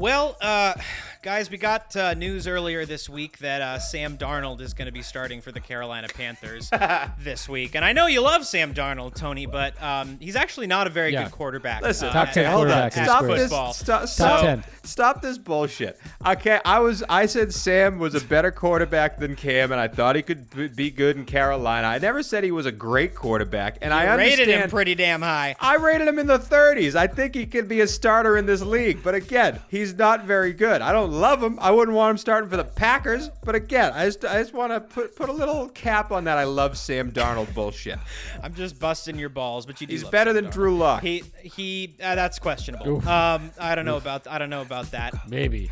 Well, 0.00 0.34
uh, 0.40 0.72
guys, 1.22 1.50
we 1.50 1.58
got 1.58 1.94
uh, 1.96 2.14
news 2.14 2.46
earlier 2.46 2.86
this 2.86 3.06
week 3.06 3.36
that 3.40 3.60
uh, 3.60 3.78
Sam 3.78 4.16
Darnold 4.16 4.62
is 4.62 4.72
going 4.72 4.86
to 4.86 4.92
be 4.92 5.02
starting 5.02 5.42
for 5.42 5.52
the 5.52 5.60
Carolina 5.60 6.08
Panthers 6.08 6.70
this 7.20 7.46
week. 7.46 7.74
And 7.74 7.84
I 7.84 7.92
know 7.92 8.06
you 8.06 8.22
love 8.22 8.46
Sam 8.46 8.72
Darnold, 8.72 9.14
Tony, 9.16 9.44
but 9.44 9.80
um, 9.82 10.16
he's 10.18 10.34
actually 10.34 10.66
not 10.66 10.86
a 10.86 10.90
very 10.90 11.12
Yeah. 11.12 11.24
good 11.24 11.32
quarterback. 11.32 11.82
Listen, 11.82 12.08
uh, 12.08 12.12
Top 12.14 12.28
at- 12.28 12.34
10 12.34 12.44
at- 12.46 12.50
hold 12.52 12.66
quarterback 12.68 12.96
in 12.96 13.04
Stop 13.04 13.24
this. 13.24 13.40
Football. 13.42 13.72
Stop, 13.74 14.00
Top 14.00 14.08
stop, 14.08 14.40
10. 14.40 14.64
stop 14.82 15.20
this 15.22 15.36
bullshit. 15.36 15.98
Okay, 16.26 16.58
I 16.64 16.78
was. 16.78 17.02
I 17.10 17.26
said 17.26 17.52
Sam 17.52 17.98
was 17.98 18.14
a 18.14 18.20
better 18.24 18.50
quarterback 18.50 19.18
than 19.18 19.36
Cam, 19.36 19.72
and 19.72 19.80
I 19.80 19.88
thought 19.88 20.16
he 20.16 20.22
could 20.22 20.74
be 20.74 20.90
good 20.90 21.16
in 21.16 21.26
Carolina. 21.26 21.86
I 21.86 21.98
never 21.98 22.22
said 22.22 22.44
he 22.44 22.50
was 22.50 22.64
a 22.64 22.72
great 22.72 23.14
quarterback, 23.14 23.76
and 23.82 23.92
I 23.92 24.04
rated 24.16 24.40
understand. 24.40 24.62
him 24.64 24.70
pretty 24.70 24.94
damn 24.94 25.20
high. 25.20 25.54
I 25.60 25.76
rated 25.76 26.08
him 26.08 26.18
in 26.18 26.26
the 26.26 26.38
30s. 26.38 26.94
I 26.94 27.06
think 27.06 27.34
he 27.34 27.44
could 27.44 27.68
be 27.68 27.80
a 27.82 27.86
starter 27.86 28.38
in 28.38 28.46
this 28.46 28.62
league. 28.62 29.02
But 29.02 29.14
again, 29.14 29.58
he's 29.68 29.92
not 29.94 30.24
very 30.24 30.54
good. 30.54 30.80
I 30.80 30.92
don't 30.92 31.09
love 31.10 31.42
him. 31.42 31.58
I 31.60 31.70
wouldn't 31.70 31.96
want 31.96 32.12
him 32.12 32.18
starting 32.18 32.48
for 32.48 32.56
the 32.56 32.64
Packers. 32.64 33.28
But 33.44 33.54
again, 33.54 33.92
I 33.92 34.06
just, 34.06 34.24
I 34.24 34.40
just 34.40 34.54
want 34.54 34.72
to 34.72 34.80
put, 34.80 35.16
put 35.16 35.28
a 35.28 35.32
little 35.32 35.68
cap 35.68 36.12
on 36.12 36.24
that. 36.24 36.38
I 36.38 36.44
love 36.44 36.78
Sam 36.78 37.12
Darnold 37.12 37.52
bullshit. 37.54 37.98
I'm 38.42 38.54
just 38.54 38.78
busting 38.78 39.18
your 39.18 39.28
balls, 39.28 39.66
but 39.66 39.80
you 39.80 39.86
do 39.86 39.92
He's 39.92 40.04
love 40.04 40.12
better 40.12 40.30
Sam 40.32 40.44
than 40.44 40.44
Darnold. 40.46 40.54
Drew 40.54 40.76
Lock. 40.78 41.02
He 41.02 41.24
he. 41.42 41.94
Uh, 42.02 42.14
that's 42.14 42.38
questionable. 42.38 42.88
Oof. 42.88 43.06
Um, 43.06 43.50
I 43.58 43.74
don't 43.74 43.84
know 43.84 43.96
about 43.96 44.26
I 44.26 44.38
don't 44.38 44.50
know 44.50 44.62
about 44.62 44.90
that. 44.92 45.28
Maybe. 45.28 45.70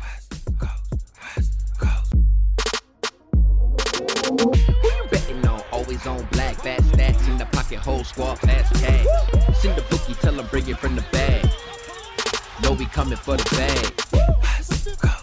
Who 4.29 4.53
you 4.53 5.03
betting 5.09 5.47
on? 5.47 5.63
Always 5.71 6.05
on 6.05 6.23
black, 6.31 6.55
fat 6.57 6.83
stacks 6.83 7.27
in 7.27 7.37
the 7.37 7.45
pocket, 7.45 7.79
whole 7.79 8.03
squad, 8.03 8.35
fast 8.35 8.73
cash. 8.75 9.05
Send 9.57 9.77
the 9.77 9.85
bookie, 9.89 10.13
tell 10.15 10.39
him 10.39 10.45
bring 10.47 10.67
it 10.67 10.77
from 10.77 10.95
the 10.95 11.01
bag. 11.11 11.49
Know 12.61 12.73
we 12.73 12.85
coming 12.85 13.17
for 13.17 13.37
the 13.37 13.55
bag. 13.55 15.15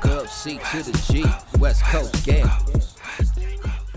Gov 0.00 0.28
C 0.28 0.58
to 0.70 0.82
the 0.82 1.12
G, 1.12 1.22
West 1.58 1.82
Coast 1.84 2.24
gang. 2.24 2.48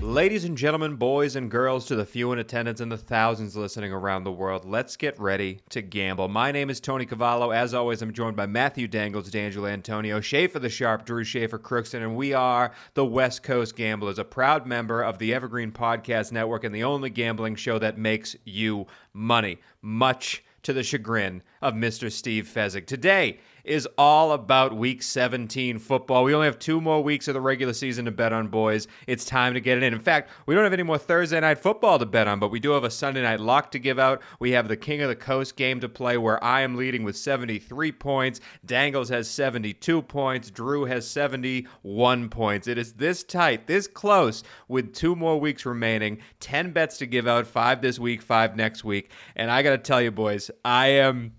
Ladies 0.02 0.44
and 0.44 0.58
gentlemen, 0.58 0.96
boys 0.96 1.38
and 1.38 1.50
girls, 1.50 1.86
to 1.86 1.96
the 1.96 2.06
few 2.06 2.34
in 2.34 2.40
attendance 2.40 2.82
and 2.82 2.92
the 2.92 2.98
thousands 2.98 3.56
listening 3.56 3.94
around 3.94 4.26
the 4.26 4.32
world, 4.32 4.66
let's 4.66 4.98
get 4.98 5.18
ready 5.18 5.62
to 5.70 5.82
gamble. 5.82 6.28
My 6.28 6.52
name 6.52 6.70
is 6.70 6.82
Tony 6.82 7.06
Cavallo. 7.06 7.52
As 7.52 7.74
always, 7.74 8.02
I'm 8.02 8.12
joined 8.12 8.36
by 8.36 8.46
Matthew 8.46 8.90
Dangles, 8.90 9.32
D'Angelo 9.32 9.70
Antonio, 9.70 10.20
Schaefer 10.20 10.60
the 10.60 10.68
Sharp, 10.68 11.06
Drew 11.06 11.24
Schaefer 11.24 11.60
Crookston, 11.60 12.02
and 12.02 12.18
we 12.18 12.34
are 12.34 12.74
the 12.94 13.06
West 13.06 13.42
Coast 13.42 13.78
Gamblers, 13.78 14.20
a 14.20 14.26
proud 14.26 14.68
member 14.68 15.02
of 15.02 15.18
the 15.18 15.34
Evergreen 15.34 15.72
Podcast 15.72 16.34
Network 16.34 16.66
and 16.66 16.76
the 16.76 16.84
only 16.84 17.10
gambling 17.10 17.56
show 17.56 17.80
that 17.80 17.98
makes 17.98 18.36
you 18.44 18.86
money, 19.14 19.60
much 19.82 20.44
to 20.64 20.74
the 20.74 20.84
chagrin 20.84 21.42
of 21.62 21.74
Mr. 21.74 22.12
Steve 22.12 22.50
Fezzik. 22.54 22.88
Today 22.88 23.40
is 23.64 23.88
all 23.98 24.34
about 24.34 24.76
week 24.76 25.02
17 25.02 25.80
football. 25.80 26.24
We 26.24 26.34
only 26.34 26.48
have 26.48 26.60
two 26.60 26.82
more 26.82 27.02
weeks 27.02 27.28
of 27.28 27.34
the 27.34 27.42
regular 27.42 27.74
season 27.74 28.06
to 28.06 28.12
bet 28.12 28.34
on, 28.34 28.48
boys. 28.48 28.88
It's 29.08 29.24
time 29.24 29.54
to 29.54 29.62
get 29.62 29.78
it 29.78 29.84
in. 29.84 29.94
In 29.94 30.00
fact, 30.00 30.30
we 30.46 30.54
don't 30.54 30.64
have 30.64 30.74
any 30.74 30.84
more 30.84 30.98
Thursday 30.98 31.40
night 31.40 31.60
football 31.60 31.98
to 32.00 32.06
bet 32.06 32.28
on, 32.28 32.40
but 32.40 32.52
we 32.52 32.60
do 32.60 32.72
have 32.72 32.84
a 32.84 32.90
Sunday 32.90 33.22
night 33.22 33.40
lock 33.40 33.72
to 33.72 33.80
give 33.80 34.00
out. 34.00 34.22
We 34.40 34.52
have 34.52 34.68
the 34.68 34.76
King 34.76 35.02
of 35.02 35.10
the 35.10 35.16
Coast 35.16 35.56
game 35.56 35.80
to 35.80 35.90
play 35.90 36.18
where 36.18 36.44
I 36.44 36.62
am 36.62 36.76
leading 36.76 37.04
with 37.04 37.16
73 37.16 37.92
points. 37.94 38.42
Dangles 38.66 39.10
has 39.10 39.30
72 39.30 40.02
points. 40.02 40.52
Drew 40.52 40.86
has 40.86 41.08
71 41.08 42.30
points. 42.30 42.68
It 42.68 42.78
is 42.78 42.94
this 42.94 43.24
tight, 43.24 43.68
this 43.68 43.88
close, 43.88 44.44
with 44.68 44.94
two 44.94 45.16
more 45.16 45.40
weeks 45.40 45.66
remaining. 45.66 46.20
10 46.42 46.72
bets 46.72 46.98
to 46.98 47.06
give 47.06 47.28
out, 47.28 47.48
five 47.48 47.82
this 47.82 47.98
week, 47.98 48.22
five 48.22 48.58
next 48.58 48.84
week. 48.84 49.10
And 49.36 49.50
I 49.50 49.64
got 49.64 49.72
to 49.72 49.78
tell 49.78 50.02
you, 50.02 50.12
boys, 50.12 50.52
I 50.66 50.88
am 50.88 51.34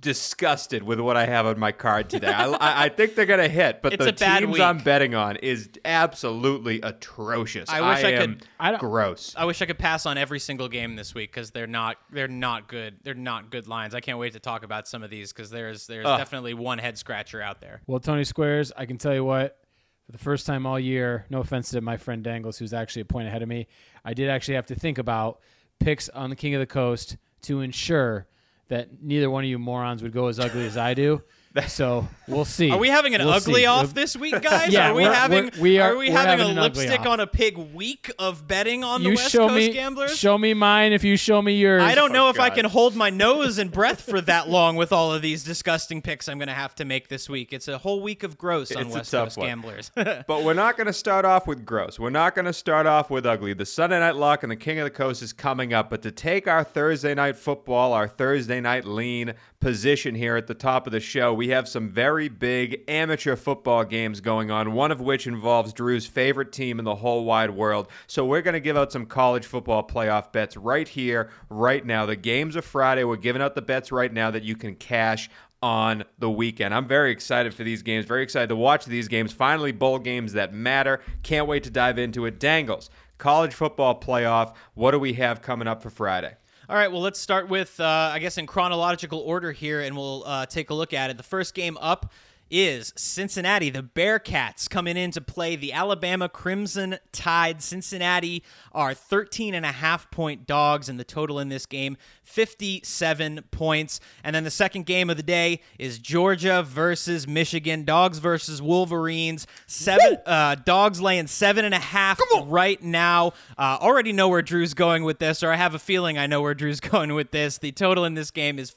disgusted 0.00 0.82
with 0.82 1.00
what 1.00 1.16
I 1.16 1.26
have 1.26 1.46
on 1.46 1.58
my 1.58 1.72
card 1.72 2.08
today. 2.08 2.28
I, 2.32 2.46
I, 2.50 2.84
I 2.84 2.88
think 2.88 3.14
they're 3.14 3.26
gonna 3.26 3.48
hit, 3.48 3.82
but 3.82 3.92
It's 3.92 4.04
the 4.04 4.10
a 4.10 4.12
bad 4.14 4.40
teams 4.40 4.52
week. 4.52 4.62
I'm 4.62 4.78
betting 4.78 5.14
on 5.14 5.36
is 5.36 5.68
absolutely 5.84 6.80
atrocious. 6.82 7.68
I 7.68 7.80
wish 7.80 8.04
I 8.04 8.10
am 8.12 8.34
could- 8.36 8.46
I 8.60 8.70
don't- 8.70 8.80
gross. 8.80 9.34
I 9.36 9.44
wish 9.44 9.60
I 9.62 9.66
could 9.66 9.78
pass 9.78 10.06
on 10.06 10.16
every 10.18 10.38
single 10.38 10.68
game 10.68 10.96
this 10.96 11.14
week 11.14 11.30
because 11.32 11.50
they're 11.50 11.66
not 11.66 11.96
they're 12.10 12.28
not 12.28 12.68
good. 12.68 12.96
They're 13.02 13.14
not 13.14 13.50
good 13.50 13.66
lines. 13.68 13.94
I 13.94 14.00
can't 14.00 14.18
wait 14.18 14.32
to 14.34 14.40
talk 14.40 14.64
about 14.64 14.86
some 14.88 15.02
of 15.02 15.10
these 15.10 15.32
because 15.32 15.50
there's 15.50 15.86
there's 15.86 16.06
Ugh. 16.06 16.18
definitely 16.18 16.54
one 16.54 16.78
head 16.78 16.96
scratcher 16.98 17.42
out 17.42 17.60
there. 17.60 17.80
Well, 17.86 18.00
Tony 18.00 18.24
Squares, 18.24 18.72
I 18.76 18.86
can 18.86 18.98
tell 18.98 19.14
you 19.14 19.24
what, 19.24 19.58
for 20.06 20.12
the 20.12 20.18
first 20.18 20.46
time 20.46 20.64
all 20.66 20.78
year, 20.78 21.26
no 21.30 21.40
offense 21.40 21.70
to 21.70 21.80
my 21.80 21.96
friend 21.96 22.22
Dangles, 22.22 22.58
who's 22.58 22.72
actually 22.72 23.02
a 23.02 23.06
point 23.06 23.28
ahead 23.28 23.42
of 23.42 23.48
me, 23.48 23.66
I 24.04 24.14
did 24.14 24.30
actually 24.30 24.54
have 24.54 24.66
to 24.66 24.74
think 24.74 24.98
about 24.98 25.40
picks 25.80 26.08
on 26.08 26.30
the 26.30 26.36
King 26.36 26.54
of 26.54 26.60
the 26.60 26.66
Coast 26.66 27.16
to 27.42 27.60
ensure 27.60 28.26
that 28.68 28.88
neither 29.02 29.30
one 29.30 29.44
of 29.44 29.50
you 29.50 29.58
morons 29.58 30.02
would 30.02 30.12
go 30.12 30.28
as 30.28 30.38
ugly 30.38 30.66
as 30.66 30.76
I 30.76 30.94
do. 30.94 31.22
So 31.66 32.06
we'll 32.28 32.44
see. 32.44 32.70
Are 32.70 32.78
we 32.78 32.88
having 32.88 33.14
an 33.16 33.20
We'll 33.24 33.34
ugly 33.34 33.62
see. 33.62 33.66
off 33.66 33.86
uh, 33.86 33.92
this 33.92 34.16
week, 34.16 34.40
guys? 34.42 34.68
Yeah, 34.72 34.90
are 34.90 34.94
we 34.94 35.02
we're- 35.02 35.14
having 35.14 35.44
we're- 35.46 35.60
we 35.60 35.78
are- 35.80 35.96
we 35.96 36.08
having, 36.10 36.38
having 36.38 36.56
a 36.56 36.60
lipstick 36.60 37.00
on 37.00 37.18
a 37.18 37.26
pig 37.26 37.56
week 37.56 38.12
of 38.18 38.46
betting 38.46 38.84
on 38.84 39.02
You 39.02 39.10
the 39.10 39.16
West 39.16 39.30
show 39.32 39.48
Coast 39.48 39.54
me, 39.56 39.72
gamblers? 39.72 40.16
show 40.16 40.38
me 40.38 40.54
mine 40.54 40.92
if 40.92 41.02
you 41.02 41.16
show 41.16 41.42
me 41.42 41.54
yours. 41.56 41.82
I 41.82 41.94
don't 41.96 42.12
know 42.12 42.26
Oh, 42.26 42.30
if 42.30 42.38
I 42.38 42.50
can 42.50 42.64
hold 42.64 42.94
my 42.94 43.10
nose 43.10 43.58
and 43.58 43.72
breath 43.72 44.02
for 44.02 44.20
that 44.20 44.48
long 44.50 44.76
with 44.76 44.92
all 44.92 45.12
of 45.12 45.20
these 45.22 45.42
disgusting 45.42 46.00
picks 46.02 46.28
I'm 46.28 46.38
going 46.38 46.48
to 46.48 46.54
have 46.54 46.74
to 46.76 46.84
make 46.84 47.08
this 47.08 47.28
week. 47.28 47.52
It's 47.52 47.66
a 47.66 47.78
whole 47.78 48.02
week 48.02 48.22
of 48.22 48.38
gross 48.38 48.70
on 48.76 48.86
It's 48.86 48.94
a 48.94 48.98
West 48.98 49.10
Coast 49.10 49.36
one. 49.38 49.46
gamblers. 49.48 49.90
But 49.94 50.44
we're 50.44 50.54
not 50.54 50.76
going 50.76 50.86
to 50.88 50.92
start 50.92 51.24
off 51.24 51.46
with 51.48 51.64
gross. 51.64 51.98
We're 51.98 52.10
not 52.10 52.34
going 52.36 52.44
to 52.46 52.52
start 52.52 52.86
off 52.86 53.10
with 53.10 53.26
ugly. 53.26 53.54
The 53.54 53.66
Sunday 53.66 53.98
night 53.98 54.14
lock 54.16 54.42
and 54.44 54.52
the 54.52 54.56
King 54.56 54.78
of 54.78 54.84
the 54.84 54.90
Coast 54.90 55.22
is 55.22 55.32
coming 55.32 55.72
up. 55.74 55.90
But 55.90 56.02
to 56.02 56.12
take 56.12 56.46
our 56.46 56.62
Thursday 56.62 57.14
night 57.14 57.36
football, 57.36 57.92
our 57.94 58.06
Thursday 58.06 58.60
night 58.60 58.84
lean 58.84 59.34
position 59.60 60.14
here 60.14 60.36
at 60.36 60.46
the 60.46 60.54
top 60.54 60.86
of 60.86 60.92
the 60.92 61.00
show, 61.00 61.34
we 61.34 61.48
have 61.48 61.68
some 61.68 61.88
very 61.88 62.28
big 62.28 62.82
amateur 62.86 63.34
football 63.34 63.84
games 63.84 64.20
going 64.20 64.50
on, 64.50 64.72
one 64.72 64.92
of 64.92 65.00
which 65.00 65.26
involves 65.26 65.72
Drew's 65.72 66.06
favorite 66.06 66.52
team 66.52 66.78
in 66.78 66.84
the 66.84 66.94
whole 66.94 67.24
wide 67.24 67.50
world. 67.50 67.88
So 68.06 68.24
we're 68.24 68.42
going 68.42 68.54
to 68.54 68.60
give 68.60 68.76
out 68.76 68.92
some 68.92 69.06
college 69.06 69.46
football 69.46 69.86
playoff 69.86 70.32
bets 70.32 70.56
right 70.56 70.86
here, 70.86 71.30
right 71.50 71.84
now. 71.84 72.06
The 72.06 72.16
games 72.16 72.56
are 72.56 72.62
Friday. 72.62 73.04
We're 73.04 73.16
giving 73.16 73.42
out 73.42 73.54
the 73.54 73.62
bets 73.62 73.90
right 73.90 74.12
now 74.12 74.30
that 74.30 74.44
you 74.44 74.54
can 74.54 74.74
cash 74.76 75.28
on 75.60 76.04
the 76.18 76.30
weekend. 76.30 76.72
I'm 76.72 76.86
very 76.86 77.10
excited 77.10 77.52
for 77.52 77.64
these 77.64 77.82
games, 77.82 78.04
very 78.04 78.22
excited 78.22 78.48
to 78.48 78.56
watch 78.56 78.84
these 78.84 79.08
games. 79.08 79.32
Finally, 79.32 79.72
bowl 79.72 79.98
games 79.98 80.34
that 80.34 80.54
matter. 80.54 81.00
Can't 81.24 81.48
wait 81.48 81.64
to 81.64 81.70
dive 81.70 81.98
into 81.98 82.26
it. 82.26 82.38
Dangles, 82.38 82.90
college 83.18 83.54
football 83.54 83.98
playoff. 83.98 84.54
What 84.74 84.92
do 84.92 85.00
we 85.00 85.14
have 85.14 85.42
coming 85.42 85.66
up 85.66 85.82
for 85.82 85.90
Friday? 85.90 86.36
All 86.70 86.76
right, 86.76 86.92
well, 86.92 87.00
let's 87.00 87.18
start 87.18 87.48
with, 87.48 87.80
uh, 87.80 88.10
I 88.12 88.18
guess, 88.18 88.36
in 88.36 88.46
chronological 88.46 89.20
order 89.20 89.52
here, 89.52 89.80
and 89.80 89.96
we'll 89.96 90.22
uh, 90.26 90.44
take 90.44 90.68
a 90.68 90.74
look 90.74 90.92
at 90.92 91.08
it. 91.08 91.16
The 91.16 91.22
first 91.22 91.54
game 91.54 91.78
up 91.80 92.12
is 92.50 92.92
Cincinnati. 92.96 93.70
The 93.70 93.82
Bearcats 93.82 94.68
coming 94.68 94.96
in 94.96 95.10
to 95.12 95.20
play 95.20 95.56
the 95.56 95.72
Alabama 95.72 96.28
Crimson 96.28 96.98
Tide. 97.12 97.62
Cincinnati 97.62 98.42
are 98.72 98.94
13 98.94 99.54
and 99.54 99.64
a 99.64 99.72
half 99.72 100.10
point 100.10 100.46
dogs, 100.46 100.88
and 100.88 100.98
the 100.98 101.04
total 101.04 101.38
in 101.38 101.48
this 101.48 101.66
game, 101.66 101.96
57 102.24 103.44
points. 103.50 104.00
And 104.22 104.34
then 104.34 104.44
the 104.44 104.50
second 104.50 104.86
game 104.86 105.10
of 105.10 105.16
the 105.16 105.22
day 105.22 105.60
is 105.78 105.98
Georgia 105.98 106.62
versus 106.62 107.26
Michigan. 107.26 107.84
Dogs 107.84 108.18
versus 108.18 108.60
Wolverines. 108.60 109.46
Seven 109.66 110.18
uh, 110.26 110.56
dogs 110.56 111.00
laying 111.00 111.26
seven 111.26 111.64
and 111.64 111.74
a 111.74 111.78
half 111.78 112.20
right 112.44 112.82
now. 112.82 113.32
Uh, 113.56 113.78
already 113.80 114.12
know 114.12 114.28
where 114.28 114.42
Drew's 114.42 114.74
going 114.74 115.04
with 115.04 115.18
this, 115.18 115.42
or 115.42 115.52
I 115.52 115.56
have 115.56 115.74
a 115.74 115.78
feeling 115.78 116.18
I 116.18 116.26
know 116.26 116.42
where 116.42 116.54
Drew's 116.54 116.80
going 116.88 117.14
with 117.14 117.30
this. 117.30 117.58
The 117.58 117.72
total 117.72 118.04
in 118.04 118.14
this 118.14 118.30
game 118.30 118.58
is 118.58 118.70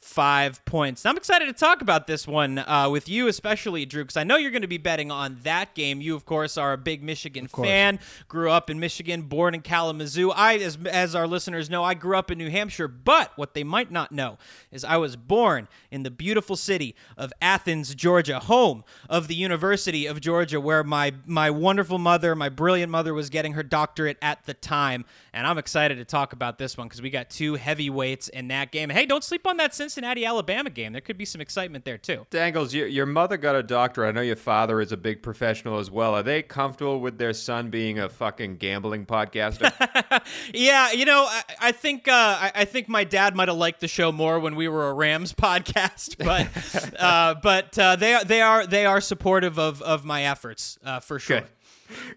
45 0.00 0.64
points. 0.64 1.04
I'm 1.04 1.16
excited 1.16 1.46
to 1.46 1.52
talk 1.52 1.82
about 1.82 2.06
this 2.06 2.26
one 2.26 2.58
uh, 2.58 2.88
with 2.90 3.08
you, 3.08 3.28
especially 3.28 3.84
Drew, 3.84 4.02
because 4.04 4.16
I 4.16 4.24
know 4.24 4.36
you're 4.36 4.50
going 4.50 4.62
to 4.62 4.68
be 4.68 4.78
betting 4.78 5.10
on 5.10 5.38
that 5.42 5.74
game. 5.74 6.00
You, 6.00 6.14
of 6.14 6.24
course, 6.24 6.56
are 6.56 6.72
a 6.72 6.78
big 6.78 7.02
Michigan 7.02 7.48
fan. 7.48 7.98
Grew 8.28 8.50
up 8.50 8.70
in 8.70 8.80
Michigan, 8.80 9.22
born 9.22 9.54
in 9.54 9.62
Kalamazoo. 9.62 10.30
I, 10.30 10.56
as 10.56 10.78
as 10.86 11.14
our 11.14 11.26
listeners 11.26 11.68
know, 11.68 11.82
I 11.84 11.94
grew 11.94 12.16
up 12.16 12.30
in 12.30 12.38
New 12.38 12.50
Hampshire. 12.50 12.88
But 12.88 13.32
what 13.36 13.54
they 13.54 13.64
might 13.64 13.90
not 13.90 14.12
know 14.12 14.38
is 14.70 14.84
I 14.84 14.96
was 14.96 15.16
born 15.16 15.68
in 15.90 16.02
the 16.02 16.10
beautiful 16.10 16.56
city 16.56 16.94
of 17.16 17.32
Athens, 17.42 17.94
Georgia, 17.94 18.40
home 18.40 18.84
of 19.10 19.28
the 19.28 19.34
University 19.34 20.06
of 20.06 20.20
Georgia, 20.20 20.60
where 20.60 20.84
my 20.84 21.12
my 21.26 21.50
wonderful 21.50 21.98
mother, 21.98 22.34
my 22.34 22.48
brilliant 22.48 22.90
mother, 22.90 23.12
was 23.12 23.28
getting 23.28 23.52
her 23.52 23.62
doctorate 23.62 24.18
at 24.22 24.44
the 24.44 24.54
time. 24.54 25.04
And 25.32 25.46
I'm 25.46 25.58
excited 25.58 25.96
to 25.96 26.04
talk 26.04 26.32
about 26.32 26.58
this 26.58 26.78
one 26.78 26.86
because 26.86 27.02
we 27.02 27.10
got 27.10 27.28
two 27.28 27.56
heavyweights 27.56 28.28
in 28.28 28.48
that 28.48 28.72
game. 28.72 28.88
Hey, 28.88 29.04
don't 29.04 29.24
sleep 29.24 29.46
on 29.46 29.58
that 29.58 29.74
Cincinnati 29.86 30.26
Alabama 30.26 30.68
game. 30.68 30.92
There 30.92 31.00
could 31.00 31.16
be 31.16 31.24
some 31.24 31.40
excitement 31.40 31.84
there 31.84 31.96
too. 31.96 32.26
Dangles, 32.30 32.74
your, 32.74 32.88
your 32.88 33.06
mother 33.06 33.36
got 33.36 33.54
a 33.54 33.62
doctor. 33.62 34.04
I 34.04 34.10
know 34.10 34.20
your 34.20 34.34
father 34.34 34.80
is 34.80 34.90
a 34.90 34.96
big 34.96 35.22
professional 35.22 35.78
as 35.78 35.92
well. 35.92 36.16
Are 36.16 36.24
they 36.24 36.42
comfortable 36.42 36.98
with 37.00 37.18
their 37.18 37.32
son 37.32 37.70
being 37.70 38.00
a 38.00 38.08
fucking 38.08 38.56
gambling 38.56 39.06
podcaster? 39.06 39.72
Yeah, 40.52 40.92
you 40.92 41.04
know, 41.04 41.24
I, 41.28 41.42
I 41.60 41.72
think 41.72 42.08
uh, 42.08 42.12
I, 42.12 42.52
I 42.54 42.64
think 42.64 42.88
my 42.88 43.04
dad 43.04 43.36
might 43.36 43.48
have 43.48 43.56
liked 43.56 43.80
the 43.80 43.88
show 43.88 44.10
more 44.10 44.40
when 44.40 44.56
we 44.56 44.68
were 44.68 44.88
a 44.88 44.94
Rams 44.94 45.32
podcast, 45.34 46.16
but 46.18 46.94
uh, 47.00 47.34
but 47.42 47.78
uh, 47.78 47.96
they 47.96 48.14
are 48.14 48.24
they 48.24 48.40
are 48.40 48.66
they 48.66 48.86
are 48.86 49.00
supportive 49.00 49.58
of 49.58 49.82
of 49.82 50.04
my 50.04 50.24
efforts 50.24 50.78
uh, 50.84 51.00
for 51.00 51.18
sure. 51.18 51.40
Good. 51.40 51.48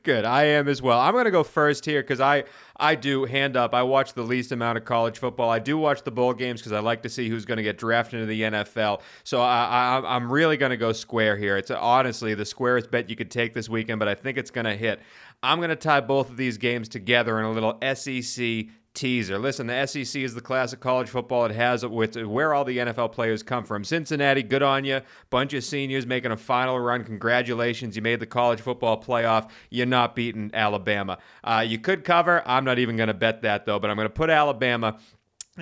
Good. 0.03 0.25
I 0.25 0.43
am 0.45 0.67
as 0.67 0.81
well. 0.81 0.99
I'm 0.99 1.13
going 1.13 1.25
to 1.25 1.31
go 1.31 1.43
first 1.43 1.85
here 1.85 2.01
because 2.01 2.19
I 2.19 2.45
I 2.77 2.95
do 2.95 3.25
hand 3.25 3.57
up. 3.57 3.73
I 3.73 3.83
watch 3.83 4.13
the 4.13 4.23
least 4.23 4.51
amount 4.51 4.77
of 4.77 4.85
college 4.85 5.19
football. 5.19 5.49
I 5.49 5.59
do 5.59 5.77
watch 5.77 6.03
the 6.03 6.11
bowl 6.11 6.33
games 6.33 6.61
because 6.61 6.71
I 6.71 6.79
like 6.79 7.03
to 7.03 7.09
see 7.09 7.29
who's 7.29 7.45
going 7.45 7.57
to 7.57 7.63
get 7.63 7.77
drafted 7.77 8.21
into 8.21 8.27
the 8.27 8.41
NFL. 8.41 9.01
So 9.23 9.41
I, 9.41 10.01
I 10.01 10.15
I'm 10.15 10.31
really 10.31 10.57
going 10.57 10.71
to 10.71 10.77
go 10.77 10.91
square 10.91 11.37
here. 11.37 11.57
It's 11.57 11.71
honestly 11.71 12.33
the 12.33 12.45
squarest 12.45 12.89
bet 12.91 13.09
you 13.09 13.15
could 13.15 13.31
take 13.31 13.53
this 13.53 13.69
weekend, 13.69 13.99
but 13.99 14.07
I 14.07 14.15
think 14.15 14.37
it's 14.37 14.51
going 14.51 14.65
to 14.65 14.75
hit. 14.75 14.99
I'm 15.41 15.59
going 15.59 15.69
to 15.69 15.75
tie 15.75 16.01
both 16.01 16.29
of 16.29 16.37
these 16.37 16.57
games 16.57 16.89
together 16.89 17.39
in 17.39 17.45
a 17.45 17.51
little 17.51 17.77
SEC 17.95 18.67
teaser. 18.93 19.37
Listen, 19.37 19.67
the 19.67 19.85
SEC 19.85 20.21
is 20.21 20.33
the 20.33 20.41
class 20.41 20.73
of 20.73 20.79
college 20.79 21.09
football 21.09 21.45
it 21.45 21.51
has 21.51 21.85
with 21.85 22.15
where 22.17 22.53
all 22.53 22.65
the 22.65 22.77
NFL 22.77 23.11
players 23.11 23.43
come 23.43 23.63
from. 23.63 23.83
Cincinnati, 23.83 24.43
good 24.43 24.63
on 24.63 24.83
you. 24.83 25.01
Bunch 25.29 25.53
of 25.53 25.63
seniors 25.63 26.05
making 26.05 26.31
a 26.31 26.37
final 26.37 26.79
run. 26.79 27.03
Congratulations. 27.03 27.95
You 27.95 28.01
made 28.01 28.19
the 28.19 28.25
college 28.25 28.61
football 28.61 29.01
playoff. 29.01 29.49
You're 29.69 29.85
not 29.85 30.15
beating 30.15 30.51
Alabama. 30.53 31.17
Uh, 31.43 31.65
you 31.67 31.79
could 31.79 32.03
cover. 32.03 32.43
I'm 32.45 32.65
not 32.65 32.79
even 32.79 32.97
going 32.97 33.07
to 33.07 33.13
bet 33.13 33.41
that, 33.43 33.65
though, 33.65 33.79
but 33.79 33.89
I'm 33.89 33.95
going 33.95 34.07
to 34.07 34.13
put 34.13 34.29
Alabama 34.29 34.97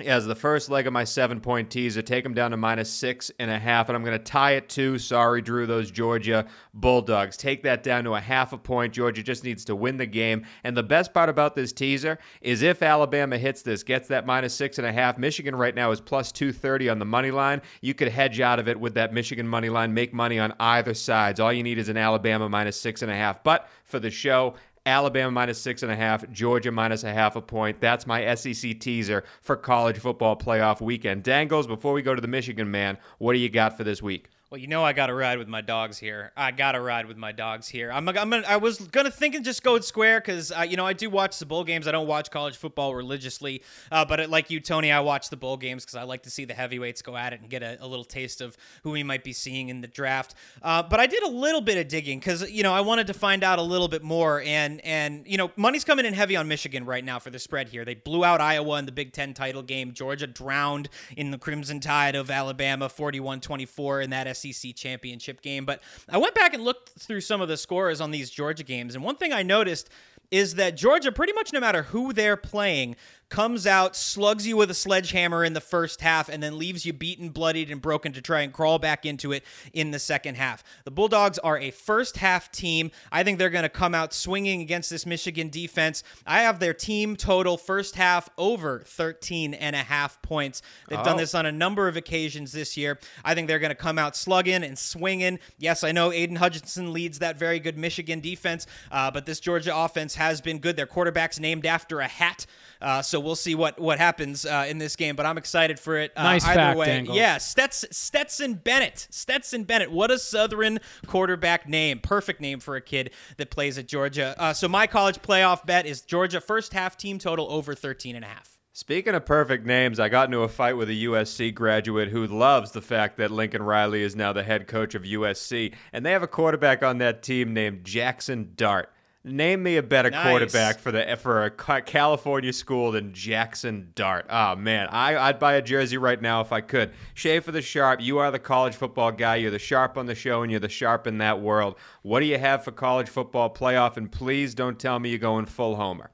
as 0.00 0.26
the 0.26 0.34
first 0.34 0.70
leg 0.70 0.86
of 0.86 0.92
my 0.92 1.04
seven 1.04 1.40
point 1.40 1.70
teaser. 1.70 2.02
Take 2.02 2.24
them 2.24 2.34
down 2.34 2.50
to 2.52 2.56
minus 2.56 2.90
six 2.90 3.30
and 3.38 3.50
a 3.50 3.58
half, 3.58 3.88
and 3.88 3.96
I'm 3.96 4.04
going 4.04 4.18
to 4.18 4.24
tie 4.24 4.52
it 4.52 4.68
to, 4.70 4.98
sorry, 4.98 5.42
Drew, 5.42 5.66
those 5.66 5.90
Georgia 5.90 6.46
Bulldogs. 6.74 7.36
Take 7.36 7.62
that 7.62 7.82
down 7.82 8.04
to 8.04 8.14
a 8.14 8.20
half 8.20 8.52
a 8.52 8.58
point. 8.58 8.92
Georgia 8.92 9.22
just 9.22 9.44
needs 9.44 9.64
to 9.66 9.76
win 9.76 9.96
the 9.96 10.06
game. 10.06 10.44
And 10.64 10.76
the 10.76 10.82
best 10.82 11.12
part 11.12 11.28
about 11.28 11.54
this 11.54 11.72
teaser 11.72 12.18
is 12.40 12.62
if 12.62 12.82
Alabama 12.82 13.38
hits 13.38 13.62
this, 13.62 13.82
gets 13.82 14.08
that 14.08 14.26
minus 14.26 14.54
six 14.54 14.78
and 14.78 14.86
a 14.86 14.92
half, 14.92 15.18
Michigan 15.18 15.54
right 15.56 15.74
now 15.74 15.90
is 15.90 16.00
plus 16.00 16.32
230 16.32 16.88
on 16.88 16.98
the 16.98 17.04
money 17.04 17.30
line. 17.30 17.60
You 17.80 17.94
could 17.94 18.08
hedge 18.08 18.40
out 18.40 18.58
of 18.58 18.68
it 18.68 18.78
with 18.78 18.94
that 18.94 19.12
Michigan 19.12 19.46
money 19.46 19.68
line, 19.68 19.94
make 19.94 20.12
money 20.12 20.38
on 20.38 20.52
either 20.60 20.94
sides. 20.94 21.40
All 21.40 21.52
you 21.52 21.62
need 21.62 21.78
is 21.78 21.88
an 21.88 21.96
Alabama 21.96 22.48
minus 22.48 22.80
six 22.80 23.02
and 23.02 23.10
a 23.10 23.14
half. 23.14 23.42
But 23.42 23.68
for 23.84 23.98
the 23.98 24.10
show, 24.10 24.54
Alabama 24.88 25.30
minus 25.30 25.60
six 25.60 25.82
and 25.82 25.92
a 25.92 25.96
half, 25.96 26.28
Georgia 26.30 26.72
minus 26.72 27.04
a 27.04 27.12
half 27.12 27.36
a 27.36 27.42
point. 27.42 27.80
That's 27.80 28.06
my 28.06 28.34
SEC 28.34 28.80
teaser 28.80 29.24
for 29.42 29.56
college 29.56 29.98
football 29.98 30.36
playoff 30.36 30.80
weekend. 30.80 31.22
Dangles, 31.22 31.66
before 31.66 31.92
we 31.92 32.02
go 32.02 32.14
to 32.14 32.20
the 32.20 32.28
Michigan 32.28 32.70
man, 32.70 32.98
what 33.18 33.34
do 33.34 33.38
you 33.38 33.48
got 33.48 33.76
for 33.76 33.84
this 33.84 34.02
week? 34.02 34.30
Well, 34.50 34.58
you 34.58 34.66
know 34.66 34.82
I 34.82 34.94
got 34.94 35.08
to 35.08 35.14
ride 35.14 35.36
with 35.36 35.46
my 35.46 35.60
dogs 35.60 35.98
here. 35.98 36.32
I 36.34 36.52
got 36.52 36.72
to 36.72 36.80
ride 36.80 37.04
with 37.04 37.18
my 37.18 37.32
dogs 37.32 37.68
here. 37.68 37.92
I'm, 37.92 38.08
I'm 38.08 38.30
gonna, 38.30 38.44
I 38.48 38.56
was 38.56 38.78
gonna 38.78 39.10
think 39.10 39.34
and 39.34 39.44
just 39.44 39.62
go 39.62 39.78
square 39.80 40.20
because 40.20 40.50
uh, 40.50 40.62
you 40.62 40.78
know 40.78 40.86
I 40.86 40.94
do 40.94 41.10
watch 41.10 41.38
the 41.38 41.44
bowl 41.44 41.64
games. 41.64 41.86
I 41.86 41.92
don't 41.92 42.06
watch 42.06 42.30
college 42.30 42.56
football 42.56 42.94
religiously, 42.94 43.62
uh, 43.92 44.06
but 44.06 44.20
it, 44.20 44.30
like 44.30 44.48
you, 44.48 44.58
Tony, 44.60 44.90
I 44.90 45.00
watch 45.00 45.28
the 45.28 45.36
bowl 45.36 45.58
games 45.58 45.84
because 45.84 45.96
I 45.96 46.04
like 46.04 46.22
to 46.22 46.30
see 46.30 46.46
the 46.46 46.54
heavyweights 46.54 47.02
go 47.02 47.14
at 47.14 47.34
it 47.34 47.42
and 47.42 47.50
get 47.50 47.62
a, 47.62 47.76
a, 47.84 47.86
little 47.86 48.06
taste 48.06 48.40
of 48.40 48.56
who 48.84 48.92
we 48.92 49.02
might 49.02 49.22
be 49.22 49.34
seeing 49.34 49.68
in 49.68 49.82
the 49.82 49.86
draft. 49.86 50.34
Uh, 50.62 50.82
but 50.82 50.98
I 50.98 51.06
did 51.06 51.22
a 51.24 51.28
little 51.28 51.60
bit 51.60 51.76
of 51.76 51.86
digging 51.88 52.18
because 52.18 52.50
you 52.50 52.62
know 52.62 52.72
I 52.72 52.80
wanted 52.80 53.08
to 53.08 53.14
find 53.14 53.44
out 53.44 53.58
a 53.58 53.62
little 53.62 53.88
bit 53.88 54.02
more, 54.02 54.40
and 54.40 54.80
and 54.82 55.26
you 55.26 55.36
know 55.36 55.50
money's 55.56 55.84
coming 55.84 56.06
in 56.06 56.14
heavy 56.14 56.36
on 56.36 56.48
Michigan 56.48 56.86
right 56.86 57.04
now 57.04 57.18
for 57.18 57.28
the 57.28 57.38
spread 57.38 57.68
here. 57.68 57.84
They 57.84 57.96
blew 57.96 58.24
out 58.24 58.40
Iowa 58.40 58.78
in 58.78 58.86
the 58.86 58.92
Big 58.92 59.12
Ten 59.12 59.34
title 59.34 59.62
game. 59.62 59.92
Georgia 59.92 60.26
drowned 60.26 60.88
in 61.18 61.32
the 61.32 61.38
Crimson 61.38 61.80
Tide 61.80 62.14
of 62.14 62.30
Alabama, 62.30 62.88
41-24 62.88 64.04
in 64.04 64.10
that 64.10 64.26
SEC 64.38 64.74
championship 64.74 65.42
game. 65.42 65.64
But 65.64 65.82
I 66.08 66.18
went 66.18 66.34
back 66.34 66.54
and 66.54 66.64
looked 66.64 66.90
through 66.98 67.20
some 67.20 67.40
of 67.40 67.48
the 67.48 67.56
scores 67.56 68.00
on 68.00 68.10
these 68.10 68.30
Georgia 68.30 68.64
games, 68.64 68.94
and 68.94 69.04
one 69.04 69.16
thing 69.16 69.32
I 69.32 69.42
noticed 69.42 69.90
is 70.30 70.56
that 70.56 70.76
Georgia, 70.76 71.10
pretty 71.10 71.32
much 71.32 71.52
no 71.52 71.60
matter 71.60 71.84
who 71.84 72.12
they're 72.12 72.36
playing, 72.36 72.96
comes 73.28 73.66
out, 73.66 73.94
slugs 73.94 74.46
you 74.46 74.56
with 74.56 74.70
a 74.70 74.74
sledgehammer 74.74 75.44
in 75.44 75.52
the 75.52 75.60
first 75.60 76.00
half, 76.00 76.28
and 76.28 76.42
then 76.42 76.58
leaves 76.58 76.86
you 76.86 76.92
beaten, 76.92 77.28
bloodied, 77.30 77.70
and 77.70 77.82
broken 77.82 78.12
to 78.12 78.22
try 78.22 78.40
and 78.40 78.52
crawl 78.52 78.78
back 78.78 79.04
into 79.04 79.32
it 79.32 79.44
in 79.72 79.90
the 79.90 79.98
second 79.98 80.36
half. 80.36 80.64
The 80.84 80.90
Bulldogs 80.90 81.38
are 81.38 81.58
a 81.58 81.70
first 81.70 82.18
half 82.18 82.50
team. 82.50 82.90
I 83.12 83.22
think 83.22 83.38
they're 83.38 83.50
going 83.50 83.64
to 83.64 83.68
come 83.68 83.94
out 83.94 84.14
swinging 84.14 84.62
against 84.62 84.90
this 84.90 85.04
Michigan 85.04 85.50
defense. 85.50 86.02
I 86.26 86.42
have 86.42 86.58
their 86.58 86.74
team 86.74 87.16
total 87.16 87.56
first 87.56 87.96
half 87.96 88.28
over 88.38 88.80
13 88.86 89.54
and 89.54 89.76
a 89.76 89.82
half 89.82 90.20
points. 90.22 90.62
They've 90.88 90.98
oh. 90.98 91.04
done 91.04 91.16
this 91.16 91.34
on 91.34 91.46
a 91.46 91.52
number 91.52 91.88
of 91.88 91.96
occasions 91.96 92.52
this 92.52 92.76
year. 92.76 92.98
I 93.24 93.34
think 93.34 93.48
they're 93.48 93.58
going 93.58 93.70
to 93.70 93.74
come 93.74 93.98
out 93.98 94.16
slugging 94.16 94.64
and 94.64 94.78
swinging. 94.78 95.38
Yes, 95.58 95.84
I 95.84 95.92
know 95.92 96.12
Aidan 96.12 96.36
Hutchinson 96.36 96.92
leads 96.92 97.18
that 97.18 97.38
very 97.38 97.60
good 97.60 97.76
Michigan 97.76 98.20
defense, 98.20 98.66
uh, 98.90 99.10
but 99.10 99.26
this 99.26 99.40
Georgia 99.40 99.76
offense 99.76 100.14
has 100.14 100.40
been 100.40 100.58
good. 100.58 100.76
Their 100.76 100.86
quarterback's 100.86 101.38
named 101.38 101.66
after 101.66 102.00
a 102.00 102.08
hat. 102.08 102.46
Uh, 102.80 103.02
so 103.02 103.17
we'll 103.20 103.36
see 103.36 103.54
what 103.54 103.78
what 103.78 103.98
happens 103.98 104.44
uh, 104.44 104.66
in 104.68 104.78
this 104.78 104.96
game. 104.96 105.16
But 105.16 105.26
I'm 105.26 105.38
excited 105.38 105.78
for 105.78 105.96
it. 105.96 106.12
Uh, 106.16 106.22
nice 106.22 106.44
either 106.44 106.54
fact, 106.54 106.78
way. 106.78 106.86
Dangles. 106.86 107.16
Yeah, 107.16 107.38
Stetson, 107.38 107.92
Stetson 107.92 108.54
Bennett. 108.54 109.08
Stetson 109.10 109.64
Bennett. 109.64 109.90
What 109.90 110.10
a 110.10 110.18
Southern 110.18 110.80
quarterback 111.06 111.68
name. 111.68 112.00
Perfect 112.00 112.40
name 112.40 112.60
for 112.60 112.76
a 112.76 112.80
kid 112.80 113.10
that 113.36 113.50
plays 113.50 113.78
at 113.78 113.88
Georgia. 113.88 114.34
Uh, 114.38 114.52
so 114.52 114.68
my 114.68 114.86
college 114.86 115.20
playoff 115.20 115.64
bet 115.66 115.86
is 115.86 116.00
Georgia 116.02 116.40
first 116.40 116.72
half 116.72 116.96
team 116.96 117.18
total 117.18 117.50
over 117.50 117.74
13 117.74 118.16
and 118.16 118.24
a 118.24 118.28
half. 118.28 118.58
Speaking 118.78 119.16
of 119.16 119.26
perfect 119.26 119.66
names, 119.66 119.98
I 119.98 120.08
got 120.08 120.26
into 120.26 120.42
a 120.42 120.48
fight 120.48 120.76
with 120.76 120.88
a 120.88 120.92
USC 120.92 121.52
graduate 121.52 122.10
who 122.10 122.28
loves 122.28 122.70
the 122.70 122.80
fact 122.80 123.16
that 123.16 123.32
Lincoln 123.32 123.60
Riley 123.60 124.04
is 124.04 124.14
now 124.14 124.32
the 124.32 124.44
head 124.44 124.68
coach 124.68 124.94
of 124.94 125.02
USC, 125.02 125.74
and 125.92 126.06
they 126.06 126.12
have 126.12 126.22
a 126.22 126.28
quarterback 126.28 126.84
on 126.84 126.98
that 126.98 127.24
team 127.24 127.52
named 127.52 127.84
Jackson 127.84 128.52
Dart. 128.54 128.92
Name 129.24 129.64
me 129.64 129.76
a 129.76 129.82
better 129.82 130.10
nice. 130.10 130.24
quarterback 130.24 130.78
for 130.78 130.92
the 130.92 131.16
for 131.16 131.44
a 131.44 131.50
California 131.50 132.52
school 132.52 132.92
than 132.92 133.12
Jackson 133.12 133.90
Dart. 133.96 134.26
Oh 134.30 134.54
man, 134.54 134.88
I, 134.90 135.16
I'd 135.16 135.40
buy 135.40 135.54
a 135.54 135.62
jersey 135.62 135.98
right 135.98 136.22
now 136.22 136.40
if 136.40 136.52
I 136.52 136.60
could. 136.60 136.92
Schaefer 137.14 137.50
the 137.50 137.60
sharp. 137.60 138.00
You 138.00 138.18
are 138.18 138.30
the 138.30 138.38
college 138.38 138.76
football 138.76 139.10
guy. 139.10 139.36
You're 139.36 139.50
the 139.50 139.58
sharp 139.58 139.98
on 139.98 140.06
the 140.06 140.14
show, 140.14 140.42
and 140.42 140.52
you're 140.52 140.60
the 140.60 140.68
sharp 140.68 141.08
in 141.08 141.18
that 141.18 141.40
world. 141.40 141.76
What 142.02 142.20
do 142.20 142.26
you 142.26 142.38
have 142.38 142.62
for 142.62 142.70
college 142.70 143.08
football 143.08 143.52
playoff? 143.52 143.96
And 143.96 144.10
please 144.10 144.54
don't 144.54 144.78
tell 144.78 144.98
me 145.00 145.10
you're 145.10 145.18
going 145.18 145.46
full 145.46 145.74
homer. 145.74 146.10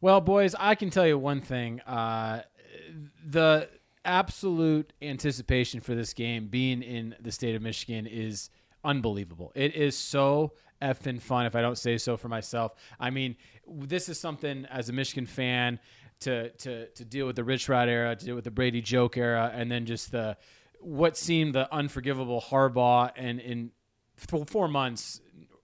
Well, 0.00 0.20
boys, 0.20 0.56
I 0.58 0.74
can 0.74 0.90
tell 0.90 1.06
you 1.06 1.18
one 1.18 1.40
thing. 1.40 1.80
Uh, 1.82 2.42
the 3.24 3.68
absolute 4.04 4.92
anticipation 5.00 5.80
for 5.80 5.94
this 5.94 6.14
game 6.14 6.48
being 6.48 6.82
in 6.82 7.14
the 7.20 7.30
state 7.30 7.54
of 7.54 7.62
Michigan 7.62 8.06
is 8.06 8.50
unbelievable. 8.82 9.52
It 9.54 9.74
is 9.74 9.96
so 9.96 10.54
effing 10.80 11.20
fun, 11.20 11.46
if 11.46 11.54
I 11.54 11.62
don't 11.62 11.78
say 11.78 11.98
so 11.98 12.16
for 12.16 12.28
myself. 12.28 12.74
I 12.98 13.10
mean, 13.10 13.36
this 13.68 14.08
is 14.08 14.18
something 14.18 14.66
as 14.66 14.88
a 14.88 14.92
Michigan 14.92 15.26
fan 15.26 15.78
to 16.20 16.50
to 16.50 16.86
to 16.86 17.04
deal 17.04 17.26
with 17.26 17.36
the 17.36 17.44
Rich 17.44 17.68
Rod 17.68 17.88
era, 17.88 18.14
to 18.14 18.24
deal 18.24 18.34
with 18.34 18.44
the 18.44 18.50
Brady 18.50 18.84
Hoke 18.88 19.16
era, 19.16 19.50
and 19.54 19.70
then 19.70 19.86
just 19.86 20.12
the 20.12 20.36
what 20.80 21.16
seemed 21.16 21.54
the 21.54 21.72
unforgivable 21.72 22.40
Harbaugh 22.40 23.10
and 23.16 23.40
in 23.40 23.70
four 24.46 24.68
months 24.68 25.20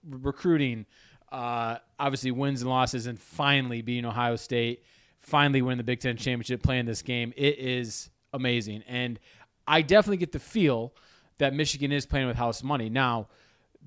recruiting, 0.07 0.85
uh, 1.31 1.77
obviously 1.99 2.31
wins 2.31 2.61
and 2.61 2.69
losses, 2.69 3.07
and 3.07 3.19
finally 3.19 3.81
beating 3.81 4.05
Ohio 4.05 4.35
State, 4.35 4.83
finally 5.19 5.61
win 5.61 5.77
the 5.77 5.83
Big 5.83 5.99
Ten 5.99 6.17
championship, 6.17 6.63
playing 6.63 6.85
this 6.85 7.01
game. 7.01 7.33
It 7.35 7.59
is 7.59 8.09
amazing, 8.33 8.83
and 8.87 9.19
I 9.67 9.81
definitely 9.81 10.17
get 10.17 10.31
the 10.31 10.39
feel 10.39 10.93
that 11.39 11.53
Michigan 11.53 11.91
is 11.91 12.05
playing 12.05 12.27
with 12.27 12.37
house 12.37 12.63
money 12.63 12.89
now 12.89 13.27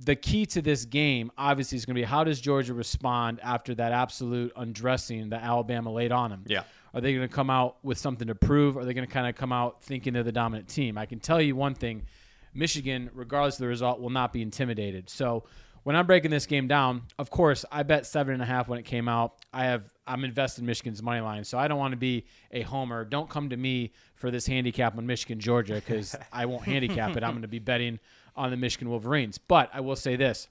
the 0.04 0.16
key 0.16 0.46
to 0.46 0.62
this 0.62 0.84
game 0.84 1.30
obviously 1.36 1.76
is 1.76 1.84
going 1.84 1.94
to 1.94 2.00
be 2.00 2.04
how 2.04 2.24
does 2.24 2.40
Georgia 2.40 2.72
respond 2.72 3.40
after 3.42 3.74
that 3.74 3.92
absolute 3.92 4.52
undressing 4.56 5.30
that 5.30 5.42
Alabama 5.42 5.92
laid 5.92 6.12
on 6.12 6.30
them? 6.30 6.44
Yeah. 6.46 6.62
Are 6.94 7.00
they 7.00 7.14
going 7.14 7.28
to 7.28 7.34
come 7.34 7.50
out 7.50 7.76
with 7.84 7.98
something 7.98 8.26
to 8.28 8.34
prove? 8.34 8.76
Are 8.76 8.84
they 8.84 8.94
going 8.94 9.06
to 9.06 9.12
kind 9.12 9.28
of 9.28 9.34
come 9.36 9.52
out 9.52 9.82
thinking 9.82 10.14
they're 10.14 10.22
the 10.22 10.32
dominant 10.32 10.68
team? 10.68 10.98
I 10.98 11.06
can 11.06 11.20
tell 11.20 11.40
you 11.40 11.54
one 11.54 11.74
thing 11.74 12.06
Michigan, 12.54 13.10
regardless 13.14 13.56
of 13.56 13.60
the 13.60 13.68
result, 13.68 14.00
will 14.00 14.10
not 14.10 14.32
be 14.32 14.42
intimidated. 14.42 15.08
So 15.08 15.44
when 15.82 15.96
I'm 15.96 16.06
breaking 16.06 16.30
this 16.30 16.46
game 16.46 16.66
down, 16.66 17.02
of 17.18 17.30
course, 17.30 17.64
I 17.70 17.82
bet 17.82 18.06
seven 18.06 18.34
and 18.34 18.42
a 18.42 18.46
half 18.46 18.68
when 18.68 18.78
it 18.78 18.84
came 18.84 19.08
out. 19.08 19.34
I 19.52 19.64
have 19.64 19.92
I'm 20.06 20.24
invested 20.24 20.62
in 20.62 20.66
Michigan's 20.66 21.02
money 21.02 21.20
line, 21.20 21.44
so 21.44 21.58
I 21.58 21.68
don't 21.68 21.78
want 21.78 21.92
to 21.92 21.96
be 21.96 22.26
a 22.50 22.62
homer. 22.62 23.04
Don't 23.04 23.30
come 23.30 23.50
to 23.50 23.56
me 23.56 23.92
for 24.16 24.30
this 24.30 24.46
handicap 24.46 24.98
on 24.98 25.06
Michigan 25.06 25.38
Georgia 25.40 25.74
because 25.74 26.16
I 26.32 26.46
won't 26.46 26.64
handicap 26.64 27.16
it. 27.16 27.22
I'm 27.22 27.30
going 27.30 27.42
to 27.42 27.48
be 27.48 27.60
betting 27.60 27.98
on 28.40 28.50
the 28.50 28.56
Michigan 28.56 28.88
Wolverines. 28.88 29.38
But 29.38 29.70
I 29.72 29.80
will 29.80 29.96
say 29.96 30.16
this: 30.16 30.48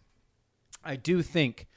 I 0.84 0.96
do 0.96 1.22
think, 1.22 1.68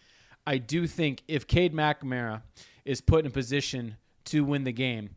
I 0.47 0.59
do 0.59 0.87
think 0.87 1.23
if 1.27 1.47
Cade 1.47 1.75
McNamara 1.75 2.43
is 2.85 3.01
put 3.01 3.21
in 3.21 3.27
a 3.27 3.31
position 3.31 3.97
to 4.27 4.45
win 4.45 4.65
the 4.65 4.73
game, 4.73 5.11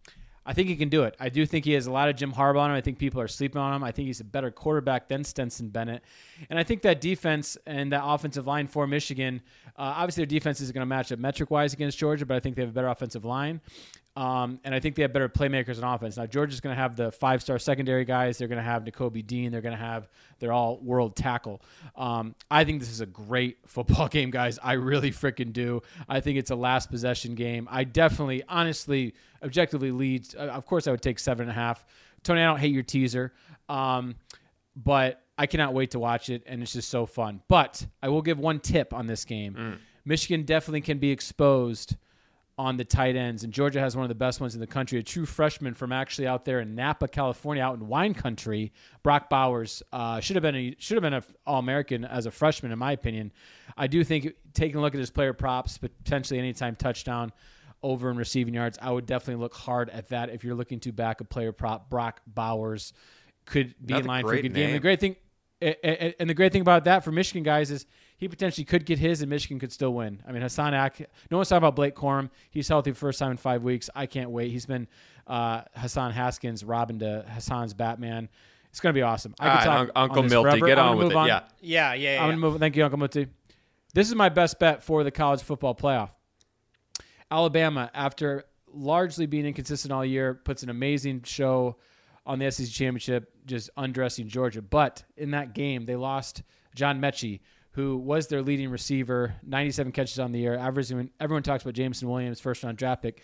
I 0.46 0.54
think 0.54 0.70
he 0.70 0.76
can 0.76 0.90
do 0.90 1.04
it. 1.04 1.16
I 1.20 1.30
do 1.30 1.46
think 1.46 1.66
he 1.66 1.74
has 1.74 1.88
a 1.88 1.92
lot 1.92 2.08
of 2.08 2.16
Jim 2.16 2.32
Harbaugh 2.32 2.60
on 2.60 2.72
him. 2.72 2.78
I 2.78 2.82
think 2.82 3.00
people 3.00 3.20
are 3.20 3.28
sleeping 3.28 3.60
on 3.60 3.74
him. 3.74 3.84
I 3.84 3.92
think 3.92 4.06
he's 4.06 4.20
a 4.20 4.26
better 4.26 4.52
quarterback 4.52 5.08
than 5.08 5.24
Stetson 5.24 5.70
Bennett. 5.70 6.04
And 6.50 6.60
I 6.60 6.64
think 6.64 6.84
that 6.84 7.02
defense 7.02 7.58
and 7.66 7.92
that 7.92 8.04
offensive 8.04 8.46
line 8.46 8.68
for 8.68 8.86
Michigan, 8.86 9.42
uh, 9.76 9.94
obviously 9.98 10.22
their 10.22 10.28
defense 10.28 10.62
is 10.62 10.72
going 10.72 10.84
to 10.84 10.86
match 10.86 11.12
up 11.12 11.18
metric 11.18 11.50
wise 11.50 11.74
against 11.74 11.98
Georgia, 11.98 12.26
but 12.28 12.38
I 12.38 12.40
think 12.40 12.56
they 12.56 12.62
have 12.62 12.70
a 12.70 12.74
better 12.74 12.88
offensive 12.88 13.26
line. 13.26 13.60
Um, 14.16 14.62
and 14.64 14.74
I 14.74 14.80
think 14.80 14.96
they 14.96 15.02
have 15.02 15.12
better 15.12 15.28
playmakers 15.28 15.84
on 15.84 15.94
offense. 15.94 16.16
Now, 16.16 16.26
Georgia's 16.26 16.62
going 16.62 16.74
to 16.74 16.82
have 16.82 16.96
the 16.96 17.12
five 17.12 17.42
star 17.42 17.60
secondary 17.60 18.06
guys. 18.06 18.38
They're 18.38 18.48
going 18.48 18.60
to 18.60 18.64
have 18.64 18.84
Nakobe 18.86 19.26
Dean. 19.28 19.52
They're 19.52 19.62
going 19.62 19.76
to 19.76 19.84
have 19.84 20.08
they're 20.40 20.54
all 20.54 20.78
world 20.78 21.18
tackle. 21.18 21.62
Um, 21.98 22.34
I 22.50 22.64
think 22.64 22.80
this 22.80 22.90
is 22.90 23.02
a 23.02 23.06
great 23.06 23.58
football 23.66 24.08
game, 24.08 24.32
guys. 24.32 24.58
I 24.64 24.74
really 24.74 25.12
freaking 25.12 25.52
do. 25.52 25.82
I 26.08 26.22
think 26.22 26.38
it's 26.38 26.52
a 26.52 26.56
last 26.56 26.90
possession 26.90 27.36
game. 27.36 27.68
I 27.70 27.84
definitely, 27.84 28.44
honestly, 28.48 29.16
objectively 29.44 29.92
leads. 29.92 30.34
Uh, 30.34 30.44
of 30.44 30.66
course, 30.66 30.88
I 30.88 30.92
would 30.92 31.02
take 31.02 31.20
seven 31.20 31.44
and 31.44 31.52
a 31.52 31.60
half. 31.60 31.84
Tony, 32.24 32.42
I 32.42 32.46
don't 32.46 32.60
hate 32.60 32.74
your 32.74 32.84
teaser. 32.84 33.34
Um, 33.68 34.16
but 34.78 35.24
I 35.38 35.46
cannot 35.46 35.74
wait 35.74 35.92
to 35.92 36.00
watch 36.00 36.30
it, 36.30 36.44
and 36.46 36.62
it's 36.62 36.72
just 36.74 36.90
so 36.90 37.06
fun. 37.06 37.42
But 37.50 37.86
I 38.02 38.08
will 38.08 38.22
give 38.22 38.40
one 38.40 38.60
tip 38.60 38.94
on 38.94 39.08
this 39.08 39.26
game. 39.26 39.80
Michigan 40.06 40.44
definitely 40.44 40.82
can 40.82 41.00
be 41.00 41.12
exposed 41.12 41.98
on 42.58 42.78
the 42.78 42.86
tight 42.86 43.18
ends, 43.18 43.44
and 43.44 43.52
Georgia 43.52 43.82
has 43.82 43.96
one 43.96 44.04
of 44.04 44.10
the 44.10 44.16
best 44.16 44.40
ones 44.40 44.56
in 44.56 44.62
the 44.62 44.68
country. 44.68 44.98
A 44.98 45.04
true 45.04 45.26
freshman 45.26 45.74
from 45.74 45.92
actually 45.92 46.28
out 46.28 46.46
there 46.46 46.62
in 46.62 46.74
Napa, 46.74 47.08
California, 47.08 47.62
out 47.62 47.76
in 47.76 47.88
wine 47.88 48.14
country. 48.14 48.72
Brock 49.04 49.30
Bowers 49.30 49.84
uh, 49.92 50.22
should 50.22 50.38
have 50.38 50.44
been 50.44 50.56
a 50.56 50.76
should 50.80 50.96
have 50.96 51.02
been 51.02 51.14
an 51.14 51.24
All 51.46 51.60
American 51.60 52.06
as 52.06 52.26
a 52.26 52.32
freshman, 52.32 52.72
in 52.72 52.80
my 52.80 52.94
opinion. 52.94 53.34
I 53.76 53.88
do 53.88 54.04
think 54.04 54.34
taking 54.54 54.78
a 54.78 54.82
look 54.82 54.94
at 54.94 55.00
his 55.00 55.12
player 55.12 55.34
props, 55.34 55.78
potentially 55.78 56.40
anytime 56.40 56.76
touchdown 56.76 57.34
over 57.84 58.10
in 58.10 58.18
receiving 58.18 58.54
yards, 58.54 58.80
I 58.82 58.90
would 58.90 59.06
definitely 59.06 59.42
look 59.44 59.54
hard 59.54 59.90
at 59.90 60.10
that 60.10 60.30
if 60.30 60.44
you're 60.44 60.56
looking 60.56 60.80
to 60.82 60.94
back 60.94 61.20
a 61.20 61.26
player 61.26 61.52
prop. 61.52 61.90
Brock 61.90 62.22
Bowers 62.26 62.94
could 63.46 63.76
be 63.86 63.96
in 63.96 64.06
line 64.06 64.24
for 64.24 64.34
a 64.34 64.42
good 64.42 64.54
game. 64.54 64.68
name. 64.68 64.74
The 64.74 64.80
great 64.80 65.00
thing, 65.02 65.18
and 65.62 66.30
the 66.30 66.34
great 66.34 66.54
thing 66.54 66.62
about 66.62 66.86
that 66.86 67.04
for 67.04 67.12
Michigan 67.12 67.44
guys 67.44 67.70
is 67.70 67.86
he 68.18 68.28
potentially 68.28 68.66
could 68.66 68.86
get 68.86 68.98
his, 69.00 69.22
and 69.22 69.30
Michigan 69.30 69.60
could 69.60 69.72
still 69.72 69.94
win. 69.94 70.22
I 70.28 70.32
mean, 70.32 70.42
Hassan 70.42 70.74
Ak. 70.74 71.00
No 71.30 71.38
one's 71.38 71.50
talking 71.50 71.58
about 71.60 71.76
Blake 71.76 71.96
Corum. 71.96 72.30
He's 72.52 72.68
healthy 72.68 72.92
for 72.92 73.00
first 73.00 73.20
time 73.20 73.32
in 73.32 73.38
five 73.38 73.64
weeks. 73.64 73.90
I 73.96 74.06
can't 74.06 74.30
wait. 74.30 74.52
He's 74.52 74.66
been 74.66 74.88
uh, 75.28 75.64
Hassan 75.76 76.12
Haskins, 76.12 76.64
Robin 76.64 77.00
to 77.00 77.26
Hassan's 77.28 77.74
Batman. 77.74 78.30
It's 78.70 78.80
going 78.80 78.94
to 78.94 78.98
be 78.98 79.02
awesome. 79.04 79.34
I 79.40 79.46
All 79.46 79.52
could 79.52 79.58
right, 79.58 79.66
talk 79.66 79.80
Un- 79.88 79.92
Uncle 79.96 80.20
on 80.24 80.30
Milty, 80.30 80.50
forever. 80.50 80.66
get 80.66 80.80
I'm 80.80 80.86
on 80.90 80.96
gonna 80.98 81.08
with 81.08 81.16
move 81.16 81.26
it. 81.26 81.28
Yeah. 81.28 81.42
Yeah, 81.62 81.94
yeah, 81.94 82.14
yeah. 82.16 82.22
I'm 82.24 82.30
gonna 82.30 82.38
move. 82.42 82.60
Thank 82.60 82.76
you, 82.76 82.84
Uncle 82.84 83.00
Muti. 83.00 83.28
This 83.94 84.10
is 84.10 84.16
my 84.16 84.30
best 84.30 84.60
bet 84.60 84.84
for 84.84 85.04
the 85.04 85.12
college 85.12 85.42
football 85.42 85.74
playoff. 85.74 86.10
Alabama, 87.32 87.90
after 87.94 88.44
largely 88.72 89.26
being 89.26 89.46
inconsistent 89.46 89.92
all 89.92 90.06
year, 90.06 90.34
puts 90.34 90.64
an 90.64 90.70
amazing 90.70 91.24
show 91.24 91.78
on 92.26 92.40
the 92.40 92.50
SEC 92.52 92.70
championship, 92.70 93.32
just 93.46 93.70
undressing 93.78 94.28
Georgia. 94.28 94.62
But 94.62 95.04
in 95.16 95.32
that 95.32 95.54
game, 95.54 95.86
they 95.86 95.96
lost 95.96 96.44
John 96.76 97.00
Metchie, 97.00 97.40
who 97.76 97.98
was 97.98 98.28
their 98.28 98.42
leading 98.42 98.70
receiver, 98.70 99.36
97 99.46 99.92
catches 99.92 100.18
on 100.20 100.32
the 100.32 100.40
year. 100.40 100.56
Averaging, 100.58 101.10
everyone 101.20 101.44
talks 101.44 101.64
about 101.64 101.74
Jameson 101.74 102.10
Williams, 102.10 102.40
first 102.40 102.64
round 102.64 102.78
draft 102.78 103.02
pick. 103.02 103.22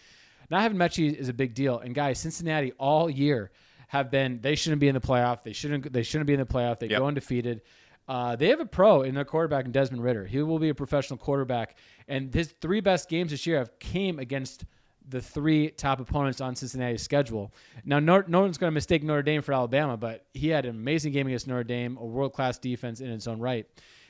Not 0.50 0.62
having 0.62 0.78
Metchie 0.78 1.14
is 1.14 1.30
a 1.30 1.34
big 1.34 1.54
deal. 1.54 1.80
And 1.80 1.96
guys, 1.96 2.20
Cincinnati 2.20 2.74
all 2.74 3.10
year 3.10 3.52
have 3.88 4.12
been 4.12 4.40
they 4.42 4.56
shouldn't 4.56 4.82
be 4.82 4.88
in 4.90 4.94
the 4.94 5.02
playoff. 5.02 5.44
They 5.44 5.54
shouldn't 5.54 5.92
they 5.92 6.04
shouldn't 6.04 6.28
be 6.28 6.34
in 6.34 6.40
the 6.40 6.46
playoff. 6.46 6.80
They 6.80 6.88
Yep. 6.88 7.00
go 7.00 7.08
undefeated. 7.08 7.62
Uh, 8.08 8.36
they 8.36 8.50
have 8.50 8.60
a 8.60 8.66
pro 8.66 9.04
in 9.04 9.16
their 9.16 9.24
quarterback 9.24 9.64
in 9.66 9.72
Desmond 9.72 10.04
Ridder. 10.04 10.26
He 10.26 10.42
will 10.42 10.60
be 10.60 10.68
a 10.70 10.76
professional 10.76 11.18
quarterback, 11.18 11.78
and 12.10 12.34
his 12.34 12.54
three 12.60 12.82
best 12.82 13.08
games 13.08 13.32
this 13.32 13.48
year 13.48 13.60
have 13.60 13.80
came 13.80 14.20
against 14.20 14.66
the 15.08 15.22
three 15.22 15.70
top 15.70 16.00
opponents 16.02 16.42
on 16.42 16.56
Cincinnati's 16.56 17.02
schedule. 17.04 17.54
Now, 17.86 18.00
no, 18.00 18.24
no 18.28 18.42
one's 18.42 18.58
going 18.58 18.70
to 18.70 18.74
mistake 18.74 19.04
Notre 19.04 19.24
Dame 19.24 19.42
for 19.42 19.54
Alabama, 19.54 19.98
but 19.98 20.26
he 20.34 20.50
had 20.50 20.66
an 20.66 20.72
amazing 20.72 21.12
game 21.14 21.28
against 21.28 21.48
Notre 21.48 21.64
Dame, 21.64 21.98
a 21.98 22.06
world 22.06 22.34
class 22.34 22.58
defense 22.58 23.00
in 23.02 23.10
its 23.10 23.28
own 23.28 23.40
right. 23.40 23.66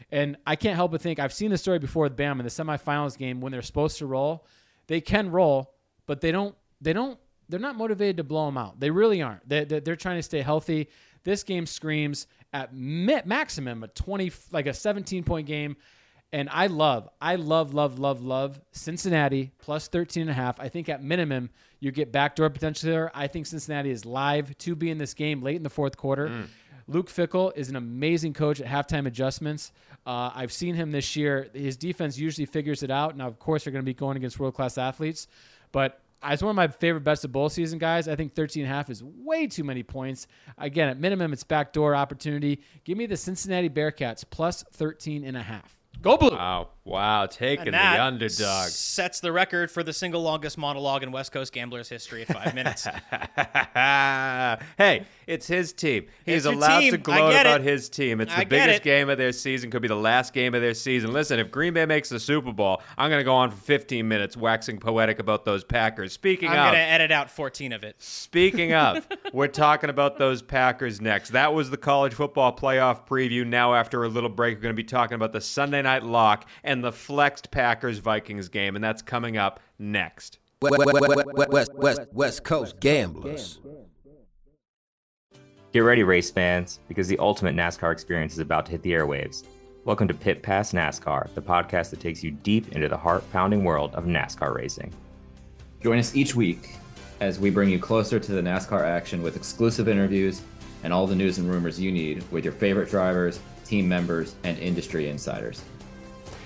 And 0.10 0.38
I 0.46 0.56
can't 0.56 0.76
help 0.76 0.92
but 0.92 1.02
think 1.02 1.20
I've 1.20 1.34
seen 1.34 1.52
the 1.52 1.58
story 1.58 1.80
before 1.80 2.04
with 2.04 2.16
Bam 2.16 2.40
in 2.40 2.44
the 2.44 2.50
semifinals 2.50 3.18
game 3.18 3.42
when 3.42 3.52
they're 3.52 3.62
supposed 3.62 3.98
to 4.00 4.06
roll, 4.06 4.46
they 4.88 5.02
can 5.02 5.32
roll, 5.32 5.74
but 6.06 6.22
they 6.22 6.32
don't. 6.32 6.56
They 6.82 6.94
don't. 6.94 7.20
They're 7.48 7.60
not 7.60 7.76
motivated 7.76 8.18
to 8.18 8.24
blow 8.24 8.46
them 8.46 8.58
out. 8.58 8.80
They 8.80 8.90
really 8.90 9.22
aren't. 9.22 9.48
They, 9.48 9.66
they, 9.66 9.82
they're 9.82 9.96
trying 9.96 10.18
to 10.18 10.24
stay 10.24 10.42
healthy. 10.42 10.88
This 11.24 11.44
game 11.44 11.66
screams 11.66 12.28
at 12.54 12.74
maximum 12.74 13.84
a 13.84 13.88
20, 13.88 14.32
like 14.52 14.68
a 14.68 14.74
17 14.74 15.24
point 15.24 15.48
game. 15.48 15.76
And 16.34 16.48
I 16.50 16.68
love, 16.68 17.10
I 17.20 17.36
love, 17.36 17.74
love, 17.74 18.00
love, 18.00 18.22
love 18.22 18.62
Cincinnati 18.72 19.52
plus 19.60 19.90
13 19.90 20.22
and 20.22 20.30
a 20.30 20.34
half. 20.34 20.62
I 20.62 20.70
think 20.70 20.88
at 20.88 21.04
minimum, 21.04 21.50
you 21.82 21.92
get 21.92 22.12
backdoor 22.14 22.50
potential 22.50 22.90
there. 22.90 23.12
I 23.14 23.28
think 23.28 23.48
Cincinnati 23.48 23.92
is 23.92 24.06
live 24.06 24.58
to 24.60 24.76
be 24.76 24.90
in 24.90 24.98
this 24.98 25.14
game 25.14 25.42
late 25.42 25.58
in 25.58 25.64
the 25.64 25.70
fourth 25.70 25.98
quarter. 25.98 26.30
Mm. 26.30 26.48
Luke 26.88 27.10
Fickell 27.10 27.56
is 27.56 27.70
an 27.70 27.76
amazing 27.76 28.34
coach 28.34 28.62
at 28.62 28.68
halftime 28.68 29.06
adjustments. 29.06 29.72
Uh, 30.06 30.32
I've 30.34 30.52
seen 30.52 30.76
him 30.76 30.92
this 30.92 31.16
year. 31.16 31.50
His 31.54 31.78
defense 31.78 32.18
usually 32.18 32.46
figures 32.46 32.84
it 32.84 32.92
out. 32.92 33.16
Now, 33.16 33.28
of 33.28 33.40
course, 33.40 33.64
they're 33.64 33.74
going 33.74 33.84
to 33.84 33.86
be 33.86 33.94
going 33.94 34.18
against 34.18 34.40
world 34.40 34.56
class 34.56 34.78
athletes, 34.78 35.28
but 35.72 36.02
it's 36.24 36.44
one 36.44 36.52
of 36.52 36.56
my 36.56 36.68
favorite 36.68 37.02
bets 37.02 37.24
of 37.24 37.32
bowl 37.32 37.50
season, 37.50 37.80
guys. 37.80 38.08
I 38.08 38.16
think 38.16 38.34
13 38.34 38.64
and 38.64 38.72
a 38.72 38.76
half 38.76 38.90
is 38.90 39.04
way 39.04 39.48
too 39.48 39.64
many 39.64 39.84
points. 39.84 40.28
Again, 40.58 40.90
at 40.90 41.00
minimum, 41.00 41.34
it's 41.34 41.44
backdoor 41.44 41.96
opportunity. 41.96 42.62
Give 42.84 42.98
me 42.98 43.06
the 43.06 43.18
Cincinnati 43.18 43.70
Bearcats 43.70 44.24
plus 44.30 44.64
13 44.72 45.24
and 45.24 45.36
a 45.36 45.42
half. 45.42 45.76
Go 46.02 46.18
blue. 46.18 46.32
Wow. 46.32 46.70
Wow. 46.84 47.28
Taking 47.28 47.72
the 47.72 48.04
underdog. 48.04 48.70
sets 48.70 49.20
the 49.20 49.32
record 49.32 49.70
for 49.70 49.84
the 49.84 49.94
single 49.94 50.24
longest 50.24 50.58
monologue 50.58 51.04
in 51.04 51.12
West 51.12 51.32
Coast 51.32 51.54
Gamblers 51.54 51.88
history 51.88 52.24
at 52.24 52.28
five 52.28 52.56
minutes. 52.56 52.86
hey, 54.78 55.06
it's 55.28 55.46
his 55.46 55.74
team. 55.74 56.08
He's 56.26 56.46
allowed 56.46 56.80
team. 56.80 56.92
to 56.92 56.98
gloat 56.98 57.34
about 57.34 57.62
it. 57.62 57.68
his 57.68 57.88
team. 57.88 58.20
It's 58.20 58.34
I 58.34 58.40
the 58.40 58.46
biggest 58.48 58.80
it. 58.80 58.84
game 58.84 59.10
of 59.10 59.18
their 59.20 59.32
season. 59.32 59.70
Could 59.70 59.84
be 59.84 59.88
the 59.88 59.96
last 59.96 60.34
game 60.34 60.56
of 60.56 60.62
their 60.62 60.74
season. 60.74 61.14
Listen, 61.14 61.40
if 61.40 61.52
Green 61.52 61.74
Bay 61.74 61.86
makes 61.86 62.10
the 62.10 62.20
Super 62.20 62.52
Bowl, 62.52 62.82
I'm 62.98 63.10
going 63.12 63.20
to 63.20 63.26
go 63.26 63.36
on 63.36 63.52
for 63.52 63.58
15 63.58 64.08
minutes 64.08 64.36
waxing 64.36 64.80
poetic 64.80 65.20
about 65.20 65.46
those 65.46 65.64
Packers. 65.64 66.14
Speaking 66.14 66.50
I'm 66.50 66.58
of, 66.58 66.66
gonna 66.74 66.78
edit 66.80 67.12
out 67.12 67.30
14 67.30 67.74
of 67.74 67.84
it. 67.84 67.96
Speaking 68.02 68.74
of, 68.74 69.08
we're 69.34 69.48
talking 69.48 69.92
about 69.92 70.18
those 70.18 70.42
Packers 70.42 71.00
next. 71.00 71.30
That 71.30 71.54
was 71.54 71.70
the 71.70 71.78
college 71.78 72.14
football 72.14 72.56
playoff 72.56 73.08
preview. 73.08 73.46
Now, 73.46 73.76
after 73.76 74.04
a 74.04 74.10
little 74.10 74.30
break, 74.30 74.58
we're 74.58 74.64
going 74.64 74.76
to 74.76 74.82
be 74.82 74.84
talking 74.84 75.16
about 75.16 75.32
the 75.32 75.42
Sunday 75.42 75.84
night 75.84 76.04
lock 76.04 76.48
and 76.64 76.71
the 76.80 76.94
flexed 76.94 77.52
Packers 77.52 77.98
Vikings 77.98 78.48
game, 78.48 78.76
and 78.76 78.84
that's 78.84 79.02
coming 79.02 79.36
up 79.36 79.60
next. 79.78 80.40
West, 80.62 80.78
West, 80.78 81.26
West, 81.36 81.76
West, 81.76 82.02
West 82.14 82.44
Coast 82.46 82.80
Gamblers. 82.80 83.60
Get 85.74 85.80
ready, 85.80 86.04
race 86.04 86.32
fans, 86.32 86.80
because 86.88 87.08
the 87.10 87.18
ultimate 87.18 87.56
NASCAR 87.56 87.92
experience 87.92 88.34
is 88.34 88.40
about 88.40 88.66
to 88.68 88.72
hit 88.72 88.82
the 88.84 88.92
airwaves. 88.92 89.44
Welcome 89.84 90.08
to 90.08 90.14
Pit 90.14 90.44
Pass 90.44 90.72
NASCAR, 90.72 91.34
the 91.34 91.42
podcast 91.42 91.90
that 91.90 92.00
takes 92.00 92.24
you 92.24 92.32
deep 92.32 92.72
into 92.74 92.88
the 92.88 92.98
heart 92.98 93.24
pounding 93.34 93.64
world 93.64 93.96
of 93.96 94.06
NASCAR 94.06 94.54
racing. 94.54 94.94
Join 95.82 95.98
us 95.98 96.16
each 96.16 96.36
week 96.36 96.76
as 97.20 97.40
we 97.40 97.50
bring 97.50 97.70
you 97.70 97.80
closer 97.80 98.20
to 98.20 98.32
the 98.32 98.42
NASCAR 98.42 98.84
action 98.84 99.24
with 99.24 99.36
exclusive 99.36 99.88
interviews 99.88 100.42
and 100.84 100.94
all 100.94 101.08
the 101.08 101.16
news 101.16 101.38
and 101.40 101.50
rumors 101.50 101.80
you 101.80 101.92
need 101.92 102.24
with 102.32 102.44
your 102.44 102.54
favorite 102.54 102.90
drivers, 102.90 103.40
team 103.66 103.90
members, 103.90 104.36
and 104.44 104.60
industry 104.60 105.10
insiders. 105.10 105.64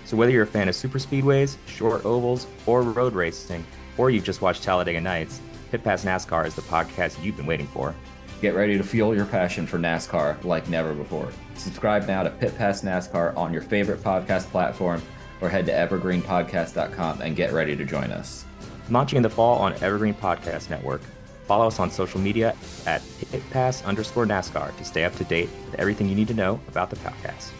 So, 0.05 0.15
whether 0.15 0.31
you're 0.31 0.43
a 0.43 0.47
fan 0.47 0.69
of 0.69 0.75
super 0.75 0.99
speedways, 0.99 1.57
short 1.67 2.05
ovals, 2.05 2.47
or 2.65 2.83
road 2.83 3.13
racing, 3.13 3.65
or 3.97 4.11
you've 4.11 4.23
just 4.23 4.41
watched 4.41 4.63
Talladega 4.63 5.01
Nights, 5.01 5.41
Pit 5.71 5.83
Pass 5.83 6.05
NASCAR 6.05 6.45
is 6.45 6.55
the 6.55 6.61
podcast 6.61 7.21
you've 7.23 7.37
been 7.37 7.45
waiting 7.45 7.67
for. 7.67 7.95
Get 8.41 8.53
ready 8.53 8.77
to 8.77 8.83
fuel 8.83 9.15
your 9.15 9.25
passion 9.25 9.65
for 9.65 9.79
NASCAR 9.79 10.43
like 10.43 10.69
never 10.69 10.93
before. 10.93 11.29
Subscribe 11.55 12.07
now 12.07 12.23
to 12.23 12.29
Pit 12.29 12.55
Pass 12.57 12.81
NASCAR 12.83 13.35
on 13.35 13.51
your 13.51 13.61
favorite 13.61 14.01
podcast 14.01 14.45
platform 14.51 15.01
or 15.41 15.49
head 15.49 15.65
to 15.65 15.71
evergreenpodcast.com 15.71 17.21
and 17.21 17.35
get 17.35 17.51
ready 17.53 17.75
to 17.75 17.85
join 17.85 18.11
us. 18.11 18.45
Launching 18.89 19.17
in 19.17 19.23
the 19.23 19.29
fall 19.29 19.57
on 19.57 19.73
Evergreen 19.81 20.13
Podcast 20.13 20.69
Network. 20.69 21.01
Follow 21.47 21.67
us 21.67 21.79
on 21.79 21.89
social 21.91 22.19
media 22.19 22.55
at 22.85 23.01
pitpass 23.31 23.83
underscore 23.85 24.25
NASCAR 24.25 24.75
to 24.77 24.85
stay 24.85 25.05
up 25.05 25.15
to 25.15 25.23
date 25.23 25.49
with 25.65 25.79
everything 25.79 26.07
you 26.07 26.15
need 26.15 26.27
to 26.27 26.33
know 26.33 26.59
about 26.67 26.89
the 26.89 26.95
podcast. 26.97 27.51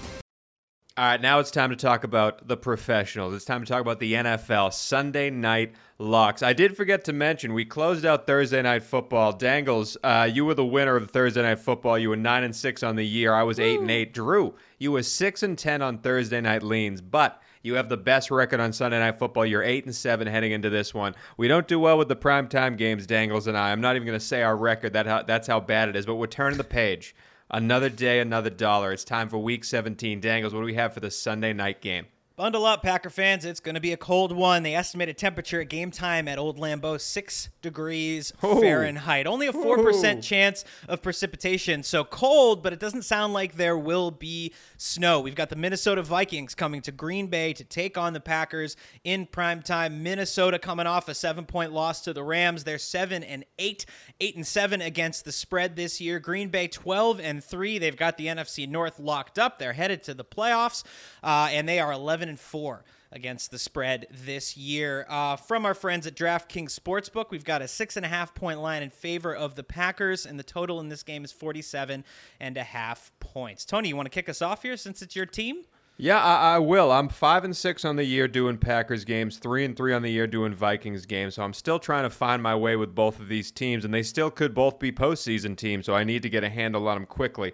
All 0.98 1.04
right, 1.04 1.20
now 1.20 1.40
it's 1.40 1.52
time 1.52 1.72
to 1.72 1.76
talk 1.76 2.06
about 2.06 2.48
the 2.48 2.56
professionals. 2.56 3.34
It's 3.34 3.44
time 3.44 3.62
to 3.62 3.68
talk 3.68 3.82
about 3.82 4.00
the 4.00 4.14
NFL 4.14 4.72
Sunday 4.72 5.30
night 5.30 5.76
locks. 6.00 6.42
I 6.42 6.54
did 6.54 6.78
forget 6.78 7.04
to 7.04 7.12
mention 7.12 7.54
we 7.54 7.66
closed 7.66 8.06
out 8.06 8.26
Thursday 8.26 8.62
night 8.62 8.82
football. 8.82 9.34
Dangles, 9.34 9.98
uh, 10.06 10.30
you 10.32 10.46
were 10.46 10.54
the 10.54 10.66
winner 10.66 10.96
of 10.96 11.12
Thursday 11.12 11.42
night 11.42 11.60
football. 11.60 12.00
You 12.00 12.08
were 12.08 12.16
nine 12.16 12.46
and 12.46 12.56
six 12.56 12.82
on 12.82 12.96
the 12.96 13.06
year. 13.06 13.34
I 13.34 13.44
was 13.44 13.60
eight 13.60 13.82
and 13.82 13.92
eight. 13.92 14.14
Drew, 14.14 14.56
you 14.80 14.94
were 14.94 15.04
six 15.04 15.44
and 15.44 15.58
ten 15.58 15.82
on 15.82 15.98
Thursday 15.98 16.40
night 16.40 16.64
leans, 16.64 17.02
but 17.02 17.42
you 17.62 17.74
have 17.74 17.90
the 17.90 17.98
best 17.98 18.32
record 18.32 18.62
on 18.62 18.72
Sunday 18.72 19.00
night 19.00 19.20
football. 19.20 19.46
You're 19.46 19.64
eight 19.64 19.84
and 19.84 19.94
seven 19.94 20.28
heading 20.28 20.54
into 20.54 20.70
this 20.70 20.94
one. 20.94 21.14
We 21.36 21.50
don't 21.50 21.68
do 21.68 21.78
well 21.78 21.98
with 21.98 22.08
the 22.08 22.16
primetime 22.16 22.78
games, 22.78 23.06
Dangles 23.06 23.48
and 23.48 23.58
I. 23.58 23.74
I'm 23.74 23.82
not 23.82 23.98
even 23.98 24.06
going 24.06 24.18
to 24.18 24.26
say 24.26 24.44
our 24.44 24.56
record. 24.56 24.94
That 24.94 25.08
how, 25.08 25.24
that's 25.24 25.50
how 25.50 25.60
bad 25.60 25.90
it 25.90 25.98
is. 25.98 26.06
But 26.06 26.16
we're 26.16 26.28
turning 26.28 26.58
the 26.58 26.64
page. 26.64 27.14
Another 27.50 27.90
day, 27.90 28.20
another 28.20 28.50
dollar. 28.50 28.92
It's 28.92 29.04
time 29.04 29.30
for 29.30 29.38
Week 29.38 29.64
17. 29.64 30.20
Dangles, 30.20 30.54
what 30.54 30.62
do 30.62 30.66
we 30.66 30.74
have 30.74 30.94
for 30.94 31.00
the 31.00 31.12
Sunday 31.12 31.54
night 31.54 31.80
game? 31.80 32.08
Bundle 32.38 32.66
up, 32.66 32.84
Packer 32.84 33.10
fans. 33.10 33.46
It's 33.46 33.62
going 33.62 33.76
to 33.76 33.82
be 33.82 33.94
a 33.94 33.98
cold 33.98 34.34
one. 34.34 34.64
The 34.64 34.76
estimated 34.76 35.18
temperature 35.18 35.62
at 35.62 35.70
game 35.70 35.90
time 35.90 36.28
at 36.28 36.38
Old 36.38 36.58
Lambeau, 36.60 37.00
6 37.00 37.50
degrees 37.62 38.34
Ooh. 38.44 38.60
Fahrenheit. 38.60 39.26
Only 39.26 39.48
a 39.48 39.54
4% 39.54 40.18
Ooh. 40.18 40.22
chance 40.22 40.66
of 40.90 41.02
precipitation. 41.02 41.82
So 41.82 42.04
cold, 42.04 42.62
but 42.62 42.74
it 42.74 42.80
doesn't 42.80 43.04
sound 43.04 43.32
like 43.32 43.56
there 43.56 43.78
will 43.78 44.12
be 44.12 44.54
snow. 44.76 45.22
We've 45.22 45.34
got 45.34 45.50
the 45.50 45.56
Minnesota 45.56 46.04
Vikings 46.04 46.56
coming 46.56 46.82
to 46.82 46.92
Green 46.92 47.28
Bay 47.28 47.54
to 47.54 47.64
take 47.64 47.98
on 47.98 48.12
the 48.12 48.20
Packers 48.20 48.76
in 49.06 49.28
prime 49.28 49.62
time. 49.62 50.04
Minnesota 50.04 50.60
coming 50.60 50.88
off 50.88 51.08
a 51.08 51.16
seven 51.16 51.46
point 51.46 51.72
loss 51.72 52.02
to 52.02 52.12
the 52.12 52.22
Rams. 52.22 52.66
They're 52.66 52.78
7 52.78 53.24
and 53.24 53.46
8, 53.60 53.86
8 54.20 54.36
and 54.36 54.46
7 54.46 54.82
against 54.82 55.24
the 55.24 55.32
spread 55.32 55.78
this 55.78 56.02
year. 56.02 56.20
Green 56.20 56.50
Bay 56.50 56.68
12 56.68 57.22
and 57.22 57.42
3. 57.42 57.78
They've 57.78 57.96
got 57.96 58.18
the 58.18 58.28
NFC 58.28 58.68
North 58.68 59.00
locked 59.00 59.40
up. 59.40 59.58
They're 59.58 59.72
headed 59.72 60.04
to 60.04 60.14
the 60.14 60.26
playoffs, 60.26 60.84
uh, 61.24 61.48
and 61.50 61.70
they 61.70 61.80
are 61.80 61.94
11 61.94 62.25
seven 62.26 62.30
and 62.30 62.40
four 62.40 62.84
against 63.12 63.52
the 63.52 63.60
spread 63.60 64.08
this 64.12 64.58
year. 64.58 65.06
Uh, 65.08 65.36
from 65.36 65.64
our 65.66 65.76
friends 65.76 66.08
at 66.08 66.16
DraftKings 66.16 66.78
Sportsbook, 66.78 67.30
we've 67.30 67.46
got 67.46 67.62
a 67.62 67.68
six 67.68 67.96
and 67.96 68.06
a 68.06 68.10
half 68.10 68.34
point 68.34 68.60
line 68.60 68.82
in 68.82 68.90
favor 68.90 69.34
of 69.34 69.54
the 69.56 69.64
Packers, 69.64 70.26
and 70.26 70.40
the 70.40 70.44
total 70.44 70.80
in 70.80 70.90
this 70.90 71.04
game 71.04 71.24
is 71.24 71.32
47 71.32 72.04
and 72.40 72.58
a 72.58 72.64
half 72.64 73.12
points. 73.20 73.64
Tony, 73.64 73.90
you 73.90 73.96
want 73.96 74.08
to 74.08 74.10
kick 74.10 74.28
us 74.28 74.42
off 74.42 74.64
here 74.64 74.76
since 74.76 75.04
it's 75.04 75.16
your 75.16 75.28
team? 75.28 75.66
Yeah, 75.98 76.22
I, 76.22 76.56
I 76.56 76.60
will. 76.60 76.92
I'm 76.92 77.08
five 77.08 77.46
and 77.46 77.56
six 77.56 77.86
on 77.86 77.96
the 77.96 78.04
year 78.04 78.28
doing 78.28 78.58
Packers 78.58 79.06
games, 79.06 79.38
three 79.38 79.64
and 79.64 79.78
three 79.78 79.94
on 79.94 80.02
the 80.02 80.12
year 80.12 80.28
doing 80.28 80.54
Vikings 80.54 81.06
games. 81.06 81.36
So 81.36 81.44
I'm 81.44 81.54
still 81.54 81.80
trying 81.80 82.04
to 82.04 82.10
find 82.10 82.44
my 82.44 82.54
way 82.54 82.76
with 82.76 82.94
both 82.94 83.18
of 83.18 83.30
these 83.30 83.50
teams, 83.50 83.86
and 83.86 83.94
they 83.94 84.04
still 84.04 84.30
could 84.30 84.54
both 84.54 84.78
be 84.78 84.92
postseason 84.92 85.56
teams. 85.56 85.86
So 85.86 85.96
I 85.96 86.04
need 86.04 86.22
to 86.24 86.30
get 86.30 86.44
a 86.44 86.50
handle 86.50 86.90
on 86.90 86.98
them 86.98 87.06
quickly. 87.06 87.54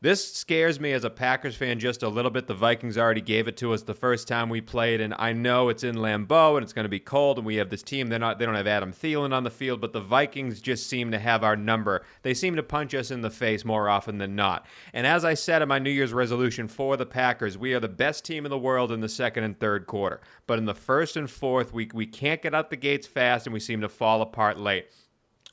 This 0.00 0.32
scares 0.32 0.78
me 0.78 0.92
as 0.92 1.02
a 1.02 1.10
Packers 1.10 1.56
fan 1.56 1.80
just 1.80 2.04
a 2.04 2.08
little 2.08 2.30
bit. 2.30 2.46
The 2.46 2.54
Vikings 2.54 2.96
already 2.96 3.20
gave 3.20 3.48
it 3.48 3.56
to 3.56 3.72
us 3.72 3.82
the 3.82 3.94
first 3.94 4.28
time 4.28 4.48
we 4.48 4.60
played, 4.60 5.00
and 5.00 5.14
I 5.18 5.32
know 5.32 5.70
it's 5.70 5.82
in 5.82 5.96
Lambeau 5.96 6.56
and 6.56 6.62
it's 6.62 6.74
going 6.74 6.84
to 6.84 6.90
be 6.90 7.00
cold, 7.00 7.38
and 7.38 7.46
we 7.46 7.56
have 7.56 7.70
this 7.70 7.82
team. 7.82 8.08
They're 8.08 8.18
not. 8.18 8.38
They 8.38 8.44
don't 8.44 8.54
have 8.54 8.66
Adam 8.66 8.92
Thielen 8.92 9.32
on 9.32 9.44
the 9.44 9.50
field, 9.50 9.80
but 9.80 9.94
the 9.94 10.00
Vikings 10.00 10.60
just 10.60 10.88
seem 10.88 11.10
to 11.10 11.18
have 11.18 11.42
our 11.42 11.56
number. 11.56 12.04
They 12.22 12.34
seem 12.34 12.54
to 12.56 12.62
punch 12.62 12.94
us 12.94 13.10
in 13.10 13.22
the 13.22 13.30
face 13.30 13.64
more 13.64 13.88
often 13.88 14.18
than 14.18 14.36
not. 14.36 14.66
And 14.92 15.06
as 15.06 15.24
I 15.24 15.32
said 15.34 15.62
in 15.62 15.68
my 15.68 15.78
New 15.78 15.90
Year's 15.90 16.12
resolution 16.12 16.68
for 16.68 16.96
the 16.96 17.06
Packers, 17.06 17.56
we 17.56 17.77
are 17.78 17.80
the 17.80 17.88
best 17.88 18.24
team 18.24 18.44
in 18.44 18.50
the 18.50 18.58
world 18.58 18.92
in 18.92 19.00
the 19.00 19.08
second 19.08 19.44
and 19.44 19.58
third 19.58 19.86
quarter. 19.86 20.20
But 20.46 20.58
in 20.58 20.66
the 20.66 20.74
first 20.74 21.16
and 21.16 21.30
fourth, 21.30 21.72
we 21.72 21.88
we 21.94 22.06
can't 22.06 22.42
get 22.42 22.54
out 22.54 22.70
the 22.70 22.76
gates 22.76 23.06
fast, 23.06 23.46
and 23.46 23.54
we 23.54 23.60
seem 23.60 23.80
to 23.80 23.88
fall 23.88 24.20
apart 24.20 24.58
late. 24.58 24.90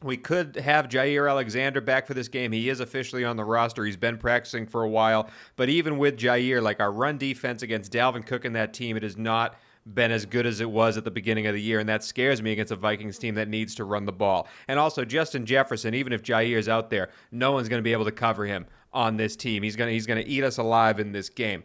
We 0.04 0.18
could 0.18 0.58
have 0.58 0.90
Jaire 0.90 1.30
Alexander 1.30 1.80
back 1.80 2.06
for 2.06 2.14
this 2.14 2.28
game. 2.28 2.52
He 2.52 2.70
is 2.70 2.82
officially 2.82 3.24
on 3.24 3.38
the 3.38 3.46
roster. 3.46 3.86
He's 3.86 3.96
been 3.96 4.18
practicing 4.18 4.68
for 4.68 4.84
a 4.84 4.90
while. 4.90 5.30
But 5.56 5.70
even 5.70 5.98
with 5.98 6.18
Jaire, 6.18 6.62
like 6.62 6.82
our 6.82 6.92
run 6.92 7.18
defense 7.18 7.64
against 7.64 7.94
Dalvin 7.94 8.26
Cook 8.26 8.44
and 8.44 8.56
that 8.58 8.74
team, 8.74 8.98
it 8.98 9.04
has 9.04 9.16
not 9.16 9.56
been 9.94 10.12
as 10.12 10.26
good 10.26 10.46
as 10.46 10.60
it 10.60 10.70
was 10.70 10.98
at 10.98 11.06
the 11.06 11.12
beginning 11.12 11.48
of 11.48 11.54
the 11.54 11.62
year. 11.62 11.80
And 11.80 11.88
that 11.88 12.04
scares 12.04 12.42
me 12.42 12.52
against 12.52 12.74
a 12.74 12.76
Vikings 12.76 13.18
team 13.18 13.36
that 13.36 13.48
needs 13.48 13.74
to 13.76 13.86
run 13.86 14.06
the 14.06 14.12
ball. 14.12 14.48
And 14.68 14.78
also, 14.78 15.06
Justin 15.06 15.46
Jefferson, 15.46 15.94
even 15.94 16.12
if 16.12 16.24
Jaire 16.24 16.58
is 16.58 16.68
out 16.68 16.90
there, 16.90 17.10
no 17.32 17.54
one's 17.54 17.70
going 17.70 17.80
to 17.80 17.84
be 17.84 17.94
able 17.94 18.06
to 18.06 18.12
cover 18.12 18.46
him 18.46 18.66
on 18.94 19.16
this 19.16 19.36
team. 19.36 19.64
He's 19.64 19.76
going 19.76 19.88
to, 19.90 19.94
he's 19.94 20.08
going 20.08 20.24
to 20.24 20.30
eat 20.30 20.44
us 20.44 20.58
alive 20.58 21.00
in 21.00 21.14
this 21.14 21.30
game 21.30 21.64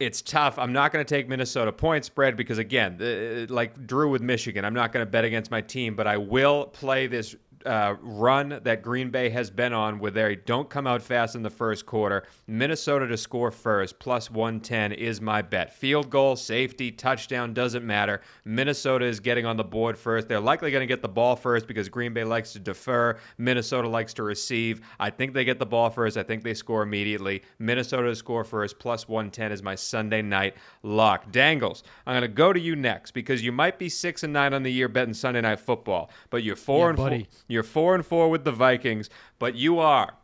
it's 0.00 0.22
tough. 0.22 0.58
I'm 0.58 0.72
not 0.72 0.92
going 0.92 1.04
to 1.04 1.08
take 1.08 1.28
Minnesota 1.28 1.72
point 1.72 2.04
spread 2.04 2.36
because, 2.36 2.58
again, 2.58 3.46
like 3.50 3.86
Drew 3.86 4.10
with 4.10 4.22
Michigan, 4.22 4.64
I'm 4.64 4.74
not 4.74 4.92
going 4.92 5.04
to 5.04 5.10
bet 5.10 5.24
against 5.24 5.50
my 5.50 5.60
team, 5.60 5.96
but 5.96 6.06
I 6.06 6.16
will 6.16 6.66
play 6.66 7.06
this 7.08 7.34
uh, 7.68 7.96
run 8.00 8.60
that 8.64 8.82
Green 8.82 9.10
Bay 9.10 9.28
has 9.28 9.50
been 9.50 9.72
on 9.72 9.98
where 9.98 10.10
they 10.10 10.36
don't 10.36 10.70
come 10.70 10.86
out 10.86 11.02
fast 11.02 11.34
in 11.34 11.42
the 11.42 11.50
first 11.50 11.84
quarter. 11.84 12.24
Minnesota 12.46 13.06
to 13.06 13.16
score 13.16 13.50
first, 13.50 13.98
plus 13.98 14.30
110 14.30 14.92
is 14.92 15.20
my 15.20 15.42
bet. 15.42 15.74
Field 15.74 16.08
goal, 16.08 16.34
safety, 16.34 16.90
touchdown, 16.90 17.52
doesn't 17.52 17.86
matter. 17.86 18.22
Minnesota 18.46 19.04
is 19.04 19.20
getting 19.20 19.44
on 19.44 19.56
the 19.58 19.64
board 19.64 19.98
first. 19.98 20.28
They're 20.28 20.40
likely 20.40 20.70
going 20.70 20.80
to 20.80 20.86
get 20.86 21.02
the 21.02 21.08
ball 21.08 21.36
first 21.36 21.66
because 21.66 21.88
Green 21.90 22.14
Bay 22.14 22.24
likes 22.24 22.54
to 22.54 22.58
defer. 22.58 23.18
Minnesota 23.36 23.86
likes 23.86 24.14
to 24.14 24.22
receive. 24.22 24.80
I 24.98 25.10
think 25.10 25.34
they 25.34 25.44
get 25.44 25.58
the 25.58 25.66
ball 25.66 25.90
first. 25.90 26.16
I 26.16 26.22
think 26.22 26.42
they 26.42 26.54
score 26.54 26.82
immediately. 26.82 27.42
Minnesota 27.58 28.08
to 28.08 28.16
score 28.16 28.44
first, 28.44 28.78
plus 28.78 29.06
110 29.06 29.52
is 29.52 29.62
my 29.62 29.74
Sunday 29.74 30.22
night 30.22 30.56
lock. 30.82 31.30
Dangles, 31.30 31.82
I'm 32.06 32.14
going 32.14 32.22
to 32.22 32.28
go 32.28 32.52
to 32.52 32.60
you 32.60 32.76
next 32.76 33.10
because 33.10 33.44
you 33.44 33.52
might 33.52 33.78
be 33.78 33.90
6 33.90 34.22
and 34.22 34.32
9 34.32 34.54
on 34.54 34.62
the 34.62 34.72
year 34.72 34.88
betting 34.88 35.12
Sunday 35.12 35.42
night 35.42 35.60
football, 35.60 36.10
but 36.30 36.42
you're 36.42 36.56
4 36.56 36.78
Yeah, 36.78 36.88
and 36.88 36.96
buddy. 36.96 37.18
4. 37.24 37.26
You're 37.58 37.64
four 37.64 37.96
and 37.96 38.06
four 38.06 38.28
with 38.30 38.44
the 38.44 38.52
Vikings, 38.52 39.10
but 39.40 39.56
you 39.56 39.80
are, 39.80 40.14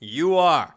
you 0.00 0.36
are 0.36 0.74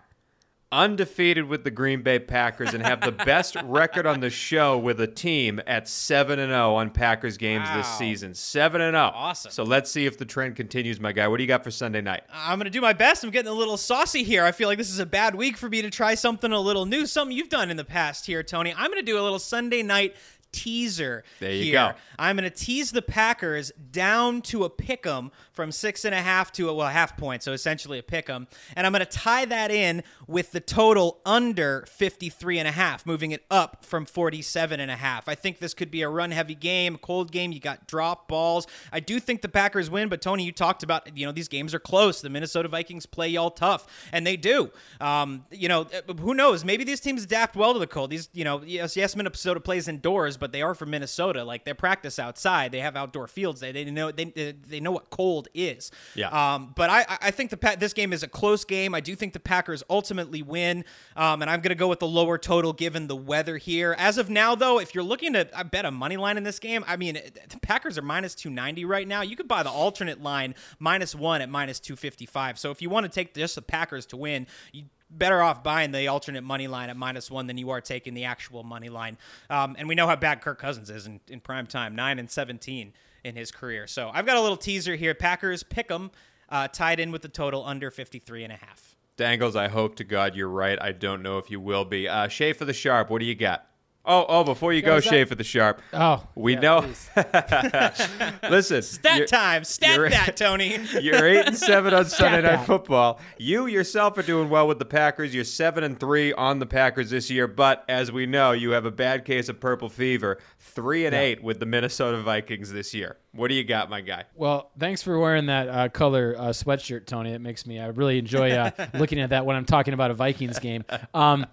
undefeated 0.71 1.45
with 1.45 1.63
the 1.63 1.71
Green 1.71 2.03
Bay 2.03 2.19
Packers 2.19 2.75
and 2.75 2.85
have 2.85 3.01
the 3.01 3.11
best 3.25 3.55
record 3.63 4.05
on 4.05 4.19
the 4.19 4.29
show 4.29 4.77
with 4.77 5.01
a 5.01 5.07
team 5.07 5.59
at 5.65 5.87
seven 5.87 6.37
and 6.37 6.51
zero 6.51 6.75
on 6.75 6.91
Packers 6.91 7.37
games 7.37 7.67
this 7.73 7.87
season. 7.97 8.35
Seven 8.35 8.79
and 8.79 8.93
zero. 8.93 9.11
Awesome. 9.15 9.51
So 9.51 9.63
let's 9.63 9.89
see 9.89 10.05
if 10.05 10.19
the 10.19 10.25
trend 10.25 10.55
continues, 10.55 10.99
my 10.99 11.11
guy. 11.11 11.27
What 11.27 11.37
do 11.37 11.43
you 11.43 11.47
got 11.47 11.63
for 11.63 11.71
Sunday 11.71 12.01
night? 12.01 12.25
I'm 12.31 12.59
going 12.59 12.65
to 12.65 12.69
do 12.69 12.81
my 12.81 12.93
best. 12.93 13.23
I'm 13.23 13.31
getting 13.31 13.51
a 13.51 13.55
little 13.55 13.77
saucy 13.77 14.23
here. 14.23 14.43
I 14.43 14.51
feel 14.51 14.69
like 14.69 14.77
this 14.77 14.91
is 14.91 14.99
a 14.99 15.05
bad 15.07 15.33
week 15.33 15.57
for 15.57 15.67
me 15.67 15.81
to 15.81 15.89
try 15.89 16.13
something 16.13 16.51
a 16.51 16.59
little 16.59 16.85
new, 16.85 17.07
something 17.07 17.35
you've 17.35 17.49
done 17.49 17.71
in 17.71 17.77
the 17.77 17.85
past 17.85 18.27
here, 18.27 18.43
Tony. 18.43 18.71
I'm 18.77 18.91
going 18.91 19.03
to 19.03 19.11
do 19.11 19.19
a 19.19 19.23
little 19.23 19.39
Sunday 19.39 19.81
night 19.81 20.15
teaser 20.55 21.23
There 21.39 21.51
you 21.51 21.63
here. 21.65 21.73
go. 21.73 21.91
I'm 22.17 22.37
going 22.37 22.49
to 22.49 22.55
tease 22.55 22.91
the 22.91 23.01
Packers 23.01 23.71
down 23.91 24.41
to 24.43 24.63
a 24.63 24.69
pick 24.69 25.05
'em 25.05 25.31
from 25.53 25.71
six 25.71 26.05
and 26.05 26.15
a 26.15 26.21
half 26.21 26.51
to 26.53 26.69
a 26.69 26.73
well 26.73 26.87
half 26.87 27.17
point, 27.17 27.43
so 27.43 27.51
essentially 27.53 27.99
a 27.99 28.03
pick 28.03 28.29
'em, 28.29 28.47
and 28.75 28.85
I'm 28.87 28.93
going 28.93 29.05
to 29.05 29.11
tie 29.11 29.45
that 29.45 29.71
in 29.71 30.03
with 30.27 30.51
the 30.51 30.59
total 30.59 31.19
under 31.25 31.85
53 31.87 32.59
and 32.59 32.67
a 32.67 32.71
half, 32.71 33.05
moving 33.05 33.31
it 33.31 33.43
up 33.51 33.83
from 33.85 34.05
47 34.05 34.79
and 34.79 34.89
a 34.91 34.95
half. 34.95 35.27
I 35.27 35.35
think 35.35 35.59
this 35.59 35.73
could 35.73 35.91
be 35.91 36.01
a 36.01 36.09
run 36.09 36.31
heavy 36.31 36.55
game, 36.55 36.97
cold 36.97 37.31
game. 37.31 37.51
You 37.51 37.59
got 37.59 37.87
drop 37.87 38.27
balls. 38.27 38.67
I 38.91 38.99
do 38.99 39.19
think 39.19 39.41
the 39.41 39.49
Packers 39.49 39.89
win, 39.89 40.09
but 40.09 40.21
Tony, 40.21 40.43
you 40.43 40.51
talked 40.51 40.83
about 40.83 41.17
you 41.17 41.25
know 41.25 41.31
these 41.31 41.47
games 41.47 41.73
are 41.73 41.79
close. 41.79 42.21
The 42.21 42.29
Minnesota 42.29 42.69
Vikings 42.69 43.05
play 43.05 43.27
y'all 43.29 43.51
tough, 43.51 43.87
and 44.11 44.25
they 44.25 44.37
do. 44.37 44.71
Um, 45.01 45.45
you 45.51 45.67
know, 45.67 45.81
uh, 45.81 46.13
who 46.19 46.33
knows? 46.33 46.63
Maybe 46.63 46.83
these 46.83 46.99
teams 46.99 47.23
adapt 47.23 47.55
well 47.55 47.73
to 47.73 47.79
the 47.79 47.87
cold. 47.87 48.09
These, 48.09 48.29
you 48.33 48.43
know, 48.43 48.61
yes, 48.65 48.95
yes, 48.95 49.15
Minnesota 49.15 49.59
plays 49.59 49.87
indoors, 49.87 50.37
but 50.37 50.44
they 50.51 50.61
are 50.61 50.75
from 50.75 50.89
Minnesota. 50.89 51.43
Like 51.43 51.65
they 51.65 51.73
practice 51.73 52.19
outside. 52.19 52.71
They 52.71 52.79
have 52.79 52.95
outdoor 52.95 53.27
fields. 53.27 53.61
They, 53.61 53.71
they 53.71 53.85
know 53.85 54.11
they, 54.11 54.25
they 54.25 54.79
know 54.79 54.91
what 54.91 55.09
cold 55.09 55.47
is. 55.53 55.91
Yeah. 56.15 56.29
Um, 56.29 56.73
but 56.75 56.89
I 56.89 57.05
I 57.21 57.31
think 57.31 57.49
the 57.49 57.57
Pa- 57.57 57.75
this 57.77 57.93
game 57.93 58.13
is 58.13 58.23
a 58.23 58.27
close 58.27 58.65
game. 58.65 58.95
I 58.95 58.99
do 58.99 59.15
think 59.15 59.33
the 59.33 59.39
Packers 59.39 59.83
ultimately 59.89 60.41
win, 60.41 60.85
um, 61.15 61.41
and 61.41 61.49
I'm 61.49 61.61
going 61.61 61.69
to 61.69 61.75
go 61.75 61.87
with 61.87 61.99
the 61.99 62.07
lower 62.07 62.37
total 62.37 62.73
given 62.73 63.07
the 63.07 63.15
weather 63.15 63.57
here. 63.57 63.95
As 63.97 64.17
of 64.17 64.29
now, 64.29 64.55
though, 64.55 64.79
if 64.79 64.95
you're 64.95 65.03
looking 65.03 65.33
to 65.33 65.47
I 65.57 65.63
bet 65.63 65.85
a 65.85 65.91
money 65.91 66.17
line 66.17 66.37
in 66.37 66.43
this 66.43 66.59
game, 66.59 66.83
I 66.87 66.97
mean 66.97 67.15
the 67.15 67.59
Packers 67.61 67.97
are 67.97 68.03
minus 68.03 68.35
290 68.35 68.85
right 68.85 69.07
now. 69.07 69.21
You 69.21 69.35
could 69.35 69.47
buy 69.47 69.63
the 69.63 69.71
alternate 69.71 70.21
line 70.21 70.55
minus 70.79 71.15
one 71.15 71.41
at 71.41 71.49
minus 71.49 71.79
255. 71.79 72.59
So 72.59 72.71
if 72.71 72.81
you 72.81 72.89
want 72.89 73.05
to 73.05 73.11
take 73.11 73.33
just 73.33 73.55
the 73.55 73.61
Packers 73.61 74.05
to 74.07 74.17
win, 74.17 74.47
you 74.71 74.83
better 75.17 75.41
off 75.41 75.63
buying 75.63 75.91
the 75.91 76.07
alternate 76.07 76.43
money 76.43 76.67
line 76.67 76.89
at 76.89 76.97
minus 76.97 77.31
one 77.31 77.47
than 77.47 77.57
you 77.57 77.69
are 77.69 77.81
taking 77.81 78.13
the 78.13 78.25
actual 78.25 78.63
money 78.63 78.89
line. 78.89 79.17
Um, 79.49 79.75
and 79.77 79.87
we 79.87 79.95
know 79.95 80.07
how 80.07 80.15
bad 80.15 80.41
Kirk 80.41 80.59
Cousins 80.59 80.89
is 80.89 81.07
in, 81.07 81.19
in 81.29 81.39
prime 81.39 81.67
time, 81.67 81.95
nine 81.95 82.19
and 82.19 82.29
17 82.29 82.93
in 83.23 83.35
his 83.35 83.51
career. 83.51 83.87
So 83.87 84.11
I've 84.13 84.25
got 84.25 84.37
a 84.37 84.41
little 84.41 84.57
teaser 84.57 84.95
here. 84.95 85.15
Packers 85.15 85.63
pick 85.63 85.89
'em, 85.91 86.11
uh, 86.49 86.67
tied 86.67 86.99
in 86.99 87.11
with 87.11 87.21
the 87.21 87.29
total 87.29 87.65
under 87.65 87.89
53 87.89 88.43
and 88.43 88.53
a 88.53 88.57
half. 88.57 88.95
Dangles, 89.17 89.55
I 89.55 89.69
hope 89.69 89.95
to 89.95 90.03
God 90.03 90.35
you're 90.35 90.49
right. 90.49 90.77
I 90.81 90.91
don't 90.91 91.23
know 91.23 91.37
if 91.37 91.49
you 91.49 91.59
will 91.59 91.85
be. 91.85 92.07
Uh, 92.07 92.27
Schaefer 92.27 92.65
the 92.65 92.73
Sharp, 92.73 93.09
what 93.09 93.19
do 93.19 93.25
you 93.25 93.35
got? 93.35 93.65
Oh, 94.07 94.25
oh! 94.27 94.43
Before 94.43 94.71
you 94.73 94.81
go, 94.81 94.95
that- 94.95 95.03
Schaefer 95.03 95.35
the 95.35 95.43
Sharp. 95.43 95.81
Oh, 95.93 96.25
we 96.35 96.53
yeah, 96.53 96.59
know. 96.59 96.79
Listen, 98.49 98.81
Stat 98.81 99.27
time. 99.27 99.63
Stat 99.63 99.95
you're- 99.97 100.09
that, 100.09 100.37
Tony. 100.37 100.77
You're 101.01 101.27
eight 101.27 101.45
and 101.47 101.57
seven 101.57 101.93
on 101.93 102.05
Sunday 102.05 102.41
Night 102.41 102.57
that. 102.57 102.65
Football. 102.67 103.19
You 103.37 103.67
yourself 103.67 104.17
are 104.17 104.21
doing 104.23 104.49
well 104.49 104.67
with 104.67 104.79
the 104.79 104.85
Packers. 104.85 105.33
You're 105.33 105.43
seven 105.43 105.83
and 105.83 105.99
three 105.99 106.33
on 106.33 106.59
the 106.59 106.65
Packers 106.65 107.09
this 107.09 107.29
year, 107.29 107.47
but 107.47 107.83
as 107.89 108.11
we 108.11 108.25
know, 108.25 108.51
you 108.51 108.71
have 108.71 108.85
a 108.85 108.91
bad 108.91 109.25
case 109.25 109.49
of 109.49 109.59
purple 109.59 109.89
fever. 109.89 110.39
Three 110.59 111.05
and 111.05 111.15
eight 111.15 111.43
with 111.43 111.59
the 111.59 111.65
Minnesota 111.65 112.21
Vikings 112.21 112.71
this 112.71 112.93
year. 112.93 113.17
What 113.33 113.49
do 113.49 113.53
you 113.55 113.63
got, 113.63 113.89
my 113.89 114.01
guy? 114.01 114.23
Well, 114.35 114.71
thanks 114.79 115.01
for 115.03 115.19
wearing 115.19 115.47
that 115.47 115.67
uh, 115.69 115.89
color 115.89 116.35
uh, 116.37 116.43
sweatshirt, 116.49 117.05
Tony. 117.05 117.31
It 117.33 117.41
makes 117.41 117.65
me 117.65 117.79
I 117.79 117.87
really 117.87 118.17
enjoy 118.17 118.51
uh, 118.51 118.71
looking 118.93 119.19
at 119.19 119.29
that 119.31 119.45
when 119.45 119.55
I'm 119.55 119.65
talking 119.65 119.93
about 119.93 120.11
a 120.11 120.13
Vikings 120.13 120.59
game. 120.59 120.83
Um, 121.13 121.45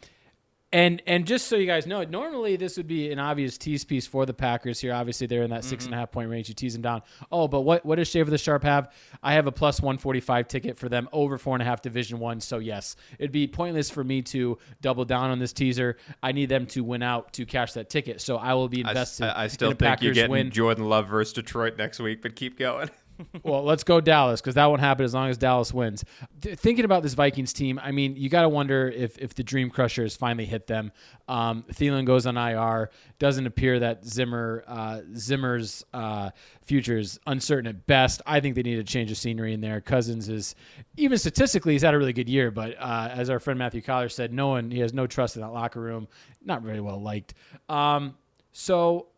and 0.73 1.03
and 1.07 1.27
just 1.27 1.49
so 1.49 1.57
you 1.57 1.67
guys 1.67 1.87
know, 1.87 2.03
normally 2.05 2.57
this 2.57 2.77
would 2.77 2.87
be 2.87 3.13
an 3.13 3.19
obvious 3.19 3.59
tease 3.59 3.85
piece 3.85 4.07
for 4.07 4.25
the 4.25 4.33
Packers 4.33 4.81
here. 4.81 4.95
Obviously, 4.95 5.27
they're 5.27 5.43
in 5.43 5.51
that 5.51 5.65
six 5.65 5.85
and 5.85 5.93
a 5.93 5.97
mm-hmm. 5.97 6.01
half 6.01 6.13
point 6.13 6.31
range. 6.31 6.49
You 6.49 6.55
tease 6.55 6.73
them 6.73 6.83
down. 6.83 7.03
Oh, 7.31 7.47
but 7.47 7.61
what 7.61 7.85
what 7.85 7.97
does 7.97 8.09
Shave 8.09 8.27
of 8.27 8.31
the 8.31 8.39
Sharp 8.39 8.63
have? 8.63 8.93
I 9.23 9.35
have 9.35 9.47
a 9.47 9.53
plus 9.53 9.81
one 9.81 9.99
forty 9.99 10.21
five 10.21 10.49
ticket 10.49 10.79
for 10.79 10.89
them 10.89 11.09
over 11.13 11.37
four 11.37 11.55
and 11.55 11.63
a 11.63 11.65
half 11.65 11.83
Division 11.83 12.19
One. 12.19 12.41
So 12.41 12.59
yes, 12.59 12.97
it'd 13.19 13.33
be 13.33 13.47
pointless 13.47 13.91
for 13.91 14.03
me 14.03 14.23
to 14.23 14.59
double 14.81 15.05
down 15.05 15.31
on 15.31 15.39
this 15.39 15.53
teaser. 15.53 15.99
I 16.23 16.33
need 16.33 16.49
them 16.49 16.67
to 16.69 16.83
win 16.83 17.03
out 17.03 17.35
to 17.35 17.45
cash 17.45 17.75
that 17.75 17.91
ticket. 17.91 18.21
So 18.21 18.37
I 18.37 18.55
will 18.55 18.69
be 18.69 18.85
I, 18.85 18.91
invested. 18.91 19.27
I- 19.27 19.43
I 19.45 19.47
still 19.49 19.71
in 19.71 19.73
a 19.73 19.77
think 19.77 20.03
you're 20.03 20.13
Packers 20.13 20.15
getting 20.15 20.31
win. 20.31 20.51
Jordan 20.51 20.89
Love 20.89 21.09
versus 21.09 21.33
Detroit 21.35 21.77
next 21.77 22.01
week, 22.01 22.23
but 22.23 22.37
keep 22.37 22.59
going. 22.59 22.91
well, 23.43 23.63
let's 23.63 23.85
go 23.85 24.01
Dallas 24.01 24.41
because 24.41 24.55
that 24.55 24.67
won't 24.67 24.81
happen 24.81 25.05
as 25.05 25.15
long 25.15 25.29
as 25.29 25.39
Dallas 25.39 25.73
wins. 25.73 26.05
Th- 26.41 26.59
thinking 26.59 26.85
about 26.85 27.03
this 27.03 27.15
Vikings 27.15 27.53
team, 27.53 27.81
I 27.83 27.91
mean, 27.93 28.17
you 28.17 28.29
got 28.29 28.43
to 28.43 28.49
wonder 28.49 28.89
if 28.89 29.19
if 29.19 29.35
the 29.35 29.43
Dream 29.43 29.71
Crushers 29.71 30.17
finally 30.17 30.45
hit 30.45 30.67
them. 30.67 30.93
Um, 31.29 31.65
Thielen 31.73 32.05
goes 32.05 32.27
on 32.27 32.37
IR. 32.37 32.91
Doesn't 33.19 33.47
appear 33.47 33.79
that 33.81 34.05
Zimmer 34.05 34.65
uh, 34.67 35.01
Zimmer's 35.15 35.85
uh, 35.93 36.31
future 36.63 36.99
is 36.99 37.19
uncertain 37.27 37.69
at 37.69 37.87
best. 37.87 38.23
I 38.27 38.41
think 38.41 38.55
they 38.55 38.63
need 38.63 38.79
a 38.79 38.85
change 38.85 39.11
of 39.11 39.17
scenery 39.17 39.53
in 39.55 39.61
there. 39.61 39.81
Cousins 39.81 40.29
is 40.29 40.55
even 40.97 41.19
statistically 41.19 41.73
he's 41.73 41.83
had 41.83 41.95
a 41.95 41.99
really 41.99 42.13
good 42.13 42.29
year, 42.29 42.51
but 42.51 42.77
uh, 42.79 43.09
as 43.13 43.31
our 43.31 43.39
friend 43.39 43.59
Matthew 43.59 43.83
Coller 43.83 44.09
said, 44.09 44.33
no 44.33 44.49
one 44.49 44.71
he 44.71 44.81
has 44.81 44.93
no 44.93 45.07
trust 45.07 45.37
in 45.37 45.43
that 45.43 45.53
locker 45.53 45.81
room. 45.81 46.09
Not 46.45 46.63
very 46.63 46.81
well 46.81 47.01
liked. 47.01 47.35
Um, 47.69 48.17
so 48.53 49.09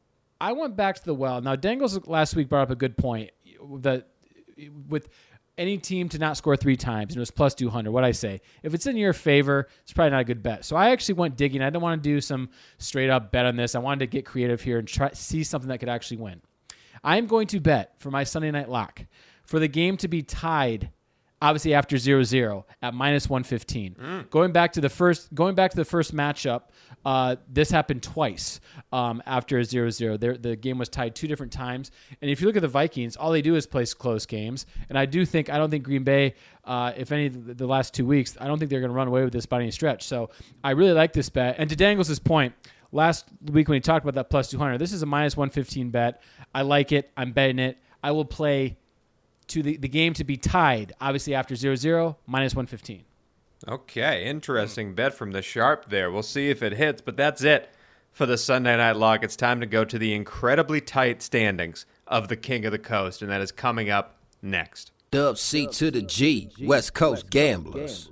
I 0.41 0.53
went 0.53 0.77
back 0.77 0.97
to 0.97 1.05
the 1.05 1.15
well. 1.15 1.41
Now, 1.41 1.57
Dangles 1.57 2.07
last 2.07 2.37
week 2.37 2.49
brought 2.49 2.63
up 2.63 2.71
a 2.71 2.77
good 2.77 2.97
point 2.97 3.31
that 3.81 4.09
with 4.89 5.09
any 5.57 5.79
team 5.79 6.09
to 6.09 6.19
not 6.19 6.37
score 6.37 6.57
three 6.57 6.77
times, 6.77 7.13
and 7.13 7.17
it 7.17 7.21
was 7.21 7.31
plus 7.31 7.55
200. 7.55 7.91
What 7.91 8.05
I 8.05 8.13
say? 8.13 8.41
If 8.63 8.75
it's 8.75 8.87
in 8.87 8.97
your 8.97 9.13
favor, 9.13 9.69
it's 9.83 9.93
probably 9.93 10.11
not 10.11 10.21
a 10.21 10.25
good 10.25 10.43
bet. 10.43 10.65
So 10.65 10.77
I 10.77 10.91
actually 10.91 11.15
went 11.15 11.37
digging. 11.37 11.63
I 11.63 11.67
didn't 11.67 11.83
want 11.83 12.03
to 12.03 12.09
do 12.09 12.21
some 12.21 12.51
straight 12.79 13.11
up 13.11 13.31
bet 13.31 13.47
on 13.47 13.57
this. 13.57 13.75
I 13.75 13.79
wanted 13.79 14.01
to 14.01 14.07
get 14.07 14.25
creative 14.25 14.61
here 14.61 14.79
and 14.79 14.89
try 14.89 15.11
see 15.13 15.45
something 15.45 15.69
that 15.69 15.79
could 15.79 15.89
actually 15.89 16.19
win. 16.19 16.41
I'm 17.03 17.27
going 17.27 17.47
to 17.49 17.61
bet 17.61 17.95
for 17.99 18.11
my 18.11 18.25
Sunday 18.25 18.51
night 18.51 18.69
lock 18.69 19.05
for 19.45 19.59
the 19.59 19.69
game 19.69 19.97
to 19.99 20.09
be 20.09 20.23
tied 20.23 20.91
obviously 21.43 21.75
after 21.75 21.97
0-0 21.97 22.65
at 22.81 22.95
minus 22.95 23.29
115 23.29 24.27
going 24.31 24.53
back 24.53 24.73
to 24.73 24.81
the 24.81 24.89
first 24.89 25.35
going 25.35 25.55
back 25.55 25.71
to 25.73 25.77
the 25.77 25.85
first 25.85 26.15
matchup 26.15 26.63
uh, 27.05 27.37
this 27.53 27.71
happened 27.71 28.03
twice 28.03 28.61
um, 28.93 29.23
after 29.27 29.59
a 29.59 29.63
0-0 29.63 30.19
There- 30.19 30.39
the 30.39 30.57
game 30.57 30.79
was 30.79 30.89
tied 30.89 31.15
two 31.15 31.29
different 31.29 31.53
times. 31.53 31.91
And 32.23 32.31
if 32.31 32.41
you 32.41 32.47
look 32.47 32.57
at 32.57 32.63
the 32.63 32.69
vikings 32.69 33.17
all 33.17 33.31
they 33.31 33.43
do 33.43 33.57
is 33.57 33.67
play 33.67 33.85
close 33.87 34.25
games. 34.25 34.65
And 34.89 34.97
i 34.99 35.05
do 35.05 35.27
think 35.27 35.51
i 35.51 35.59
don't 35.59 35.71
think 35.71 35.85
green 35.85 36.05
bay 36.05 36.35
uh, 36.65 36.93
if 36.97 37.13
any 37.13 37.27
of 37.27 37.59
the 37.59 37.67
last 37.67 37.93
two 37.93 38.07
weeks 38.07 38.37
i 38.41 38.47
don't 38.47 38.59
think 38.59 38.71
they're 38.71 38.81
going 38.81 38.91
to 38.93 38.97
run 38.97 39.09
away 39.09 39.23
with 39.25 39.33
this 39.35 39.45
by 39.47 39.59
any 39.61 39.71
stretch. 39.71 40.05
So 40.05 40.31
i 40.63 40.71
really 40.71 40.93
like 40.93 41.13
this 41.13 41.29
bet. 41.29 41.57
And 41.59 41.69
to 41.69 41.77
dangles' 41.77 42.19
point 42.21 42.55
last 42.93 43.27
week 43.51 43.69
when 43.69 43.77
he 43.77 43.81
talked 43.81 44.05
about 44.05 44.15
that 44.15 44.31
plus 44.31 44.49
200 44.51 44.79
this 44.79 44.93
is 44.93 45.03
a 45.03 45.07
minus 45.07 45.37
115 45.37 45.91
bet. 45.91 46.23
I 46.55 46.63
like 46.63 46.93
it. 46.93 47.11
I'm 47.17 47.33
betting 47.33 47.59
it. 47.59 47.77
I 48.03 48.13
will 48.13 48.25
play 48.25 48.79
to 49.49 49.63
the, 49.63 49.77
the 49.77 49.89
game 49.89 50.15
to 50.15 50.25
be 50.25 50.37
tied, 50.37 50.93
obviously 51.01 51.35
after 51.35 51.55
0 51.55 51.77
0, 51.77 52.17
minus 52.27 52.55
115. 52.55 53.05
Okay, 53.67 54.27
interesting 54.27 54.95
bet 54.95 55.15
from 55.15 55.33
the 55.33 55.41
sharp 55.41 55.89
there. 55.89 56.11
We'll 56.11 56.23
see 56.23 56.51
if 56.51 56.63
it 56.63 56.75
hits, 56.75 57.01
but 57.01 57.17
that's 57.17 57.43
it 57.43 57.71
for 58.13 58.27
the 58.27 58.37
Sunday 58.37 58.77
night 58.77 58.97
lock. 58.97 59.25
It's 59.25 59.37
time 59.37 59.61
to 59.61 59.67
go 59.67 59.85
to 59.85 59.99
the 59.99 60.13
incredibly 60.13 60.81
tight 60.81 61.23
standings 61.23 61.87
of 62.07 62.29
the 62.29 62.37
King 62.37 62.67
of 62.67 62.73
the 62.73 62.79
Coast, 62.79 63.23
and 63.23 63.31
that 63.31 63.41
is 63.41 63.53
coming 63.53 63.91
up 63.91 64.17
next. 64.43 64.93
Dub 65.11 65.39
C 65.39 65.67
to 65.69 65.91
the 65.91 66.03
G, 66.03 66.51
West 66.61 66.93
Coast 66.93 67.31
Gamblers. 67.31 68.11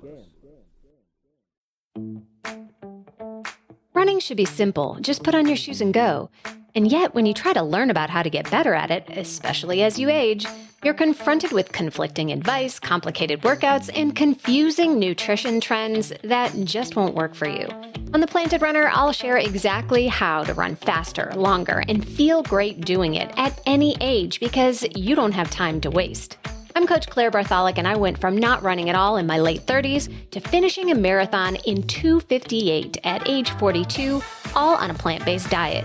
Running 3.94 4.20
should 4.20 4.36
be 4.36 4.44
simple. 4.44 4.98
Just 5.00 5.22
put 5.22 5.34
on 5.34 5.46
your 5.46 5.56
shoes 5.56 5.80
and 5.80 5.92
go. 5.92 6.30
And 6.74 6.90
yet, 6.90 7.14
when 7.14 7.26
you 7.26 7.34
try 7.34 7.52
to 7.52 7.62
learn 7.62 7.90
about 7.90 8.08
how 8.08 8.22
to 8.22 8.30
get 8.30 8.50
better 8.50 8.72
at 8.72 8.90
it, 8.90 9.04
especially 9.10 9.82
as 9.82 9.98
you 9.98 10.08
age, 10.08 10.46
you're 10.82 10.94
confronted 10.94 11.52
with 11.52 11.70
conflicting 11.70 12.32
advice, 12.32 12.80
complicated 12.80 13.40
workouts, 13.42 13.88
and 13.94 14.16
confusing 14.16 14.98
nutrition 14.98 15.60
trends 15.60 16.12
that 16.24 16.52
just 16.64 16.96
won't 16.96 17.14
work 17.14 17.34
for 17.34 17.48
you. 17.48 17.68
On 18.14 18.20
The 18.20 18.26
Planted 18.26 18.62
Runner, 18.62 18.90
I'll 18.92 19.12
share 19.12 19.36
exactly 19.36 20.08
how 20.08 20.42
to 20.44 20.54
run 20.54 20.74
faster, 20.74 21.32
longer, 21.36 21.84
and 21.88 22.06
feel 22.06 22.42
great 22.42 22.80
doing 22.84 23.14
it 23.14 23.32
at 23.36 23.60
any 23.64 23.96
age 24.00 24.40
because 24.40 24.84
you 24.96 25.14
don't 25.14 25.32
have 25.32 25.50
time 25.50 25.80
to 25.82 25.90
waste. 25.90 26.36
I'm 26.74 26.86
Coach 26.86 27.08
Claire 27.08 27.30
Bartholic, 27.30 27.78
and 27.78 27.86
I 27.86 27.96
went 27.96 28.18
from 28.18 28.36
not 28.36 28.62
running 28.62 28.90
at 28.90 28.96
all 28.96 29.18
in 29.18 29.26
my 29.26 29.38
late 29.38 29.66
30s 29.66 30.30
to 30.30 30.40
finishing 30.40 30.90
a 30.90 30.94
marathon 30.94 31.56
in 31.64 31.82
258 31.84 32.98
at 33.04 33.28
age 33.28 33.50
42, 33.50 34.20
all 34.56 34.74
on 34.74 34.90
a 34.90 34.94
plant 34.94 35.24
based 35.24 35.48
diet. 35.48 35.84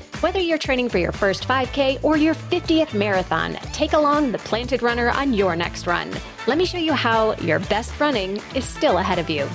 Whether 0.21 0.39
you're 0.39 0.59
training 0.59 0.89
for 0.89 0.99
your 0.99 1.11
first 1.11 1.47
5K 1.47 2.03
or 2.03 2.15
your 2.15 2.35
50th 2.35 2.93
marathon, 2.93 3.55
take 3.73 3.93
along 3.93 4.31
the 4.31 4.37
Planted 4.37 4.83
Runner 4.83 5.09
on 5.09 5.33
your 5.33 5.55
next 5.55 5.87
run. 5.87 6.11
Let 6.45 6.59
me 6.59 6.65
show 6.65 6.77
you 6.77 6.93
how 6.93 7.35
your 7.37 7.57
best 7.57 7.99
running 7.99 8.39
is 8.53 8.63
still 8.63 8.99
ahead 8.99 9.17
of 9.17 9.31
you. 9.31 9.49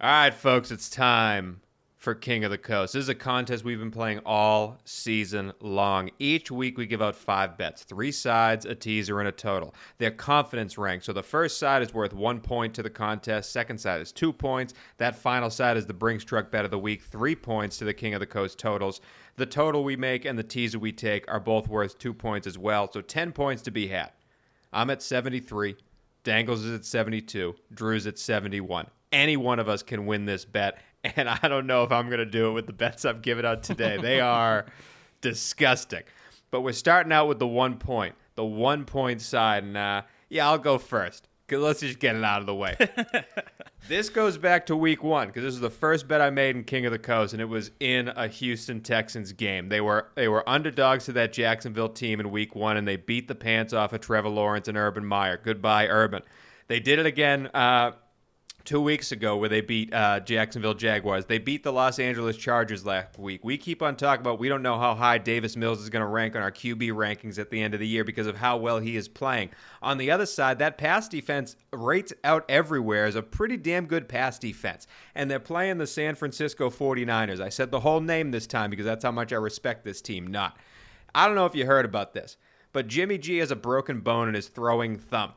All 0.00 0.08
right, 0.08 0.32
folks, 0.32 0.70
it's 0.70 0.88
time 0.88 1.60
for 2.06 2.14
King 2.14 2.44
of 2.44 2.52
the 2.52 2.56
Coast. 2.56 2.92
This 2.92 3.02
is 3.02 3.08
a 3.08 3.16
contest 3.16 3.64
we've 3.64 3.80
been 3.80 3.90
playing 3.90 4.20
all 4.24 4.78
season 4.84 5.52
long. 5.60 6.08
Each 6.20 6.52
week 6.52 6.78
we 6.78 6.86
give 6.86 7.02
out 7.02 7.16
five 7.16 7.58
bets, 7.58 7.82
three 7.82 8.12
sides, 8.12 8.64
a 8.64 8.76
teaser, 8.76 9.18
and 9.18 9.28
a 9.28 9.32
total. 9.32 9.74
They're 9.98 10.12
confidence 10.12 10.78
ranked. 10.78 11.04
So 11.04 11.12
the 11.12 11.24
first 11.24 11.58
side 11.58 11.82
is 11.82 11.92
worth 11.92 12.14
one 12.14 12.38
point 12.38 12.74
to 12.74 12.84
the 12.84 12.90
contest, 12.90 13.50
second 13.50 13.78
side 13.78 14.00
is 14.00 14.12
two 14.12 14.32
points. 14.32 14.72
That 14.98 15.16
final 15.16 15.50
side 15.50 15.76
is 15.76 15.84
the 15.84 15.94
Brinks 15.94 16.22
Truck 16.22 16.48
Bet 16.52 16.64
of 16.64 16.70
the 16.70 16.78
Week, 16.78 17.02
three 17.02 17.34
points 17.34 17.76
to 17.78 17.84
the 17.84 17.92
King 17.92 18.14
of 18.14 18.20
the 18.20 18.26
Coast 18.26 18.56
totals. 18.56 19.00
The 19.34 19.44
total 19.44 19.82
we 19.82 19.96
make 19.96 20.24
and 20.24 20.38
the 20.38 20.44
teaser 20.44 20.78
we 20.78 20.92
take 20.92 21.24
are 21.26 21.40
both 21.40 21.66
worth 21.66 21.98
two 21.98 22.14
points 22.14 22.46
as 22.46 22.56
well, 22.56 22.88
so 22.88 23.00
10 23.00 23.32
points 23.32 23.62
to 23.62 23.72
be 23.72 23.88
had. 23.88 24.12
I'm 24.72 24.90
at 24.90 25.02
73. 25.02 25.74
Dangles 26.22 26.64
is 26.64 26.72
at 26.72 26.84
72. 26.84 27.56
Drew's 27.74 28.06
at 28.06 28.16
71. 28.16 28.86
Any 29.12 29.36
one 29.36 29.58
of 29.58 29.68
us 29.68 29.82
can 29.82 30.06
win 30.06 30.24
this 30.24 30.44
bet, 30.44 30.78
and 31.16 31.28
I 31.28 31.48
don't 31.48 31.66
know 31.66 31.84
if 31.84 31.92
I'm 31.92 32.06
going 32.06 32.18
to 32.18 32.26
do 32.26 32.48
it 32.48 32.52
with 32.52 32.66
the 32.66 32.72
bets 32.72 33.04
I've 33.04 33.22
given 33.22 33.44
out 33.44 33.62
today. 33.62 33.98
They 34.00 34.20
are 34.20 34.66
disgusting. 35.20 36.02
But 36.50 36.62
we're 36.62 36.72
starting 36.72 37.12
out 37.12 37.28
with 37.28 37.38
the 37.38 37.46
one 37.46 37.76
point, 37.76 38.14
the 38.34 38.44
one 38.44 38.84
point 38.84 39.20
side, 39.20 39.64
and 39.64 39.76
uh, 39.76 40.02
yeah, 40.28 40.48
I'll 40.48 40.58
go 40.58 40.78
first. 40.78 41.28
Cause 41.48 41.60
let's 41.60 41.78
just 41.78 42.00
get 42.00 42.16
it 42.16 42.24
out 42.24 42.40
of 42.40 42.46
the 42.46 42.54
way. 42.56 42.76
this 43.88 44.08
goes 44.08 44.36
back 44.36 44.66
to 44.66 44.74
week 44.74 45.04
one 45.04 45.28
because 45.28 45.44
this 45.44 45.54
is 45.54 45.60
the 45.60 45.70
first 45.70 46.08
bet 46.08 46.20
I 46.20 46.28
made 46.28 46.56
in 46.56 46.64
King 46.64 46.86
of 46.86 46.92
the 46.92 46.98
Coast, 46.98 47.34
and 47.34 47.40
it 47.40 47.44
was 47.44 47.70
in 47.78 48.08
a 48.08 48.26
Houston 48.26 48.80
Texans 48.80 49.30
game. 49.30 49.68
They 49.68 49.80
were 49.80 50.08
they 50.16 50.26
were 50.26 50.48
underdogs 50.48 51.04
to 51.04 51.12
that 51.12 51.32
Jacksonville 51.32 51.90
team 51.90 52.18
in 52.18 52.32
week 52.32 52.56
one, 52.56 52.76
and 52.76 52.88
they 52.88 52.96
beat 52.96 53.28
the 53.28 53.36
pants 53.36 53.72
off 53.72 53.92
of 53.92 54.00
Trevor 54.00 54.28
Lawrence 54.28 54.66
and 54.66 54.76
Urban 54.76 55.06
Meyer. 55.06 55.40
Goodbye, 55.40 55.86
Urban. 55.86 56.22
They 56.66 56.80
did 56.80 56.98
it 56.98 57.06
again 57.06 57.46
uh, 57.54 57.92
two 58.66 58.80
weeks 58.80 59.12
ago 59.12 59.36
where 59.36 59.48
they 59.48 59.60
beat 59.60 59.94
uh, 59.94 60.20
Jacksonville 60.20 60.74
Jaguars. 60.74 61.24
They 61.24 61.38
beat 61.38 61.62
the 61.62 61.72
Los 61.72 61.98
Angeles 61.98 62.36
Chargers 62.36 62.84
last 62.84 63.18
week. 63.18 63.44
We 63.44 63.56
keep 63.56 63.80
on 63.80 63.96
talking 63.96 64.20
about 64.20 64.38
we 64.38 64.48
don't 64.48 64.62
know 64.62 64.78
how 64.78 64.94
high 64.94 65.18
Davis 65.18 65.56
Mills 65.56 65.80
is 65.80 65.88
going 65.88 66.02
to 66.02 66.08
rank 66.08 66.36
on 66.36 66.42
our 66.42 66.50
QB 66.50 66.90
rankings 66.90 67.38
at 67.38 67.48
the 67.48 67.62
end 67.62 67.72
of 67.72 67.80
the 67.80 67.86
year 67.86 68.04
because 68.04 68.26
of 68.26 68.36
how 68.36 68.56
well 68.56 68.78
he 68.78 68.96
is 68.96 69.08
playing. 69.08 69.50
On 69.80 69.96
the 69.96 70.10
other 70.10 70.26
side, 70.26 70.58
that 70.58 70.76
pass 70.76 71.08
defense 71.08 71.56
rates 71.72 72.12
out 72.24 72.44
everywhere 72.48 73.06
as 73.06 73.14
a 73.14 73.22
pretty 73.22 73.56
damn 73.56 73.86
good 73.86 74.08
pass 74.08 74.38
defense. 74.38 74.86
And 75.14 75.30
they're 75.30 75.38
playing 75.38 75.78
the 75.78 75.86
San 75.86 76.14
Francisco 76.16 76.68
49ers. 76.68 77.40
I 77.40 77.48
said 77.48 77.70
the 77.70 77.80
whole 77.80 78.00
name 78.00 78.32
this 78.32 78.46
time 78.46 78.70
because 78.70 78.86
that's 78.86 79.04
how 79.04 79.12
much 79.12 79.32
I 79.32 79.36
respect 79.36 79.84
this 79.84 80.02
team. 80.02 80.26
Not. 80.26 80.58
I 81.14 81.26
don't 81.26 81.36
know 81.36 81.46
if 81.46 81.54
you 81.54 81.64
heard 81.64 81.84
about 81.84 82.12
this, 82.12 82.36
but 82.72 82.88
Jimmy 82.88 83.16
G 83.16 83.38
has 83.38 83.50
a 83.50 83.56
broken 83.56 84.00
bone 84.00 84.28
in 84.28 84.34
his 84.34 84.48
throwing 84.48 84.98
thumb. 84.98 85.32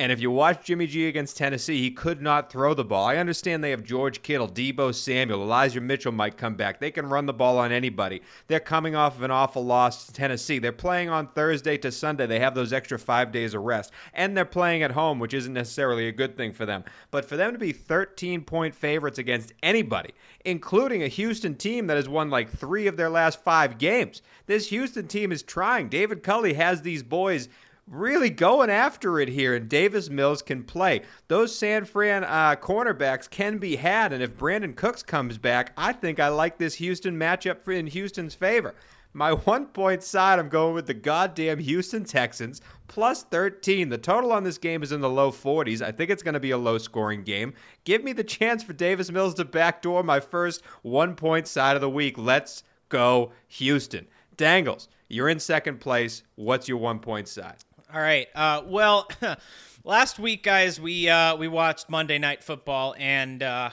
And 0.00 0.12
if 0.12 0.20
you 0.20 0.30
watch 0.30 0.64
Jimmy 0.64 0.86
G 0.86 1.08
against 1.08 1.36
Tennessee, 1.36 1.82
he 1.82 1.90
could 1.90 2.22
not 2.22 2.52
throw 2.52 2.72
the 2.72 2.84
ball. 2.84 3.04
I 3.04 3.16
understand 3.16 3.64
they 3.64 3.72
have 3.72 3.82
George 3.82 4.22
Kittle, 4.22 4.46
Deebo 4.46 4.94
Samuel, 4.94 5.42
Elijah 5.42 5.80
Mitchell 5.80 6.12
might 6.12 6.36
come 6.36 6.54
back. 6.54 6.78
They 6.78 6.92
can 6.92 7.08
run 7.08 7.26
the 7.26 7.32
ball 7.32 7.58
on 7.58 7.72
anybody. 7.72 8.22
They're 8.46 8.60
coming 8.60 8.94
off 8.94 9.16
of 9.16 9.24
an 9.24 9.32
awful 9.32 9.64
loss 9.64 10.06
to 10.06 10.12
Tennessee. 10.12 10.60
They're 10.60 10.70
playing 10.70 11.08
on 11.08 11.26
Thursday 11.26 11.76
to 11.78 11.90
Sunday. 11.90 12.26
They 12.26 12.38
have 12.38 12.54
those 12.54 12.72
extra 12.72 12.96
five 12.96 13.32
days 13.32 13.54
of 13.54 13.62
rest. 13.62 13.90
And 14.14 14.36
they're 14.36 14.44
playing 14.44 14.84
at 14.84 14.92
home, 14.92 15.18
which 15.18 15.34
isn't 15.34 15.52
necessarily 15.52 16.06
a 16.06 16.12
good 16.12 16.36
thing 16.36 16.52
for 16.52 16.64
them. 16.64 16.84
But 17.10 17.24
for 17.24 17.36
them 17.36 17.52
to 17.52 17.58
be 17.58 17.72
13 17.72 18.42
point 18.44 18.76
favorites 18.76 19.18
against 19.18 19.52
anybody, 19.64 20.14
including 20.44 21.02
a 21.02 21.08
Houston 21.08 21.56
team 21.56 21.88
that 21.88 21.96
has 21.96 22.08
won 22.08 22.30
like 22.30 22.50
three 22.50 22.86
of 22.86 22.96
their 22.96 23.10
last 23.10 23.42
five 23.42 23.78
games, 23.78 24.22
this 24.46 24.68
Houston 24.68 25.08
team 25.08 25.32
is 25.32 25.42
trying. 25.42 25.88
David 25.88 26.22
Culley 26.22 26.54
has 26.54 26.82
these 26.82 27.02
boys 27.02 27.48
really 27.90 28.30
going 28.30 28.70
after 28.70 29.18
it 29.20 29.28
here, 29.28 29.54
and 29.54 29.68
Davis 29.68 30.10
Mills 30.10 30.42
can 30.42 30.62
play. 30.62 31.02
Those 31.28 31.56
San 31.56 31.84
Fran 31.84 32.24
uh, 32.24 32.56
cornerbacks 32.56 33.28
can 33.28 33.58
be 33.58 33.76
had, 33.76 34.12
and 34.12 34.22
if 34.22 34.36
Brandin 34.36 34.76
Cooks 34.76 35.02
comes 35.02 35.38
back, 35.38 35.72
I 35.76 35.92
think 35.92 36.20
I 36.20 36.28
like 36.28 36.58
this 36.58 36.74
Houston 36.74 37.18
matchup 37.18 37.66
in 37.68 37.86
Houston's 37.86 38.34
favor. 38.34 38.74
My 39.14 39.32
one 39.32 39.66
point 39.66 40.02
side, 40.02 40.38
I'm 40.38 40.48
going 40.48 40.74
with 40.74 40.86
the 40.86 40.94
goddamn 40.94 41.58
Houston 41.58 42.04
Texans 42.04 42.60
plus 42.88 43.24
13. 43.24 43.88
The 43.88 43.98
total 43.98 44.32
on 44.32 44.44
this 44.44 44.58
game 44.58 44.82
is 44.82 44.92
in 44.92 45.00
the 45.00 45.08
low 45.08 45.32
40s. 45.32 45.82
I 45.82 45.90
think 45.90 46.10
it's 46.10 46.22
going 46.22 46.34
to 46.34 46.40
be 46.40 46.50
a 46.50 46.58
low 46.58 46.78
scoring 46.78 47.24
game. 47.24 47.54
Give 47.84 48.04
me 48.04 48.12
the 48.12 48.22
chance 48.22 48.62
for 48.62 48.74
Davis 48.74 49.10
Mills 49.10 49.34
to 49.34 49.44
backdoor 49.44 50.02
my 50.02 50.20
first 50.20 50.62
one 50.82 51.16
point 51.16 51.48
side 51.48 51.74
of 51.74 51.80
the 51.80 51.90
week. 51.90 52.18
Let's 52.18 52.64
go, 52.90 53.32
Houston. 53.48 54.06
Dangles, 54.36 54.88
you're 55.08 55.30
in 55.30 55.40
second 55.40 55.80
place. 55.80 56.22
What's 56.36 56.68
your 56.68 56.78
one 56.78 57.00
point 57.00 57.28
side? 57.28 57.56
All 57.92 58.00
right. 58.00 58.28
Uh, 58.34 58.62
well, 58.66 59.08
last 59.84 60.18
week, 60.18 60.42
guys, 60.42 60.78
we 60.78 61.08
uh, 61.08 61.36
we 61.36 61.48
watched 61.48 61.88
Monday 61.88 62.18
Night 62.18 62.44
Football, 62.44 62.94
and 62.98 63.42
uh, 63.42 63.70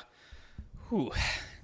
whew, 0.89 1.11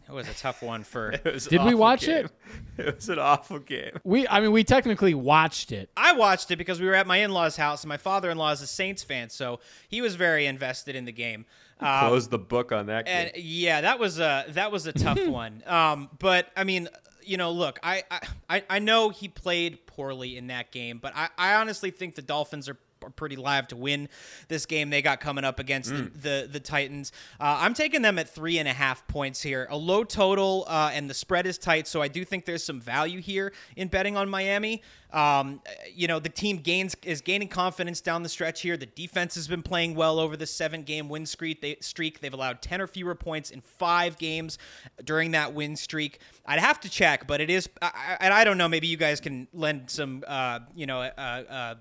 it 0.09 0.11
was 0.11 0.27
a 0.27 0.33
tough 0.33 0.61
one 0.61 0.83
for. 0.83 1.11
It 1.25 1.47
Did 1.49 1.63
we 1.63 1.73
watch 1.73 2.01
game. 2.05 2.25
it? 2.25 2.31
It 2.77 2.95
was 2.95 3.09
an 3.09 3.19
awful 3.19 3.59
game. 3.59 3.91
We, 4.03 4.27
I 4.27 4.39
mean, 4.39 4.51
we 4.51 4.63
technically 4.63 5.13
watched 5.13 5.71
it. 5.71 5.89
I 5.95 6.13
watched 6.13 6.51
it 6.51 6.57
because 6.57 6.81
we 6.81 6.87
were 6.87 6.95
at 6.95 7.05
my 7.07 7.17
in-laws' 7.17 7.55
house, 7.55 7.83
and 7.83 7.89
my 7.89 7.97
father-in-law 7.97 8.51
is 8.51 8.61
a 8.61 8.67
Saints 8.67 9.03
fan, 9.03 9.29
so 9.29 9.59
he 9.87 10.01
was 10.01 10.15
very 10.15 10.45
invested 10.45 10.95
in 10.95 11.05
the 11.05 11.11
game. 11.11 11.45
Close 11.79 12.27
the 12.27 12.39
book 12.39 12.71
on 12.71 12.87
that 12.87 13.05
game. 13.05 13.29
And 13.33 13.43
yeah, 13.43 13.81
that 13.81 13.97
was 13.97 14.19
a 14.19 14.45
that 14.49 14.71
was 14.71 14.87
a 14.87 14.93
tough 14.93 15.25
one. 15.25 15.63
Um, 15.65 16.09
but 16.19 16.47
I 16.55 16.63
mean, 16.63 16.89
you 17.25 17.37
know, 17.37 17.51
look, 17.51 17.79
I, 17.83 18.03
I 18.49 18.63
I 18.69 18.79
know 18.79 19.09
he 19.09 19.27
played 19.27 19.85
poorly 19.85 20.37
in 20.37 20.47
that 20.47 20.71
game, 20.71 20.99
but 20.99 21.13
I, 21.15 21.29
I 21.37 21.53
honestly 21.55 21.91
think 21.91 22.15
the 22.15 22.21
Dolphins 22.21 22.67
are 22.69 22.77
are 23.03 23.09
pretty 23.09 23.35
live 23.35 23.67
to 23.67 23.75
win 23.75 24.07
this 24.47 24.67
game 24.67 24.91
they 24.91 25.01
got 25.01 25.19
coming 25.19 25.43
up 25.43 25.59
against 25.59 25.89
the, 25.89 26.03
the 26.03 26.49
the 26.51 26.59
Titans. 26.59 27.11
Uh, 27.39 27.57
I'm 27.59 27.73
taking 27.73 28.01
them 28.03 28.19
at 28.19 28.29
three 28.29 28.59
and 28.59 28.67
a 28.67 28.73
half 28.73 29.07
points 29.07 29.41
here, 29.41 29.67
a 29.69 29.77
low 29.77 30.03
total, 30.03 30.65
uh, 30.67 30.91
and 30.93 31.09
the 31.09 31.13
spread 31.15 31.47
is 31.47 31.57
tight. 31.57 31.87
So 31.87 32.01
I 32.01 32.07
do 32.07 32.23
think 32.23 32.45
there's 32.45 32.63
some 32.63 32.79
value 32.79 33.19
here 33.19 33.53
in 33.75 33.87
betting 33.87 34.17
on 34.17 34.29
Miami. 34.29 34.83
Um, 35.13 35.61
you 35.93 36.07
know, 36.07 36.19
the 36.19 36.29
team 36.29 36.57
gains 36.57 36.95
is 37.03 37.21
gaining 37.21 37.47
confidence 37.49 38.01
down 38.01 38.23
the 38.23 38.29
stretch 38.29 38.61
here. 38.61 38.77
The 38.77 38.85
defense 38.85 39.35
has 39.35 39.47
been 39.47 39.61
playing 39.63 39.95
well 39.95 40.19
over 40.19 40.37
the 40.37 40.45
seven 40.47 40.83
game 40.83 41.09
win 41.09 41.25
streak. 41.25 41.61
They, 41.61 41.77
streak. 41.81 42.19
They've 42.21 42.33
allowed 42.33 42.61
10 42.61 42.81
or 42.81 42.87
fewer 42.87 43.15
points 43.15 43.51
in 43.51 43.61
five 43.61 44.17
games 44.17 44.57
during 45.03 45.31
that 45.31 45.53
win 45.53 45.75
streak. 45.75 46.19
I'd 46.45 46.59
have 46.59 46.79
to 46.81 46.89
check, 46.89 47.27
but 47.27 47.39
it 47.41 47.49
is, 47.49 47.69
I, 47.81 48.17
and 48.19 48.33
I 48.33 48.43
don't 48.43 48.57
know, 48.57 48.67
maybe 48.67 48.87
you 48.87 48.97
guys 48.97 49.19
can 49.21 49.47
lend 49.53 49.89
some, 49.89 50.23
uh, 50.27 50.59
you 50.75 50.85
know, 50.87 51.01
uh, 51.01 51.11
uh, 51.17 51.53
uh, 51.53 51.75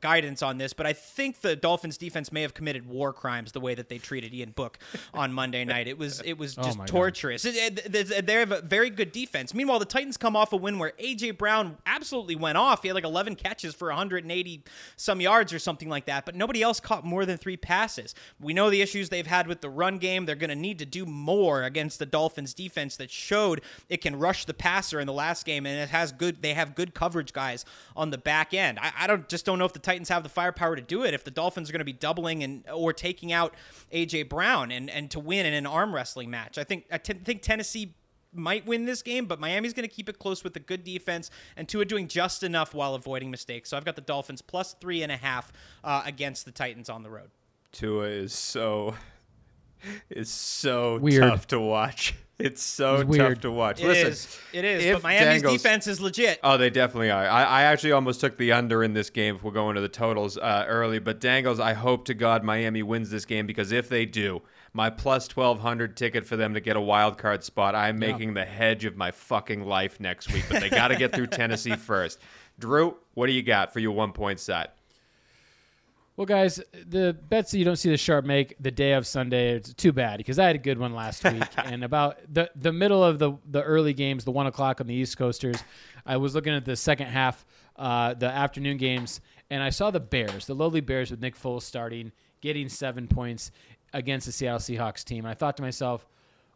guidance 0.00 0.40
on 0.40 0.56
this, 0.56 0.72
but 0.72 0.86
I 0.86 0.92
think 0.92 1.40
the 1.40 1.56
Dolphins 1.56 1.98
defense 1.98 2.30
may 2.30 2.42
have 2.42 2.54
committed 2.54 2.86
war 2.86 3.12
crimes 3.12 3.50
the 3.50 3.60
way 3.60 3.74
that 3.74 3.88
they 3.88 3.98
treated 3.98 4.32
Ian 4.32 4.50
Book 4.52 4.78
on 5.12 5.32
Monday 5.32 5.64
night. 5.64 5.88
It 5.88 5.98
was, 5.98 6.20
it 6.20 6.38
was 6.38 6.54
just 6.64 6.78
my 6.78 6.84
God. 6.84 6.88
torturous. 6.88 7.44
It- 7.44 7.56
it- 7.92 8.26
They 8.26 8.34
have 8.34 8.52
a 8.52 8.60
very 8.60 8.90
good 8.90 9.10
defense. 9.10 9.52
Meanwhile, 9.52 9.80
the 9.80 9.84
Titans 9.84 10.16
come 10.16 10.36
off 10.36 10.52
a 10.52 10.56
win 10.56 10.78
where 10.78 10.92
AJ 11.02 11.36
Brown 11.38 11.76
absolutely 11.86 12.36
went 12.58 12.70
off. 12.70 12.82
He 12.82 12.88
had 12.88 12.94
like 12.94 13.04
11 13.04 13.36
catches 13.36 13.74
for 13.74 13.88
180 13.88 14.62
some 14.96 15.20
yards 15.20 15.52
or 15.52 15.58
something 15.58 15.88
like 15.88 16.06
that, 16.06 16.24
but 16.24 16.34
nobody 16.34 16.62
else 16.62 16.80
caught 16.80 17.04
more 17.04 17.24
than 17.24 17.38
three 17.38 17.56
passes. 17.56 18.14
We 18.40 18.52
know 18.52 18.70
the 18.70 18.82
issues 18.82 19.08
they've 19.08 19.26
had 19.26 19.46
with 19.46 19.60
the 19.60 19.70
run 19.70 19.98
game. 19.98 20.26
They're 20.26 20.36
going 20.36 20.50
to 20.50 20.56
need 20.56 20.78
to 20.80 20.86
do 20.86 21.06
more 21.06 21.62
against 21.62 21.98
the 21.98 22.06
Dolphins 22.06 22.54
defense 22.54 22.96
that 22.96 23.10
showed 23.10 23.62
it 23.88 23.98
can 23.98 24.18
rush 24.18 24.44
the 24.44 24.54
passer 24.54 25.00
in 25.00 25.06
the 25.06 25.12
last 25.12 25.44
game, 25.44 25.66
and 25.66 25.78
it 25.78 25.90
has 25.90 26.12
good. 26.12 26.42
They 26.42 26.54
have 26.54 26.74
good 26.74 26.94
coverage 26.94 27.32
guys 27.32 27.64
on 27.96 28.10
the 28.10 28.18
back 28.18 28.54
end. 28.54 28.78
I, 28.80 28.92
I 29.00 29.06
don't 29.06 29.28
just 29.28 29.44
don't 29.44 29.58
know 29.58 29.64
if 29.64 29.72
the 29.72 29.78
Titans 29.78 30.08
have 30.08 30.22
the 30.22 30.28
firepower 30.28 30.76
to 30.76 30.82
do 30.82 31.04
it. 31.04 31.14
If 31.14 31.24
the 31.24 31.30
Dolphins 31.30 31.68
are 31.68 31.72
going 31.72 31.80
to 31.80 31.84
be 31.84 31.92
doubling 31.92 32.42
and 32.42 32.64
or 32.72 32.92
taking 32.92 33.32
out 33.32 33.54
AJ 33.92 34.28
Brown 34.28 34.70
and 34.70 34.90
and 34.90 35.10
to 35.10 35.20
win 35.20 35.46
in 35.46 35.54
an 35.54 35.66
arm 35.66 35.94
wrestling 35.94 36.30
match, 36.30 36.58
I 36.58 36.64
think 36.64 36.86
I 36.90 36.98
t- 36.98 37.14
think 37.14 37.42
Tennessee 37.42 37.94
might 38.32 38.66
win 38.66 38.84
this 38.84 39.02
game, 39.02 39.26
but 39.26 39.40
Miami's 39.40 39.72
going 39.72 39.88
to 39.88 39.94
keep 39.94 40.08
it 40.08 40.18
close 40.18 40.44
with 40.44 40.54
a 40.56 40.60
good 40.60 40.84
defense 40.84 41.30
and 41.56 41.68
Tua 41.68 41.84
doing 41.84 42.08
just 42.08 42.42
enough 42.42 42.74
while 42.74 42.94
avoiding 42.94 43.30
mistakes. 43.30 43.70
So 43.70 43.76
I've 43.76 43.84
got 43.84 43.96
the 43.96 44.02
Dolphins 44.02 44.42
plus 44.42 44.74
three 44.74 45.02
and 45.02 45.10
a 45.12 45.16
half 45.16 45.52
uh, 45.82 46.02
against 46.04 46.44
the 46.44 46.52
Titans 46.52 46.88
on 46.88 47.02
the 47.02 47.10
road. 47.10 47.30
Tua 47.72 48.06
is 48.06 48.32
so 48.32 48.94
is 50.10 50.28
so 50.30 50.98
Weird. 50.98 51.22
tough 51.22 51.46
to 51.48 51.60
watch. 51.60 52.14
It's 52.40 52.62
so 52.62 52.94
It's 53.00 53.02
tough 53.02 53.08
weird. 53.10 53.42
to 53.42 53.50
watch. 53.50 53.80
It 53.80 53.88
Listen, 53.88 54.06
is, 54.12 54.38
it 54.52 54.64
is. 54.64 54.94
But 54.94 55.02
Miami's 55.02 55.42
Dangles- 55.42 55.60
defense 55.60 55.86
is 55.88 56.00
legit. 56.00 56.38
Oh, 56.44 56.56
they 56.56 56.70
definitely 56.70 57.10
are. 57.10 57.24
I, 57.26 57.42
I 57.42 57.62
actually 57.64 57.90
almost 57.90 58.20
took 58.20 58.36
the 58.38 58.52
under 58.52 58.84
in 58.84 58.92
this 58.92 59.10
game 59.10 59.34
if 59.34 59.42
we're 59.42 59.50
going 59.50 59.74
to 59.74 59.80
the 59.80 59.88
totals 59.88 60.38
uh, 60.38 60.64
early. 60.68 61.00
But 61.00 61.18
Dangles, 61.18 61.58
I 61.58 61.72
hope 61.72 62.04
to 62.04 62.14
God 62.14 62.44
Miami 62.44 62.84
wins 62.84 63.10
this 63.10 63.24
game 63.24 63.44
because 63.48 63.72
if 63.72 63.88
they 63.88 64.06
do, 64.06 64.40
my 64.72 64.88
plus 64.88 65.26
1200 65.34 65.96
ticket 65.96 66.24
for 66.24 66.36
them 66.36 66.54
to 66.54 66.60
get 66.60 66.76
a 66.76 66.80
wild 66.80 67.18
card 67.18 67.42
spot, 67.42 67.74
I'm 67.74 67.98
making 67.98 68.34
the 68.34 68.44
hedge 68.44 68.84
of 68.84 68.96
my 68.96 69.10
fucking 69.10 69.64
life 69.64 69.98
next 69.98 70.32
week. 70.32 70.44
But 70.48 70.60
they 70.60 70.70
got 70.70 70.88
to 70.88 70.96
get 70.96 71.12
through 71.12 71.26
Tennessee 71.32 71.74
first. 71.74 72.20
Drew, 72.60 72.96
what 73.14 73.26
do 73.26 73.32
you 73.32 73.42
got 73.42 73.72
for 73.72 73.80
your 73.80 73.96
one 73.96 74.12
point 74.12 74.38
side? 74.38 74.68
Well, 76.18 76.26
guys, 76.26 76.60
the 76.72 77.16
bets 77.28 77.52
that 77.52 77.58
you 77.58 77.64
don't 77.64 77.76
see 77.76 77.90
the 77.90 77.96
sharp 77.96 78.24
make 78.24 78.56
the 78.58 78.72
day 78.72 78.94
of 78.94 79.06
Sunday, 79.06 79.54
it's 79.54 79.72
too 79.72 79.92
bad 79.92 80.16
because 80.16 80.40
I 80.40 80.48
had 80.48 80.56
a 80.56 80.58
good 80.58 80.76
one 80.76 80.92
last 80.92 81.22
week. 81.32 81.44
and 81.56 81.84
about 81.84 82.18
the 82.28 82.50
the 82.56 82.72
middle 82.72 83.04
of 83.04 83.20
the 83.20 83.34
the 83.48 83.62
early 83.62 83.92
games, 83.92 84.24
the 84.24 84.32
one 84.32 84.48
o'clock 84.48 84.80
on 84.80 84.88
the 84.88 84.94
East 84.94 85.16
Coasters, 85.16 85.62
I 86.04 86.16
was 86.16 86.34
looking 86.34 86.52
at 86.52 86.64
the 86.64 86.74
second 86.74 87.06
half, 87.06 87.46
uh, 87.76 88.14
the 88.14 88.26
afternoon 88.26 88.78
games, 88.78 89.20
and 89.48 89.62
I 89.62 89.70
saw 89.70 89.92
the 89.92 90.00
Bears, 90.00 90.46
the 90.46 90.54
lowly 90.54 90.80
Bears 90.80 91.12
with 91.12 91.20
Nick 91.20 91.38
Foles 91.38 91.62
starting, 91.62 92.10
getting 92.40 92.68
seven 92.68 93.06
points 93.06 93.52
against 93.92 94.26
the 94.26 94.32
Seattle 94.32 94.58
Seahawks 94.58 95.04
team. 95.04 95.24
And 95.24 95.30
I 95.30 95.34
thought 95.34 95.56
to 95.58 95.62
myself, 95.62 96.04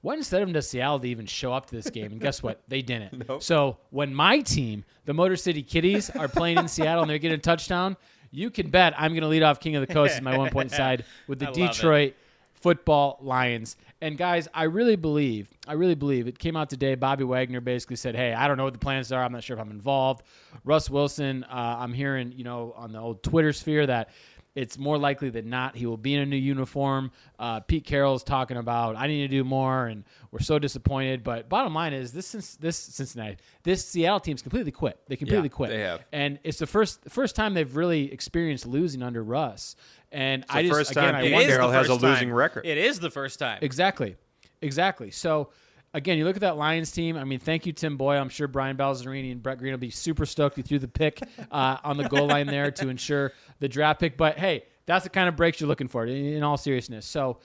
why 0.00 0.14
instead 0.14 0.42
of 0.42 0.48
them 0.48 0.54
to 0.54 0.62
Seattle 0.62 0.98
to 0.98 1.06
even 1.06 1.26
show 1.26 1.52
up 1.52 1.66
to 1.66 1.76
this 1.76 1.88
game? 1.88 2.10
And 2.10 2.20
guess 2.20 2.42
what? 2.42 2.62
They 2.66 2.82
didn't. 2.82 3.22
So 3.40 3.78
when 3.90 4.12
my 4.12 4.40
team, 4.40 4.84
the 5.04 5.14
Motor 5.14 5.36
City 5.36 5.62
Kitties, 5.62 6.10
are 6.10 6.26
playing 6.26 6.58
in 6.58 6.66
Seattle 6.66 7.02
and 7.02 7.10
they're 7.10 7.18
getting 7.18 7.38
a 7.38 7.40
touchdown, 7.40 7.96
you 8.32 8.50
can 8.50 8.70
bet 8.70 8.94
I'm 8.96 9.12
going 9.12 9.22
to 9.22 9.28
lead 9.28 9.42
off 9.42 9.60
King 9.60 9.76
of 9.76 9.86
the 9.86 9.92
Coast 9.92 10.16
as 10.16 10.22
my 10.22 10.36
one 10.36 10.50
point 10.50 10.70
side 10.72 11.04
with 11.28 11.38
the. 11.38 11.52
Detroit 11.52 12.14
Football 12.54 13.18
Lions. 13.20 13.76
And 14.00 14.16
guys, 14.16 14.48
I 14.54 14.64
really 14.64 14.94
believe, 14.94 15.48
I 15.66 15.72
really 15.74 15.96
believe 15.96 16.28
it 16.28 16.38
came 16.38 16.56
out 16.56 16.70
today. 16.70 16.94
Bobby 16.94 17.24
Wagner 17.24 17.60
basically 17.60 17.96
said, 17.96 18.14
"Hey, 18.14 18.32
I 18.32 18.48
don't 18.48 18.56
know 18.56 18.64
what 18.64 18.72
the 18.72 18.78
plans 18.78 19.10
are. 19.12 19.22
I'm 19.22 19.32
not 19.32 19.42
sure 19.42 19.56
if 19.56 19.60
I'm 19.60 19.70
involved." 19.70 20.24
Russ 20.64 20.88
Wilson, 20.88 21.44
uh, 21.44 21.76
I'm 21.80 21.92
hearing, 21.92 22.32
you 22.32 22.44
know, 22.44 22.72
on 22.76 22.92
the 22.92 23.00
old 23.00 23.22
Twitter 23.22 23.52
sphere 23.52 23.86
that 23.86 24.10
it's 24.54 24.76
more 24.76 24.98
likely 24.98 25.30
than 25.30 25.48
not 25.48 25.76
he 25.76 25.86
will 25.86 25.96
be 25.96 26.14
in 26.14 26.20
a 26.20 26.26
new 26.26 26.36
uniform. 26.36 27.10
Uh, 27.38 27.60
Pete 27.60 27.84
Carroll's 27.84 28.22
talking 28.22 28.56
about 28.56 28.96
I 28.96 29.06
need 29.06 29.22
to 29.22 29.28
do 29.28 29.44
more, 29.44 29.86
and 29.86 30.04
we're 30.30 30.40
so 30.40 30.58
disappointed. 30.58 31.24
But 31.24 31.48
bottom 31.48 31.74
line 31.74 31.92
is 31.94 32.12
this 32.12 32.26
Cin- 32.26 32.42
this 32.60 32.76
Cincinnati, 32.76 33.38
this 33.62 33.84
Seattle 33.86 34.20
team's 34.20 34.42
completely 34.42 34.72
quit. 34.72 34.98
They 35.08 35.16
completely 35.16 35.48
Yeah, 35.48 35.56
quit. 35.56 35.70
they 35.70 35.80
have. 35.80 36.04
and 36.12 36.38
it's 36.44 36.58
the 36.58 36.66
first 36.66 37.00
first 37.08 37.34
time 37.34 37.54
they've 37.54 37.74
really 37.74 38.12
experienced 38.12 38.66
losing 38.66 39.02
under 39.02 39.22
Russ. 39.22 39.74
And 40.10 40.44
I 40.50 40.62
the 40.62 40.68
just 40.68 40.78
first 40.80 40.90
again 40.92 41.04
time 41.04 41.14
I 41.14 41.22
Pete 41.22 41.32
wonder- 41.32 41.48
Carroll 41.48 41.70
has 41.70 41.86
a 41.86 41.88
first 41.88 42.00
time. 42.02 42.10
losing 42.10 42.32
record. 42.32 42.66
It 42.66 42.76
is 42.78 43.00
the 43.00 43.10
first 43.10 43.38
time. 43.38 43.58
Exactly. 43.62 44.16
Exactly. 44.60 45.10
So 45.10 45.48
again, 45.94 46.18
you 46.18 46.24
look 46.24 46.36
at 46.36 46.40
that 46.40 46.56
Lions 46.56 46.90
team. 46.90 47.16
I 47.16 47.24
mean, 47.24 47.38
thank 47.38 47.66
you, 47.66 47.72
Tim 47.72 47.96
Boy. 47.96 48.16
I'm 48.16 48.28
sure 48.28 48.48
Brian 48.48 48.76
Balzerini 48.76 49.32
and 49.32 49.42
Brett 49.42 49.58
Green 49.58 49.72
will 49.72 49.78
be 49.78 49.90
super 49.90 50.26
stoked 50.26 50.56
you 50.56 50.62
threw 50.62 50.78
the 50.78 50.88
pick 50.88 51.20
uh, 51.50 51.78
on 51.84 51.96
the 51.96 52.08
goal 52.08 52.26
line 52.26 52.46
there 52.46 52.70
to 52.70 52.88
ensure 52.88 53.32
the 53.60 53.68
draft 53.68 54.00
pick. 54.00 54.16
But 54.16 54.38
hey, 54.38 54.64
that's 54.86 55.04
the 55.04 55.10
kind 55.10 55.28
of 55.28 55.36
breaks 55.36 55.60
you're 55.60 55.68
looking 55.68 55.88
for 55.88 56.06
in, 56.06 56.14
in 56.14 56.42
all 56.42 56.56
seriousness. 56.56 57.06
So 57.06 57.38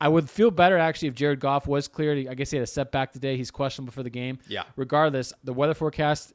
I 0.00 0.08
would 0.08 0.30
feel 0.30 0.50
better 0.50 0.78
actually 0.78 1.08
if 1.08 1.14
Jared 1.14 1.40
Goff 1.40 1.66
was 1.66 1.88
cleared. 1.88 2.26
I 2.28 2.34
guess 2.34 2.50
he 2.50 2.56
had 2.56 2.64
a 2.64 2.66
setback 2.66 3.12
today. 3.12 3.36
He's 3.36 3.50
questionable 3.50 3.92
for 3.92 4.02
the 4.02 4.10
game. 4.10 4.38
Yeah. 4.48 4.64
Regardless, 4.76 5.32
the 5.44 5.52
weather 5.52 5.74
forecast 5.74 6.32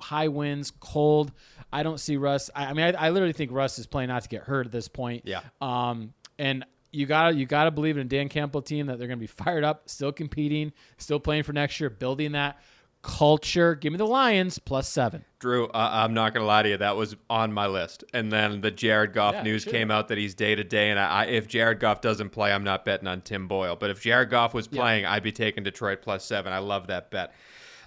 high 0.00 0.28
winds, 0.28 0.70
cold. 0.70 1.32
I 1.72 1.82
don't 1.82 1.98
see 1.98 2.16
Russ. 2.16 2.50
I, 2.54 2.66
I 2.66 2.72
mean, 2.72 2.94
I, 2.94 3.06
I 3.06 3.10
literally 3.10 3.32
think 3.32 3.50
Russ 3.52 3.78
is 3.78 3.86
playing 3.86 4.08
not 4.08 4.22
to 4.22 4.28
get 4.28 4.42
hurt 4.42 4.66
at 4.66 4.72
this 4.72 4.88
point. 4.88 5.22
Yeah. 5.24 5.40
Um, 5.60 6.14
and 6.38 6.64
you 6.92 7.06
gotta 7.06 7.34
you 7.34 7.46
gotta 7.46 7.70
believe 7.70 7.96
in 7.96 8.02
a 8.02 8.08
Dan 8.08 8.28
Campbell 8.28 8.62
team 8.62 8.86
that 8.86 8.98
they're 8.98 9.08
gonna 9.08 9.18
be 9.18 9.26
fired 9.26 9.64
up, 9.64 9.88
still 9.88 10.12
competing, 10.12 10.72
still 10.96 11.20
playing 11.20 11.42
for 11.42 11.52
next 11.52 11.78
year, 11.80 11.90
building 11.90 12.32
that 12.32 12.58
culture. 13.02 13.74
Give 13.74 13.92
me 13.92 13.96
the 13.96 14.06
Lions 14.06 14.58
plus 14.58 14.88
seven. 14.88 15.24
Drew, 15.38 15.68
uh, 15.68 15.90
I'm 15.92 16.14
not 16.14 16.34
going 16.34 16.42
to 16.42 16.46
lie 16.48 16.64
to 16.64 16.68
you. 16.68 16.76
That 16.78 16.96
was 16.96 17.14
on 17.30 17.52
my 17.52 17.68
list. 17.68 18.02
And 18.12 18.30
then 18.30 18.60
the 18.60 18.72
Jared 18.72 19.12
Goff 19.12 19.34
Yeah, 19.34 19.42
news 19.44 19.62
sure. 19.62 19.72
came 19.72 19.92
out 19.92 20.08
that 20.08 20.18
he's 20.18 20.34
day 20.34 20.56
to 20.56 20.64
day. 20.64 20.90
And 20.90 20.98
I, 20.98 21.06
I, 21.06 21.24
if 21.26 21.46
Jared 21.46 21.78
Goff 21.78 22.00
doesn't 22.00 22.30
play, 22.30 22.52
I'm 22.52 22.64
not 22.64 22.84
betting 22.84 23.06
on 23.06 23.20
Tim 23.20 23.46
Boyle. 23.46 23.76
But 23.76 23.90
if 23.90 24.02
Jared 24.02 24.30
Goff 24.30 24.52
was 24.52 24.66
playing, 24.66 25.06
I'd 25.06 25.22
be 25.22 25.30
taking 25.30 25.62
Detroit 25.62 26.02
plus 26.02 26.24
seven. 26.24 26.52
I 26.52 26.58
love 26.58 26.88
that 26.88 27.12
bet. 27.12 27.32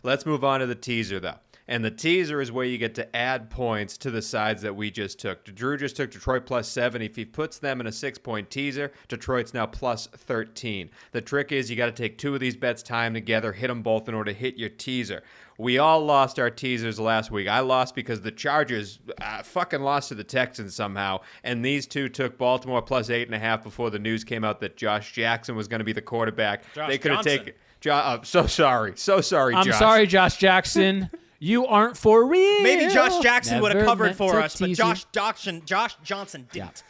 Let's 0.02 0.26
move 0.26 0.46
on 0.46 0.62
to 0.62 0.66
the 0.66 0.76
teaser, 0.76 1.20
though. 1.20 1.36
And 1.72 1.86
the 1.86 1.90
teaser 1.90 2.42
is 2.42 2.52
where 2.52 2.66
you 2.66 2.78
get 2.78 2.96
to 2.96 3.16
add 3.16 3.50
points 3.50 3.98
to 4.00 4.12
the 4.12 4.22
sides 4.22 4.62
that 4.62 4.76
we 4.76 4.92
just 4.92 5.20
took. 5.20 5.46
Drew 5.56 5.78
just 5.78 5.96
took 5.96 6.12
Detroit 6.12 6.46
plus 6.46 6.68
seven. 6.68 7.02
If 7.02 7.16
he 7.16 7.24
puts 7.24 7.60
them 7.60 7.80
in 7.80 7.88
a 7.88 7.92
six 7.94 8.18
point 8.18 8.50
teaser, 8.50 8.92
Detroit's 9.08 9.54
now 9.54 9.66
plus 9.68 10.08
13. 10.08 10.90
The 11.14 11.22
trick 11.22 11.54
is 11.54 11.72
you 11.72 11.78
got 11.78 11.86
to 11.86 11.94
take 11.94 12.18
two 12.18 12.34
of 12.34 12.42
these 12.42 12.58
bets 12.58 12.84
time 12.84 13.14
together, 13.14 13.54
hit 13.54 13.70
them 13.70 13.84
both 13.84 14.10
in 14.10 14.16
order 14.16 14.34
to 14.34 14.38
hit 14.38 14.58
your 14.58 14.68
teaser. 14.68 15.24
We 15.58 15.78
all 15.78 16.04
lost 16.04 16.40
our 16.40 16.50
teasers 16.50 17.00
last 17.00 17.32
week. 17.32 17.48
I 17.48 17.62
lost 17.62 17.96
because 17.96 18.20
the 18.20 18.32
Chargers 18.32 19.00
uh, 19.22 19.42
fucking 19.42 19.80
lost 19.80 20.10
to 20.10 20.16
the 20.16 20.26
Texans 20.26 20.76
somehow, 20.76 21.22
and 21.46 21.64
these 21.64 21.88
two 21.88 22.10
took 22.10 22.38
Baltimore 22.38 22.82
plus 22.82 23.10
eight 23.10 23.30
and 23.30 23.36
a 23.36 23.40
half 23.40 23.64
before 23.64 23.90
the 23.90 24.00
news 24.00 24.26
came 24.26 24.44
out 24.44 24.60
that 24.60 24.76
Josh 24.76 25.14
Jackson 25.14 25.56
was 25.56 25.70
going 25.70 25.80
to 25.80 25.86
be 25.86 25.94
the 25.94 26.02
quarterback. 26.02 26.66
Josh 26.76 26.90
they 26.90 26.98
could 26.98 27.12
have 27.12 27.24
taken. 27.24 27.54
Jo- 27.80 27.94
uh, 27.94 28.22
so 28.24 28.46
sorry, 28.46 28.92
so 28.98 29.22
sorry. 29.22 29.56
I'm 29.56 29.66
Josh. 29.66 29.80
sorry, 29.80 30.06
Josh 30.06 30.36
Jackson. 30.36 31.10
you 31.44 31.66
aren't 31.66 31.98
for 31.98 32.24
real. 32.24 32.62
Maybe 32.62 32.94
Josh 32.94 33.20
Jackson 33.24 33.64
would 33.64 33.76
have 33.76 33.84
covered 33.84 34.06
meant 34.06 34.18
for 34.18 34.34
to 34.34 34.44
us, 34.44 34.60
but 34.60 34.68
tease 34.68 34.78
you. 34.78 34.84
Josh 34.86 35.06
Johnson, 35.12 35.64
Josh 35.66 35.98
Johnson 36.04 36.48
didn't. 36.52 36.84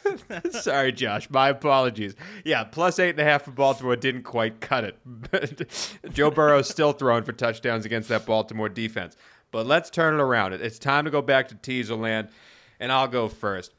Sorry, 0.52 0.92
Josh. 0.92 1.30
My 1.30 1.48
apologies. 1.48 2.14
Yeah, 2.44 2.64
plus 2.64 2.98
eight 2.98 3.10
and 3.10 3.20
a 3.20 3.24
half 3.24 3.44
for 3.44 3.50
Baltimore 3.50 3.96
didn't 3.96 4.24
quite 4.24 4.60
cut 4.60 4.84
it. 4.84 4.98
But 5.06 5.64
Joe 6.12 6.30
Burrow's 6.30 6.68
still 6.68 6.92
throwing 6.92 7.24
for 7.24 7.32
touchdowns 7.32 7.86
against 7.86 8.10
that 8.10 8.26
Baltimore 8.26 8.68
defense. 8.68 9.16
But 9.52 9.66
let's 9.66 9.88
turn 9.88 10.20
it 10.20 10.22
around. 10.22 10.52
It's 10.52 10.78
time 10.78 11.06
to 11.06 11.10
go 11.10 11.22
back 11.22 11.48
to 11.48 11.54
teaser 11.54 11.94
land, 11.94 12.28
and 12.78 12.92
I'll 12.92 13.08
go 13.08 13.28
first. 13.28 13.72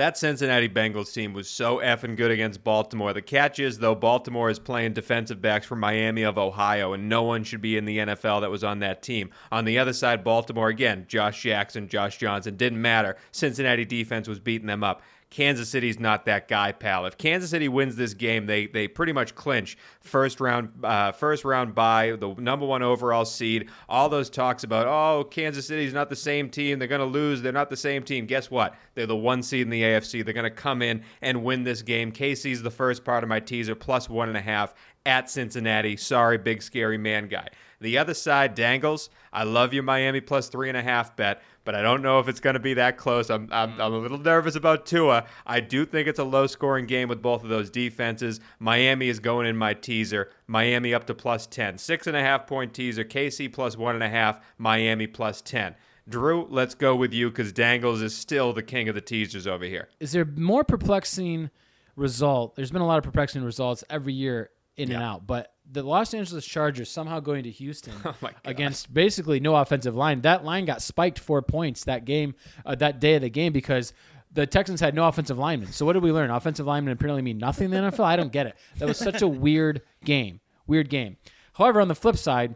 That 0.00 0.16
Cincinnati 0.16 0.66
Bengals 0.66 1.12
team 1.12 1.34
was 1.34 1.46
so 1.46 1.76
effing 1.76 2.16
good 2.16 2.30
against 2.30 2.64
Baltimore. 2.64 3.12
The 3.12 3.20
catch 3.20 3.58
is, 3.58 3.76
though, 3.76 3.94
Baltimore 3.94 4.48
is 4.48 4.58
playing 4.58 4.94
defensive 4.94 5.42
backs 5.42 5.66
from 5.66 5.78
Miami 5.80 6.22
of 6.22 6.38
Ohio, 6.38 6.94
and 6.94 7.06
no 7.06 7.22
one 7.22 7.44
should 7.44 7.60
be 7.60 7.76
in 7.76 7.84
the 7.84 7.98
NFL 7.98 8.40
that 8.40 8.50
was 8.50 8.64
on 8.64 8.78
that 8.78 9.02
team. 9.02 9.28
On 9.52 9.66
the 9.66 9.78
other 9.78 9.92
side, 9.92 10.24
Baltimore, 10.24 10.70
again, 10.70 11.04
Josh 11.06 11.42
Jackson, 11.42 11.86
Josh 11.86 12.16
Johnson, 12.16 12.56
didn't 12.56 12.80
matter. 12.80 13.18
Cincinnati 13.30 13.84
defense 13.84 14.26
was 14.26 14.40
beating 14.40 14.68
them 14.68 14.82
up. 14.82 15.02
Kansas 15.30 15.68
City's 15.68 16.00
not 16.00 16.24
that 16.24 16.48
guy, 16.48 16.72
pal. 16.72 17.06
If 17.06 17.16
Kansas 17.16 17.50
City 17.50 17.68
wins 17.68 17.94
this 17.94 18.14
game, 18.14 18.46
they 18.46 18.66
they 18.66 18.88
pretty 18.88 19.12
much 19.12 19.36
clinch 19.36 19.78
first 20.00 20.40
round 20.40 20.70
uh, 20.82 21.12
first 21.12 21.44
round 21.44 21.74
bye 21.74 22.16
the 22.18 22.34
number 22.34 22.66
one 22.66 22.82
overall 22.82 23.24
seed. 23.24 23.68
All 23.88 24.08
those 24.08 24.28
talks 24.28 24.64
about 24.64 24.88
oh 24.88 25.24
Kansas 25.24 25.66
City's 25.66 25.94
not 25.94 26.08
the 26.10 26.16
same 26.16 26.50
team, 26.50 26.80
they're 26.80 26.88
gonna 26.88 27.04
lose, 27.04 27.42
they're 27.42 27.52
not 27.52 27.70
the 27.70 27.76
same 27.76 28.02
team. 28.02 28.26
Guess 28.26 28.50
what? 28.50 28.74
They're 28.94 29.06
the 29.06 29.16
one 29.16 29.42
seed 29.42 29.62
in 29.62 29.70
the 29.70 29.82
AFC. 29.82 30.24
They're 30.24 30.34
gonna 30.34 30.50
come 30.50 30.82
in 30.82 31.04
and 31.22 31.44
win 31.44 31.62
this 31.62 31.82
game. 31.82 32.10
KC's 32.10 32.62
the 32.62 32.70
first 32.70 33.04
part 33.04 33.22
of 33.22 33.28
my 33.28 33.38
teaser, 33.38 33.76
plus 33.76 34.08
one 34.08 34.28
and 34.28 34.36
a 34.36 34.42
half 34.42 34.74
at 35.06 35.30
Cincinnati. 35.30 35.96
Sorry, 35.96 36.38
big 36.38 36.60
scary 36.60 36.98
man 36.98 37.28
guy. 37.28 37.48
The 37.80 37.96
other 37.96 38.14
side 38.14 38.54
dangles. 38.54 39.08
I 39.32 39.44
love 39.44 39.72
your 39.72 39.82
Miami 39.82 40.20
plus 40.20 40.48
three 40.48 40.68
and 40.68 40.76
a 40.76 40.82
half 40.82 41.16
bet, 41.16 41.40
but 41.70 41.78
I 41.78 41.82
don't 41.82 42.02
know 42.02 42.18
if 42.18 42.26
it's 42.26 42.40
going 42.40 42.54
to 42.54 42.60
be 42.60 42.74
that 42.74 42.96
close. 42.96 43.30
I'm, 43.30 43.48
I'm, 43.52 43.80
I'm 43.80 43.94
a 43.94 43.98
mm. 43.98 44.02
little 44.02 44.18
nervous 44.18 44.56
about 44.56 44.86
Tua. 44.86 45.24
I 45.46 45.60
do 45.60 45.86
think 45.86 46.08
it's 46.08 46.18
a 46.18 46.24
low 46.24 46.48
scoring 46.48 46.84
game 46.84 47.08
with 47.08 47.22
both 47.22 47.44
of 47.44 47.48
those 47.48 47.70
defenses. 47.70 48.40
Miami 48.58 49.08
is 49.08 49.20
going 49.20 49.46
in 49.46 49.56
my 49.56 49.74
teaser. 49.74 50.30
Miami 50.48 50.92
up 50.92 51.06
to 51.06 51.14
plus 51.14 51.46
10. 51.46 51.78
Six 51.78 52.08
and 52.08 52.16
a 52.16 52.20
half 52.22 52.48
point 52.48 52.74
teaser. 52.74 53.04
KC 53.04 53.52
plus 53.52 53.76
one 53.76 53.94
and 53.94 54.02
a 54.02 54.08
half. 54.08 54.40
Miami 54.58 55.06
plus 55.06 55.42
10. 55.42 55.76
Drew, 56.08 56.48
let's 56.50 56.74
go 56.74 56.96
with 56.96 57.12
you 57.12 57.30
because 57.30 57.52
Dangles 57.52 58.02
is 58.02 58.16
still 58.16 58.52
the 58.52 58.64
king 58.64 58.88
of 58.88 58.96
the 58.96 59.00
teasers 59.00 59.46
over 59.46 59.64
here. 59.64 59.90
Is 60.00 60.10
there 60.10 60.24
more 60.24 60.64
perplexing 60.64 61.50
result? 61.94 62.56
There's 62.56 62.72
been 62.72 62.82
a 62.82 62.86
lot 62.86 62.98
of 62.98 63.04
perplexing 63.04 63.44
results 63.44 63.84
every 63.88 64.12
year 64.12 64.50
in 64.76 64.90
and 64.90 65.00
out, 65.00 65.24
but 65.24 65.54
the 65.72 65.82
Los 65.82 66.14
Angeles 66.14 66.44
Chargers 66.44 66.90
somehow 66.90 67.20
going 67.20 67.44
to 67.44 67.50
Houston 67.50 67.94
Oh 68.04 68.14
against 68.44 68.92
basically 68.92 69.40
no 69.40 69.54
offensive 69.56 69.94
line. 69.94 70.22
That 70.22 70.44
line 70.44 70.64
got 70.64 70.82
spiked 70.82 71.18
four 71.18 71.42
points 71.42 71.84
that 71.84 72.04
game, 72.04 72.34
uh, 72.66 72.74
that 72.76 73.00
day 73.00 73.14
of 73.14 73.22
the 73.22 73.30
game 73.30 73.52
because 73.52 73.92
the 74.32 74.46
Texans 74.46 74.80
had 74.80 74.94
no 74.94 75.06
offensive 75.06 75.38
linemen. 75.38 75.72
So 75.72 75.84
what 75.84 75.94
did 75.94 76.02
we 76.02 76.12
learn? 76.12 76.30
Offensive 76.30 76.66
linemen 76.66 76.92
apparently 76.92 77.22
mean 77.22 77.38
nothing 77.38 77.72
in 77.72 77.84
the 77.84 77.90
NFL. 77.90 78.04
I 78.04 78.16
don't 78.16 78.32
get 78.32 78.46
it. 78.46 78.56
That 78.78 78.86
was 78.86 78.98
such 78.98 79.22
a 79.22 79.28
weird 79.28 79.82
game. 80.04 80.40
Weird 80.66 80.88
game. 80.88 81.16
However, 81.54 81.80
on 81.80 81.88
the 81.88 81.94
flip 81.94 82.16
side, 82.16 82.54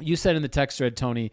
you 0.00 0.16
said 0.16 0.36
in 0.36 0.42
the 0.42 0.48
text 0.48 0.78
thread, 0.78 0.96
Tony, 0.96 1.30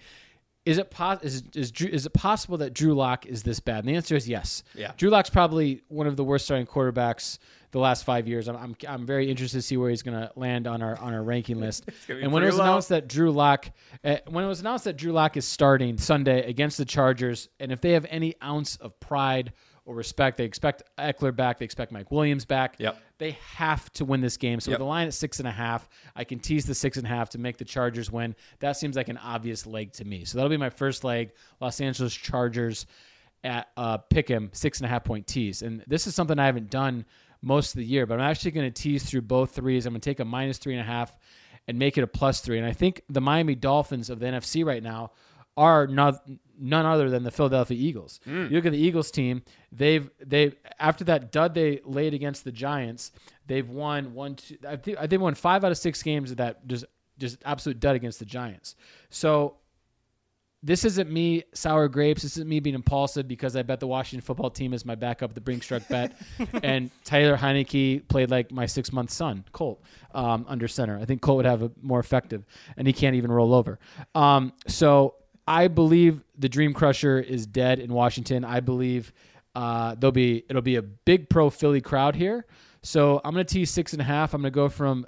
is 0.65 0.77
it 0.77 0.91
pos- 0.91 1.23
is, 1.23 1.43
is 1.55 1.71
Drew- 1.71 1.89
is 1.89 2.05
it 2.05 2.13
possible 2.13 2.57
that 2.57 2.73
Drew 2.73 2.93
Lock 2.93 3.25
is 3.25 3.41
this 3.43 3.59
bad? 3.59 3.79
And 3.79 3.87
the 3.89 3.95
answer 3.95 4.15
is 4.15 4.27
yes. 4.27 4.63
Yeah. 4.75 4.91
Drew 4.97 5.09
Lock's 5.09 5.29
probably 5.29 5.81
one 5.87 6.07
of 6.07 6.17
the 6.17 6.23
worst 6.23 6.45
starting 6.45 6.67
quarterbacks 6.67 7.39
the 7.71 7.79
last 7.79 8.03
five 8.05 8.27
years. 8.27 8.47
I'm 8.47 8.55
I'm, 8.55 8.75
I'm 8.87 9.05
very 9.05 9.29
interested 9.29 9.57
to 9.57 9.61
see 9.61 9.77
where 9.77 9.89
he's 9.89 10.03
going 10.03 10.17
to 10.19 10.31
land 10.35 10.67
on 10.67 10.81
our 10.81 10.97
on 10.99 11.13
our 11.13 11.23
ranking 11.23 11.59
list. 11.61 11.89
and 12.09 12.31
when 12.31 12.43
it 12.43 12.47
was 12.47 12.57
low. 12.57 12.63
announced 12.63 12.89
that 12.89 13.07
Drew 13.07 13.31
Lock, 13.31 13.69
uh, 14.03 14.17
when 14.27 14.43
it 14.43 14.47
was 14.47 14.61
announced 14.61 14.85
that 14.85 14.97
Drew 14.97 15.11
Lock 15.11 15.37
is 15.37 15.45
starting 15.45 15.97
Sunday 15.97 16.47
against 16.49 16.77
the 16.77 16.85
Chargers, 16.85 17.49
and 17.59 17.71
if 17.71 17.81
they 17.81 17.91
have 17.93 18.05
any 18.09 18.35
ounce 18.43 18.77
of 18.77 18.99
pride 18.99 19.53
or 19.85 19.95
respect, 19.95 20.35
they 20.37 20.43
expect 20.43 20.83
Ekeler 20.97 21.33
back, 21.33 21.59
they 21.59 21.65
expect 21.65 21.93
Mike 21.93 22.11
Williams 22.11 22.43
back. 22.43 22.75
Yep. 22.77 22.99
They 23.19 23.31
have 23.55 23.89
to 23.93 24.03
win 24.03 24.19
this 24.19 24.35
game. 24.35 24.59
So 24.59 24.69
Yep. 24.71 24.79
with 24.79 24.83
the 24.85 24.89
line 24.89 25.07
at 25.07 25.13
six 25.13 25.39
and 25.39 25.47
a 25.47 25.51
half, 25.51 25.87
I 26.13 26.25
can 26.25 26.39
tease 26.39 26.65
the 26.65 26.75
six 26.75 26.97
and 26.97 27.05
a 27.05 27.09
half 27.09 27.29
to 27.29 27.37
make 27.37 27.55
the 27.57 27.63
Chargers 27.63 28.11
win. 28.11 28.35
That 28.59 28.75
seems 28.75 28.97
like 28.97 29.07
an 29.07 29.17
obvious 29.17 29.65
leg 29.65 29.93
to 29.93 30.03
me. 30.03 30.25
So 30.25 30.37
that'll 30.37 30.49
be 30.49 30.57
my 30.57 30.69
first 30.69 31.05
leg. 31.05 31.31
Los 31.61 31.79
Angeles 31.79 32.13
Chargers 32.13 32.85
at 33.45 33.69
uh, 33.77 33.97
him 34.11 34.49
six 34.51 34.79
and 34.79 34.85
a 34.85 34.89
half 34.89 35.05
point 35.05 35.25
tease. 35.25 35.61
And 35.61 35.83
this 35.87 36.05
is 36.05 36.15
something 36.15 36.37
I 36.37 36.45
haven't 36.47 36.69
done 36.69 37.05
most 37.41 37.73
of 37.73 37.79
the 37.79 37.85
year, 37.85 38.05
but 38.05 38.15
I'm 38.15 38.29
actually 38.29 38.51
going 38.51 38.71
to 38.71 38.81
tease 38.81 39.03
through 39.03 39.21
both 39.21 39.55
threes. 39.55 39.85
I'm 39.85 39.93
going 39.93 40.01
to 40.01 40.09
take 40.09 40.19
a 40.19 40.25
minus 40.25 40.57
three 40.57 40.73
and 40.73 40.81
a 40.81 40.85
half 40.85 41.15
and 41.67 41.77
make 41.77 41.97
it 41.97 42.03
a 42.03 42.07
plus 42.07 42.41
three. 42.41 42.57
And 42.57 42.65
I 42.65 42.73
think 42.73 43.01
the 43.09 43.21
Miami 43.21 43.55
Dolphins 43.55 44.09
of 44.09 44.19
the 44.19 44.25
NFC 44.25 44.65
right 44.65 44.81
now 44.81 45.11
are 45.55 45.87
not 45.87 46.23
none 46.59 46.85
other 46.85 47.09
than 47.09 47.23
the 47.23 47.31
Philadelphia 47.31 47.77
Eagles. 47.77 48.19
Mm. 48.27 48.49
You 48.49 48.55
look 48.55 48.65
at 48.65 48.71
the 48.71 48.77
Eagles 48.77 49.11
team; 49.11 49.41
they've 49.71 50.09
they 50.23 50.53
after 50.79 51.03
that 51.05 51.31
dud 51.31 51.55
they 51.55 51.81
laid 51.83 52.13
against 52.13 52.43
the 52.43 52.51
Giants, 52.51 53.11
they've 53.47 53.67
won 53.67 54.13
one. 54.13 54.35
Two, 54.35 54.57
I 54.67 54.75
think 54.75 54.97
they 55.09 55.17
won 55.17 55.33
five 55.33 55.63
out 55.63 55.71
of 55.71 55.77
six 55.77 56.03
games 56.03 56.31
of 56.31 56.37
that 56.37 56.67
just 56.67 56.85
just 57.17 57.39
absolute 57.43 57.79
dud 57.79 57.95
against 57.95 58.19
the 58.19 58.25
Giants. 58.25 58.75
So 59.09 59.55
this 60.63 60.85
isn't 60.85 61.11
me 61.11 61.43
sour 61.53 61.87
grapes. 61.87 62.23
This 62.23 62.33
isn't 62.37 62.49
me 62.49 62.59
being 62.59 62.75
impulsive 62.75 63.27
because 63.27 63.55
I 63.55 63.61
bet 63.61 63.79
the 63.79 63.87
Washington 63.87 64.25
football 64.25 64.49
team 64.49 64.73
is 64.73 64.85
my 64.85 64.95
backup, 64.95 65.33
the 65.33 65.41
Brinks 65.41 65.67
truck 65.67 65.87
bet, 65.87 66.19
and 66.63 66.89
Tyler 67.03 67.37
Heinicke 67.37 68.07
played 68.07 68.31
like 68.31 68.51
my 68.51 68.65
six 68.65 68.91
month 68.91 69.11
son, 69.11 69.45
Colt, 69.51 69.81
um, 70.13 70.45
under 70.47 70.67
center. 70.67 70.97
I 70.97 71.05
think 71.05 71.21
Colt 71.21 71.37
would 71.37 71.45
have 71.45 71.61
a 71.61 71.71
more 71.81 71.99
effective, 71.99 72.45
and 72.75 72.87
he 72.87 72.93
can't 72.93 73.15
even 73.15 73.31
roll 73.31 73.53
over. 73.53 73.79
Um, 74.15 74.51
so 74.67 75.15
I 75.47 75.67
believe 75.67 76.23
the 76.37 76.49
Dream 76.49 76.73
Crusher 76.73 77.19
is 77.19 77.45
dead 77.45 77.79
in 77.79 77.93
Washington. 77.93 78.43
I 78.43 78.59
believe 78.59 79.13
uh, 79.55 79.95
there'll 79.95 80.11
be 80.11 80.43
it'll 80.49 80.61
be 80.61 80.75
a 80.75 80.81
big 80.81 81.29
pro 81.29 81.49
Philly 81.49 81.81
crowd 81.81 82.15
here. 82.15 82.45
So 82.81 83.21
I'm 83.23 83.31
gonna 83.31 83.43
tease 83.43 83.69
six 83.69 83.93
and 83.93 84.01
a 84.01 84.05
half. 84.05 84.33
I'm 84.33 84.41
gonna 84.41 84.51
go 84.51 84.69
from 84.69 85.05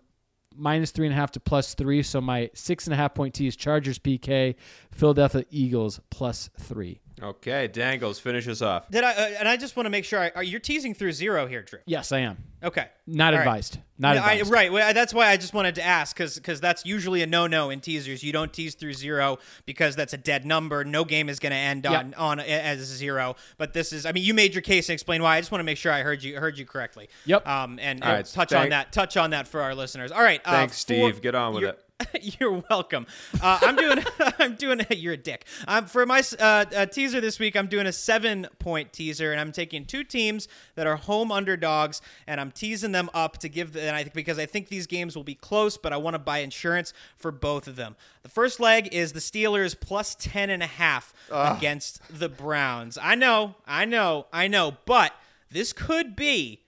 minus 0.59 0.91
three 0.91 1.07
and 1.07 1.13
a 1.13 1.15
half 1.15 1.31
to 1.31 1.39
plus 1.39 1.73
three. 1.73 2.03
So 2.03 2.21
my 2.21 2.49
six 2.53 2.85
and 2.85 2.93
a 2.93 2.97
half 2.97 3.15
point 3.15 3.33
tease 3.33 3.55
Chargers 3.55 3.97
PK, 3.99 4.55
Philadelphia 4.91 5.45
Eagles 5.49 5.99
plus 6.09 6.49
three. 6.59 7.01
Okay, 7.21 7.67
Dangles, 7.67 8.19
finish 8.19 8.47
us 8.47 8.61
off. 8.61 8.89
Did 8.89 9.03
I? 9.03 9.11
Uh, 9.13 9.29
and 9.39 9.47
I 9.47 9.57
just 9.57 9.75
want 9.75 9.85
to 9.85 9.89
make 9.89 10.05
sure. 10.05 10.19
I, 10.19 10.31
are 10.35 10.43
you're 10.43 10.59
teasing 10.59 10.93
through 10.93 11.11
zero 11.11 11.47
here, 11.47 11.61
Drew? 11.63 11.79
Yes, 11.85 12.11
I 12.11 12.19
am. 12.19 12.37
Okay. 12.63 12.87
Not 13.07 13.33
All 13.33 13.39
right. 13.39 13.45
advised. 13.47 13.79
Not 13.97 14.15
No, 14.15 14.21
I- 14.23 14.31
advised. 14.33 14.51
right. 14.51 14.71
Well, 14.71 14.93
that's 14.93 15.13
why 15.13 15.27
I 15.29 15.37
just 15.37 15.53
wanted 15.53 15.75
to 15.75 15.83
ask 15.83 16.15
because 16.15 16.35
because 16.35 16.59
that's 16.61 16.85
usually 16.85 17.21
a 17.21 17.27
no 17.27 17.47
no 17.47 17.69
in 17.69 17.79
teasers. 17.81 18.23
You 18.23 18.31
don't 18.33 18.51
tease 18.53 18.75
through 18.75 18.93
zero 18.93 19.39
because 19.65 19.95
that's 19.95 20.13
a 20.13 20.17
dead 20.17 20.45
number. 20.45 20.83
No 20.83 21.03
game 21.05 21.29
is 21.29 21.39
going 21.39 21.51
to 21.51 21.57
end 21.57 21.85
on 21.85 22.09
Yep. 22.09 22.19
on 22.19 22.39
as 22.39 22.79
zero. 22.79 23.35
But 23.57 23.73
this 23.73 23.91
is. 23.93 24.05
I 24.05 24.11
mean, 24.11 24.23
you 24.23 24.33
made 24.33 24.53
your 24.53 24.61
case 24.61 24.89
and 24.89 24.93
explained 24.93 25.23
why. 25.23 25.37
I 25.37 25.39
just 25.41 25.51
want 25.51 25.59
to 25.59 25.65
make 25.65 25.77
sure 25.77 25.91
I 25.91 26.01
heard 26.03 26.21
you 26.23 26.37
heard 26.39 26.57
you 26.57 26.65
correctly. 26.65 27.09
Yep. 27.25 27.47
Um. 27.47 27.79
And, 27.79 28.03
and 28.03 28.03
right, 28.03 28.25
touch 28.25 28.53
on 28.53 28.69
that. 28.69 28.91
Touch 28.91 29.17
on 29.17 29.29
that 29.31 29.47
for 29.47 29.61
our 29.61 29.75
listeners. 29.75 30.11
All 30.11 30.21
right. 30.23 30.41
uh, 30.45 30.51
Thanks, 30.51 30.75
for- 30.75 30.79
Steve. 30.79 31.21
Get 31.21 31.35
on 31.35 31.53
with 31.53 31.61
you're- 31.61 31.73
it. 31.73 31.83
You're 32.21 32.63
welcome. 32.69 33.05
Uh, 33.41 33.59
I'm 33.61 33.75
doing. 33.75 34.03
I'm 34.39 34.55
doing. 34.55 34.85
You're 34.89 35.13
a 35.13 35.17
dick. 35.17 35.45
Um, 35.67 35.85
for 35.85 36.05
my 36.05 36.23
uh, 36.39 36.65
uh, 36.75 36.85
teaser 36.85 37.21
this 37.21 37.39
week, 37.39 37.55
I'm 37.55 37.67
doing 37.67 37.87
a 37.87 37.91
seven 37.91 38.47
point 38.59 38.93
teaser, 38.93 39.31
and 39.31 39.39
I'm 39.39 39.51
taking 39.51 39.85
two 39.85 40.03
teams 40.03 40.47
that 40.75 40.87
are 40.87 40.95
home 40.95 41.31
underdogs, 41.31 42.01
and 42.27 42.39
I'm 42.39 42.51
teasing 42.51 42.91
them 42.91 43.09
up 43.13 43.37
to 43.39 43.49
give. 43.49 43.73
The, 43.73 43.81
and 43.81 43.95
I 43.95 44.03
think 44.03 44.13
because 44.13 44.39
I 44.39 44.45
think 44.45 44.69
these 44.69 44.87
games 44.87 45.15
will 45.15 45.23
be 45.23 45.35
close, 45.35 45.77
but 45.77 45.93
I 45.93 45.97
want 45.97 46.15
to 46.15 46.19
buy 46.19 46.39
insurance 46.39 46.93
for 47.17 47.31
both 47.31 47.67
of 47.67 47.75
them. 47.75 47.95
The 48.23 48.29
first 48.29 48.59
leg 48.59 48.93
is 48.93 49.13
the 49.13 49.19
Steelers 49.19 49.79
plus 49.79 50.15
ten 50.15 50.49
and 50.49 50.63
a 50.63 50.67
half 50.67 51.13
against 51.31 52.01
the 52.17 52.29
Browns. 52.29 52.97
I 53.01 53.15
know. 53.15 53.55
I 53.67 53.85
know. 53.85 54.27
I 54.31 54.47
know. 54.47 54.77
But 54.85 55.13
this 55.51 55.73
could 55.73 56.15
be 56.15 56.61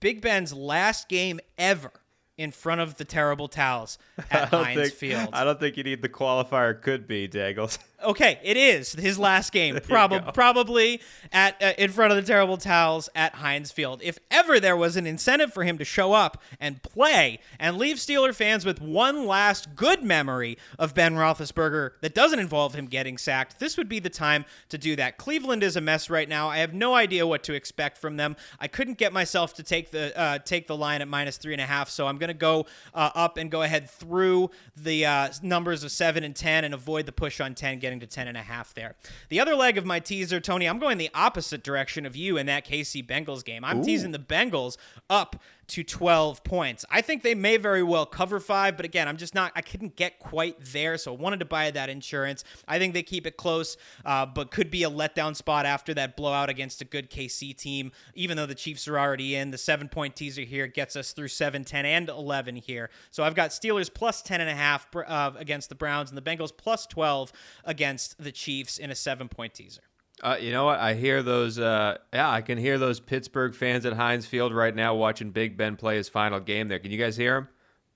Big 0.00 0.20
Ben's 0.20 0.52
last 0.52 1.08
game 1.08 1.40
ever 1.58 1.92
in 2.38 2.50
front 2.50 2.80
of 2.80 2.96
the 2.96 3.04
terrible 3.04 3.48
towels 3.48 3.98
at 4.30 4.48
Heinz 4.48 4.80
think, 4.80 4.94
Field. 4.94 5.30
I 5.32 5.44
don't 5.44 5.58
think 5.58 5.76
you 5.76 5.84
need 5.84 6.02
the 6.02 6.08
qualifier. 6.08 6.80
Could 6.80 7.06
be 7.06 7.26
Dangles. 7.26 7.78
Okay, 8.06 8.38
it 8.44 8.56
is 8.56 8.92
his 8.92 9.18
last 9.18 9.52
game, 9.56 9.78
probably 9.82 10.20
probably 10.32 11.00
at 11.32 11.60
uh, 11.60 11.72
in 11.76 11.90
front 11.90 12.12
of 12.12 12.16
the 12.16 12.22
terrible 12.22 12.56
towels 12.56 13.08
at 13.16 13.34
Heinz 13.34 13.72
Field. 13.72 14.00
If 14.02 14.18
ever 14.30 14.60
there 14.60 14.76
was 14.76 14.96
an 14.96 15.06
incentive 15.08 15.52
for 15.52 15.64
him 15.64 15.76
to 15.78 15.84
show 15.84 16.12
up 16.12 16.40
and 16.60 16.80
play 16.84 17.40
and 17.58 17.76
leave 17.76 17.96
Steeler 17.96 18.32
fans 18.32 18.64
with 18.64 18.80
one 18.80 19.26
last 19.26 19.74
good 19.74 20.04
memory 20.04 20.56
of 20.78 20.94
Ben 20.94 21.14
Roethlisberger 21.14 21.92
that 22.00 22.14
doesn't 22.14 22.38
involve 22.38 22.74
him 22.74 22.86
getting 22.86 23.18
sacked, 23.18 23.58
this 23.58 23.76
would 23.76 23.88
be 23.88 23.98
the 23.98 24.08
time 24.08 24.44
to 24.68 24.78
do 24.78 24.94
that. 24.94 25.18
Cleveland 25.18 25.64
is 25.64 25.74
a 25.74 25.80
mess 25.80 26.08
right 26.08 26.28
now. 26.28 26.48
I 26.48 26.58
have 26.58 26.72
no 26.72 26.94
idea 26.94 27.26
what 27.26 27.42
to 27.44 27.54
expect 27.54 27.98
from 27.98 28.16
them. 28.16 28.36
I 28.60 28.68
couldn't 28.68 28.98
get 28.98 29.12
myself 29.12 29.54
to 29.54 29.64
take 29.64 29.90
the 29.90 30.16
uh, 30.16 30.38
take 30.38 30.68
the 30.68 30.76
line 30.76 31.02
at 31.02 31.08
minus 31.08 31.38
three 31.38 31.54
and 31.54 31.60
a 31.60 31.66
half, 31.66 31.90
so 31.90 32.06
I'm 32.06 32.18
going 32.18 32.28
to 32.28 32.34
go 32.34 32.66
uh, 32.94 33.10
up 33.16 33.36
and 33.36 33.50
go 33.50 33.62
ahead 33.62 33.90
through 33.90 34.50
the 34.76 35.04
uh, 35.06 35.28
numbers 35.42 35.82
of 35.82 35.90
seven 35.90 36.22
and 36.22 36.36
ten 36.36 36.64
and 36.64 36.72
avoid 36.72 37.06
the 37.06 37.12
push 37.12 37.40
on 37.40 37.56
ten, 37.56 37.80
getting 37.80 37.95
to 38.00 38.06
ten 38.06 38.28
and 38.28 38.36
a 38.36 38.42
half 38.42 38.74
there. 38.74 38.94
The 39.28 39.40
other 39.40 39.54
leg 39.54 39.78
of 39.78 39.84
my 39.84 40.00
teaser, 40.00 40.40
Tony, 40.40 40.66
I'm 40.66 40.78
going 40.78 40.98
the 40.98 41.10
opposite 41.14 41.62
direction 41.62 42.06
of 42.06 42.16
you 42.16 42.36
in 42.36 42.46
that 42.46 42.66
KC 42.66 43.06
Bengals 43.06 43.44
game. 43.44 43.64
I'm 43.64 43.82
teasing 43.82 44.12
the 44.12 44.18
Bengals 44.18 44.76
up 45.08 45.36
to 45.68 45.82
12 45.82 46.44
points. 46.44 46.84
I 46.90 47.00
think 47.00 47.22
they 47.22 47.34
may 47.34 47.56
very 47.56 47.82
well 47.82 48.06
cover 48.06 48.40
five, 48.40 48.76
but 48.76 48.84
again, 48.84 49.08
I'm 49.08 49.16
just 49.16 49.34
not, 49.34 49.52
I 49.56 49.62
couldn't 49.62 49.96
get 49.96 50.18
quite 50.18 50.56
there, 50.60 50.96
so 50.96 51.12
I 51.12 51.16
wanted 51.16 51.40
to 51.40 51.44
buy 51.44 51.70
that 51.70 51.88
insurance. 51.88 52.44
I 52.68 52.78
think 52.78 52.94
they 52.94 53.02
keep 53.02 53.26
it 53.26 53.36
close, 53.36 53.76
uh, 54.04 54.26
but 54.26 54.50
could 54.50 54.70
be 54.70 54.84
a 54.84 54.90
letdown 54.90 55.34
spot 55.34 55.66
after 55.66 55.92
that 55.94 56.16
blowout 56.16 56.48
against 56.48 56.80
a 56.82 56.84
good 56.84 57.10
KC 57.10 57.56
team, 57.56 57.92
even 58.14 58.36
though 58.36 58.46
the 58.46 58.54
Chiefs 58.54 58.86
are 58.86 58.98
already 58.98 59.34
in. 59.34 59.50
The 59.50 59.58
seven 59.58 59.88
point 59.88 60.16
teaser 60.16 60.42
here 60.42 60.66
gets 60.66 60.96
us 60.96 61.12
through 61.12 61.28
7, 61.28 61.64
10, 61.64 61.86
and 61.86 62.08
11 62.08 62.56
here. 62.56 62.90
So 63.10 63.24
I've 63.24 63.34
got 63.34 63.50
Steelers 63.50 63.92
plus 63.92 64.22
10.5 64.22 65.04
uh, 65.06 65.32
against 65.36 65.68
the 65.68 65.74
Browns 65.74 66.10
and 66.10 66.16
the 66.16 66.22
Bengals 66.22 66.52
plus 66.56 66.86
12 66.86 67.32
against 67.64 68.22
the 68.22 68.32
Chiefs 68.32 68.78
in 68.78 68.90
a 68.90 68.94
seven 68.94 69.28
point 69.28 69.54
teaser. 69.54 69.82
Uh, 70.22 70.36
you 70.40 70.50
know 70.50 70.64
what? 70.64 70.78
I 70.80 70.94
hear 70.94 71.22
those. 71.22 71.58
Uh, 71.58 71.98
yeah, 72.12 72.30
I 72.30 72.40
can 72.40 72.56
hear 72.58 72.78
those 72.78 73.00
Pittsburgh 73.00 73.54
fans 73.54 73.84
at 73.84 73.92
Heinz 73.92 74.24
Field 74.26 74.54
right 74.54 74.74
now 74.74 74.94
watching 74.94 75.30
Big 75.30 75.56
Ben 75.56 75.76
play 75.76 75.96
his 75.96 76.08
final 76.08 76.40
game 76.40 76.68
there. 76.68 76.78
Can 76.78 76.90
you 76.90 76.98
guys 76.98 77.16
hear 77.16 77.36
him? 77.36 77.48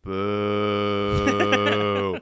Boo! 0.03 1.31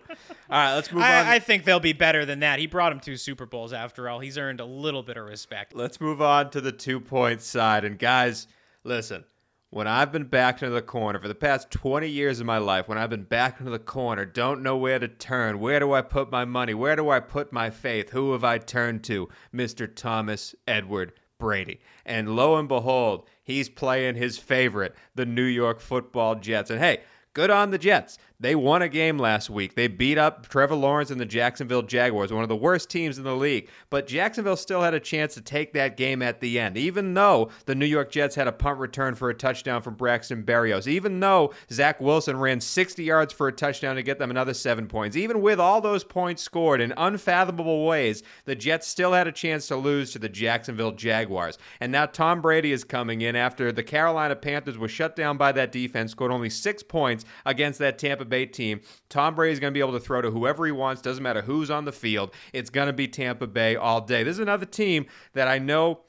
All 0.50 0.58
right, 0.58 0.74
let's 0.74 0.90
move 0.90 1.02
on. 1.02 1.08
I, 1.08 1.34
I 1.34 1.38
think 1.40 1.64
they'll 1.64 1.78
be 1.78 1.92
better 1.92 2.24
than 2.24 2.40
that. 2.40 2.58
He 2.58 2.66
brought 2.66 2.90
him 2.92 3.00
two 3.00 3.16
Super 3.16 3.44
Bowls 3.44 3.72
after 3.72 4.08
all. 4.08 4.18
He's 4.18 4.38
earned 4.38 4.60
a 4.60 4.64
little 4.64 5.02
bit 5.02 5.18
of 5.18 5.26
respect. 5.26 5.74
Let's 5.74 6.00
move 6.00 6.22
on 6.22 6.50
to 6.50 6.60
the 6.62 6.72
two 6.72 7.00
point 7.00 7.42
side. 7.42 7.84
And 7.84 7.98
guys, 7.98 8.46
listen, 8.82 9.24
when 9.70 9.86
I've 9.86 10.10
been 10.10 10.24
backed 10.24 10.62
into 10.62 10.74
the 10.74 10.82
corner 10.82 11.18
for 11.18 11.28
the 11.28 11.34
past 11.34 11.70
20 11.70 12.08
years 12.08 12.40
of 12.40 12.46
my 12.46 12.58
life, 12.58 12.88
when 12.88 12.96
I've 12.96 13.10
been 13.10 13.24
backed 13.24 13.60
into 13.60 13.70
the 13.70 13.78
corner, 13.78 14.24
don't 14.24 14.62
know 14.62 14.76
where 14.76 14.98
to 14.98 15.08
turn, 15.08 15.60
where 15.60 15.78
do 15.78 15.92
I 15.92 16.00
put 16.00 16.30
my 16.30 16.44
money, 16.44 16.72
where 16.72 16.96
do 16.96 17.10
I 17.10 17.20
put 17.20 17.52
my 17.52 17.68
faith, 17.68 18.10
who 18.10 18.32
have 18.32 18.44
I 18.44 18.58
turned 18.58 19.04
to? 19.04 19.28
Mr. 19.54 19.92
Thomas 19.94 20.54
Edward 20.66 21.12
Brady. 21.38 21.80
And 22.06 22.34
lo 22.34 22.56
and 22.56 22.66
behold, 22.66 23.28
he's 23.44 23.68
playing 23.68 24.16
his 24.16 24.38
favorite, 24.38 24.94
the 25.14 25.26
New 25.26 25.44
York 25.44 25.80
football 25.80 26.34
Jets. 26.34 26.70
And 26.70 26.80
hey, 26.80 27.02
good 27.34 27.50
on 27.50 27.70
the 27.70 27.78
Jets. 27.78 28.18
They 28.40 28.54
won 28.54 28.82
a 28.82 28.88
game 28.88 29.18
last 29.18 29.50
week. 29.50 29.74
They 29.74 29.88
beat 29.88 30.16
up 30.16 30.48
Trevor 30.48 30.76
Lawrence 30.76 31.10
and 31.10 31.20
the 31.20 31.26
Jacksonville 31.26 31.82
Jaguars, 31.82 32.32
one 32.32 32.44
of 32.44 32.48
the 32.48 32.54
worst 32.54 32.88
teams 32.88 33.18
in 33.18 33.24
the 33.24 33.34
league. 33.34 33.68
But 33.90 34.06
Jacksonville 34.06 34.56
still 34.56 34.80
had 34.80 34.94
a 34.94 35.00
chance 35.00 35.34
to 35.34 35.40
take 35.40 35.72
that 35.72 35.96
game 35.96 36.22
at 36.22 36.40
the 36.40 36.60
end, 36.60 36.76
even 36.76 37.14
though 37.14 37.50
the 37.66 37.74
New 37.74 37.84
York 37.84 38.12
Jets 38.12 38.36
had 38.36 38.46
a 38.46 38.52
punt 38.52 38.78
return 38.78 39.16
for 39.16 39.28
a 39.28 39.34
touchdown 39.34 39.82
from 39.82 39.94
Braxton 39.94 40.44
Berrios, 40.44 40.86
even 40.86 41.18
though 41.18 41.52
Zach 41.72 42.00
Wilson 42.00 42.36
ran 42.36 42.60
60 42.60 43.02
yards 43.02 43.32
for 43.32 43.48
a 43.48 43.52
touchdown 43.52 43.96
to 43.96 44.04
get 44.04 44.20
them 44.20 44.30
another 44.30 44.54
seven 44.54 44.86
points. 44.86 45.16
Even 45.16 45.42
with 45.42 45.58
all 45.58 45.80
those 45.80 46.04
points 46.04 46.40
scored 46.40 46.80
in 46.80 46.94
unfathomable 46.96 47.86
ways, 47.86 48.22
the 48.44 48.54
Jets 48.54 48.86
still 48.86 49.12
had 49.12 49.26
a 49.26 49.32
chance 49.32 49.66
to 49.66 49.74
lose 49.74 50.12
to 50.12 50.20
the 50.20 50.28
Jacksonville 50.28 50.92
Jaguars. 50.92 51.58
And 51.80 51.90
now 51.90 52.06
Tom 52.06 52.40
Brady 52.40 52.70
is 52.70 52.84
coming 52.84 53.22
in 53.22 53.34
after 53.34 53.72
the 53.72 53.82
Carolina 53.82 54.36
Panthers 54.36 54.78
were 54.78 54.86
shut 54.86 55.16
down 55.16 55.36
by 55.36 55.50
that 55.50 55.72
defense, 55.72 56.12
scored 56.12 56.30
only 56.30 56.50
six 56.50 56.84
points 56.84 57.17
against 57.44 57.78
that 57.78 57.98
Tampa 57.98 58.24
Bay 58.24 58.46
team. 58.46 58.80
Tom 59.08 59.34
Brady 59.34 59.52
is 59.52 59.60
going 59.60 59.72
to 59.72 59.76
be 59.76 59.80
able 59.80 59.92
to 59.92 60.00
throw 60.00 60.22
to 60.22 60.30
whoever 60.30 60.66
he 60.66 60.72
wants, 60.72 61.02
doesn't 61.02 61.22
matter 61.22 61.42
who's 61.42 61.70
on 61.70 61.84
the 61.84 61.92
field. 61.92 62.32
It's 62.52 62.70
going 62.70 62.86
to 62.86 62.92
be 62.92 63.08
Tampa 63.08 63.46
Bay 63.46 63.76
all 63.76 64.00
day. 64.00 64.22
This 64.22 64.34
is 64.34 64.40
another 64.40 64.66
team 64.66 65.06
that 65.32 65.48
I 65.48 65.58
know 65.58 66.00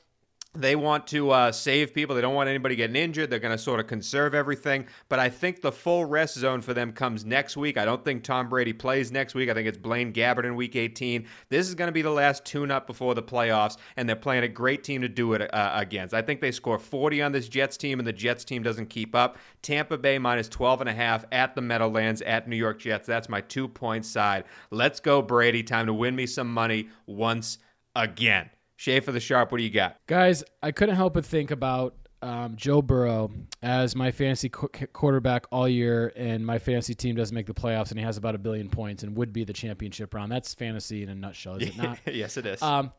they 0.56 0.76
want 0.76 1.06
to 1.08 1.30
uh, 1.30 1.52
save 1.52 1.94
people. 1.94 2.16
They 2.16 2.22
don't 2.22 2.34
want 2.34 2.50
anybody 2.50 2.76
getting 2.76 2.96
injured. 2.96 3.30
They're 3.30 3.38
going 3.40 3.56
to 3.56 3.64
sort 3.64 3.80
of 3.80 3.86
conserve 3.86 4.34
everything. 4.34 4.88
But 5.08 5.20
I 5.20 5.30
think 5.30 5.62
the 5.62 5.72
full 5.72 6.06
rest 6.06 6.36
zone 6.36 6.62
for 6.62 6.74
them 6.74 6.92
comes 6.92 7.24
next 7.24 7.56
week. 7.56 7.78
I 7.78 7.86
don't 7.86 8.04
think 8.04 8.24
Tom 8.24 8.50
Brady 8.50 8.74
plays 8.74 9.12
next 9.12 9.36
week. 9.36 9.50
I 9.50 9.54
think 9.54 9.68
it's 9.68 9.78
Blaine 9.78 10.12
Gabbert 10.12 10.46
in 10.46 10.56
week 10.56 10.76
18. 10.76 11.28
This 11.50 11.68
is 11.68 11.76
going 11.76 11.88
to 11.88 11.92
be 11.92 12.02
the 12.02 12.10
last 12.10 12.46
tune 12.46 12.72
up 12.72 12.88
before 12.88 13.14
the 13.14 13.22
playoffs, 13.22 13.78
and 13.96 14.10
they're 14.10 14.16
playing 14.16 14.44
a 14.44 14.48
great 14.48 14.84
team 14.84 15.02
to 15.02 15.08
do 15.08 15.34
it 15.34 15.54
uh, 15.54 15.72
against. 15.76 16.16
I 16.16 16.24
think 16.24 16.42
they 16.42 16.52
score 16.52 16.80
40 16.80 17.22
on 17.22 17.32
this 17.32 17.48
Jets 17.48 17.78
team, 17.78 18.00
and 18.00 18.08
the 18.08 18.14
Jets 18.14 18.44
team 18.44 18.64
doesn't 18.64 18.88
keep 18.88 19.14
up. 19.14 19.38
Tampa 19.62 20.00
Bay 20.00 20.18
minus 20.18 20.50
12 20.50 20.82
and 20.82 20.90
a 20.90 20.94
half 20.94 21.26
at 21.32 21.54
the 21.54 21.62
Meadowlands 21.62 22.24
at 22.24 22.48
New 22.48 22.56
York 22.56 22.80
Jets. 22.80 23.06
That's 23.06 23.30
my 23.30 23.42
two 23.42 23.68
point 23.68 24.04
side. 24.04 24.46
Let's 24.72 25.00
go, 25.00 25.22
Brady. 25.22 25.62
Time 25.62 25.86
to 25.86 25.94
win 25.94 26.16
me 26.16 26.26
some 26.26 26.52
money 26.52 26.90
once 27.06 27.60
again. 27.96 28.50
Schaefer 28.80 29.12
the 29.12 29.20
Sharp, 29.20 29.52
what 29.52 29.58
do 29.58 29.66
you 29.66 29.70
got? 29.70 29.98
Guys, 30.08 30.42
I 30.64 30.72
couldn't 30.72 30.96
help 30.96 31.14
but 31.14 31.26
think 31.26 31.52
about 31.52 31.96
um, 32.22 32.56
Joe 32.56 32.82
Burrow 32.82 33.30
as 33.62 33.94
my 33.94 34.10
fantasy 34.10 34.48
qu- 34.48 34.70
quarterback 34.94 35.48
all 35.52 35.68
year, 35.68 36.14
and 36.16 36.46
my 36.46 36.60
fantasy 36.60 36.96
team 36.96 37.14
doesn't 37.14 37.36
make 37.36 37.46
the 37.46 37.54
playoffs, 37.54 37.90
and 37.90 38.00
he 38.00 38.06
has 38.06 38.16
about 38.16 38.36
a 38.36 38.38
billion 38.38 38.70
points 38.70 39.04
and 39.04 39.18
would 39.18 39.34
be 39.34 39.44
the 39.44 39.52
championship 39.52 40.14
round. 40.14 40.32
That's 40.32 40.54
fantasy 40.54 41.04
in 41.04 41.10
a 41.10 41.16
nutshell, 41.16 41.56
is 41.56 41.68
it 41.68 41.78
not? 41.78 42.00
yes, 42.06 42.38
it 42.38 42.46
is. 42.46 42.62
Um, 42.62 42.94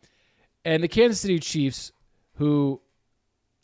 and 0.66 0.83
the 0.85 0.89
Kansas 0.89 1.18
City 1.18 1.39
Chiefs, 1.39 1.93
who 2.35 2.78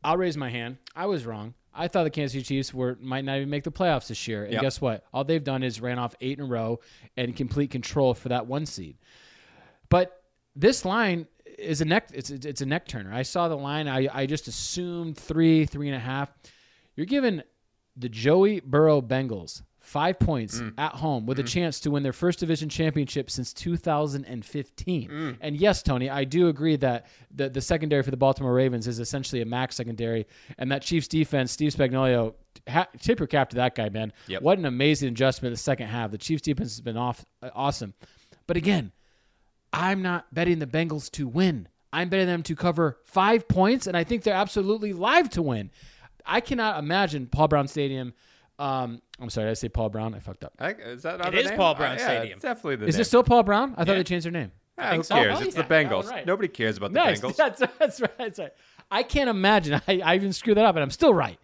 I'll 0.02 0.16
raise 0.16 0.38
my 0.38 0.48
hand, 0.48 0.78
I 0.94 1.04
was 1.04 1.26
wrong. 1.26 1.52
I 1.74 1.88
thought 1.88 2.04
the 2.04 2.10
Kansas 2.10 2.32
City 2.32 2.44
Chiefs 2.44 2.72
were 2.72 2.96
might 2.98 3.26
not 3.26 3.36
even 3.36 3.50
make 3.50 3.64
the 3.64 3.70
playoffs 3.72 4.08
this 4.08 4.26
year. 4.26 4.44
And 4.44 4.54
Yep. 4.54 4.62
guess 4.62 4.80
what? 4.80 5.04
All 5.12 5.22
they've 5.22 5.44
done 5.44 5.62
is 5.62 5.82
ran 5.82 5.98
off 5.98 6.14
eight 6.22 6.38
in 6.38 6.44
a 6.46 6.48
row 6.48 6.80
and 7.14 7.36
complete 7.36 7.70
control 7.70 8.14
for 8.14 8.30
that 8.30 8.46
one 8.46 8.64
seed. 8.64 8.96
But 9.90 10.22
this 10.54 10.86
line 10.86 11.26
is 11.58 11.80
a 11.80 11.84
neck. 11.84 12.08
It's 12.12 12.30
it's 12.30 12.60
a 12.60 12.66
neck 12.66 12.86
turner. 12.88 13.12
I 13.12 13.22
saw 13.22 13.48
the 13.48 13.56
line. 13.56 13.88
I 13.88 14.08
I 14.12 14.26
just 14.26 14.48
assumed 14.48 15.16
three, 15.16 15.66
three 15.66 15.88
and 15.88 15.96
a 15.96 16.00
half. 16.00 16.32
You're 16.94 17.06
giving 17.06 17.42
the 17.96 18.08
Joey 18.08 18.60
Burrow 18.60 19.00
Bengals 19.00 19.62
five 19.86 20.18
points 20.18 20.60
mm. 20.60 20.72
at 20.78 20.92
home 20.92 21.26
with 21.26 21.38
a 21.38 21.44
mm. 21.44 21.48
chance 21.48 21.78
to 21.78 21.92
win 21.92 22.02
their 22.02 22.12
first 22.12 22.40
division 22.40 22.68
championship 22.68 23.30
since 23.30 23.52
2015. 23.52 25.08
Mm. 25.08 25.36
And 25.40 25.56
yes, 25.56 25.80
Tony, 25.80 26.10
I 26.10 26.24
do 26.24 26.48
agree 26.48 26.76
that 26.76 27.06
the 27.30 27.48
the 27.48 27.60
secondary 27.60 28.02
for 28.02 28.10
the 28.10 28.16
Baltimore 28.16 28.52
Ravens 28.52 28.88
is 28.88 28.98
essentially 28.98 29.42
a 29.42 29.46
max 29.46 29.76
secondary, 29.76 30.26
and 30.58 30.70
that 30.72 30.82
Chiefs 30.82 31.08
defense, 31.08 31.52
Steve 31.52 31.72
Spagnuolo. 31.72 32.34
Ha- 32.68 32.88
tip 33.00 33.20
your 33.20 33.28
cap 33.28 33.50
to 33.50 33.56
that 33.56 33.76
guy, 33.76 33.90
man. 33.90 34.12
Yep. 34.26 34.42
What 34.42 34.58
an 34.58 34.64
amazing 34.64 35.10
adjustment 35.10 35.50
in 35.50 35.52
the 35.52 35.58
second 35.58 35.86
half. 35.86 36.10
The 36.10 36.18
Chiefs 36.18 36.42
defense 36.42 36.72
has 36.72 36.80
been 36.80 36.96
off 36.96 37.24
uh, 37.42 37.50
awesome. 37.54 37.94
But 38.48 38.56
again, 38.56 38.90
I'm 39.76 40.02
not 40.02 40.32
betting 40.32 40.58
the 40.58 40.66
Bengals 40.66 41.10
to 41.12 41.28
win. 41.28 41.68
I'm 41.92 42.08
betting 42.08 42.26
them 42.26 42.42
to 42.44 42.56
cover 42.56 42.98
five 43.04 43.46
points, 43.48 43.86
and 43.86 43.96
I 43.96 44.04
think 44.04 44.22
they're 44.22 44.34
absolutely 44.34 44.92
live 44.92 45.30
to 45.30 45.42
win. 45.42 45.70
I 46.24 46.40
cannot 46.40 46.78
imagine 46.78 47.26
Paul 47.26 47.48
Brown 47.48 47.68
Stadium. 47.68 48.12
Um, 48.58 49.00
I'm 49.20 49.30
sorry, 49.30 49.46
did 49.46 49.50
I 49.50 49.54
say 49.54 49.68
Paul 49.68 49.90
Brown? 49.90 50.14
I 50.14 50.18
fucked 50.18 50.42
up. 50.44 50.52
I, 50.58 50.70
is 50.70 51.02
that 51.02 51.18
not 51.18 51.28
It 51.28 51.32
the 51.32 51.38
is 51.40 51.46
name? 51.48 51.56
Paul 51.56 51.74
Brown 51.74 51.92
Uh, 51.92 51.94
yeah, 52.00 52.04
Stadium. 52.06 52.36
It's 52.38 52.42
definitely 52.42 52.76
the 52.76 52.86
Is 52.86 52.94
name. 52.96 53.00
it 53.02 53.04
still 53.04 53.22
Paul 53.22 53.42
Brown? 53.42 53.72
I 53.76 53.84
thought 53.84 53.88
Yeah. 53.92 53.94
they 53.98 54.04
changed 54.04 54.24
their 54.24 54.32
name. 54.32 54.50
Ah, 54.78 54.94
who 54.94 55.02
so. 55.02 55.14
cares? 55.14 55.38
Oh, 55.38 55.42
it's 55.44 55.56
yeah. 55.56 55.62
the 55.62 55.68
Bengals. 55.74 56.10
Right. 56.10 56.26
Nobody 56.26 56.48
cares 56.48 56.76
about 56.78 56.92
the 56.92 56.98
Nice. 56.98 57.20
Bengals. 57.22 57.36
That's, 57.36 57.62
that's 57.78 58.00
right. 58.00 58.18
That's 58.18 58.38
right. 58.38 58.52
I 58.90 59.02
can't 59.02 59.30
imagine. 59.30 59.80
I, 59.88 60.00
I 60.04 60.14
even 60.16 60.32
screwed 60.32 60.56
that 60.56 60.64
up, 60.64 60.74
and 60.74 60.82
I'm 60.82 60.90
still 60.90 61.14
right. 61.14 61.38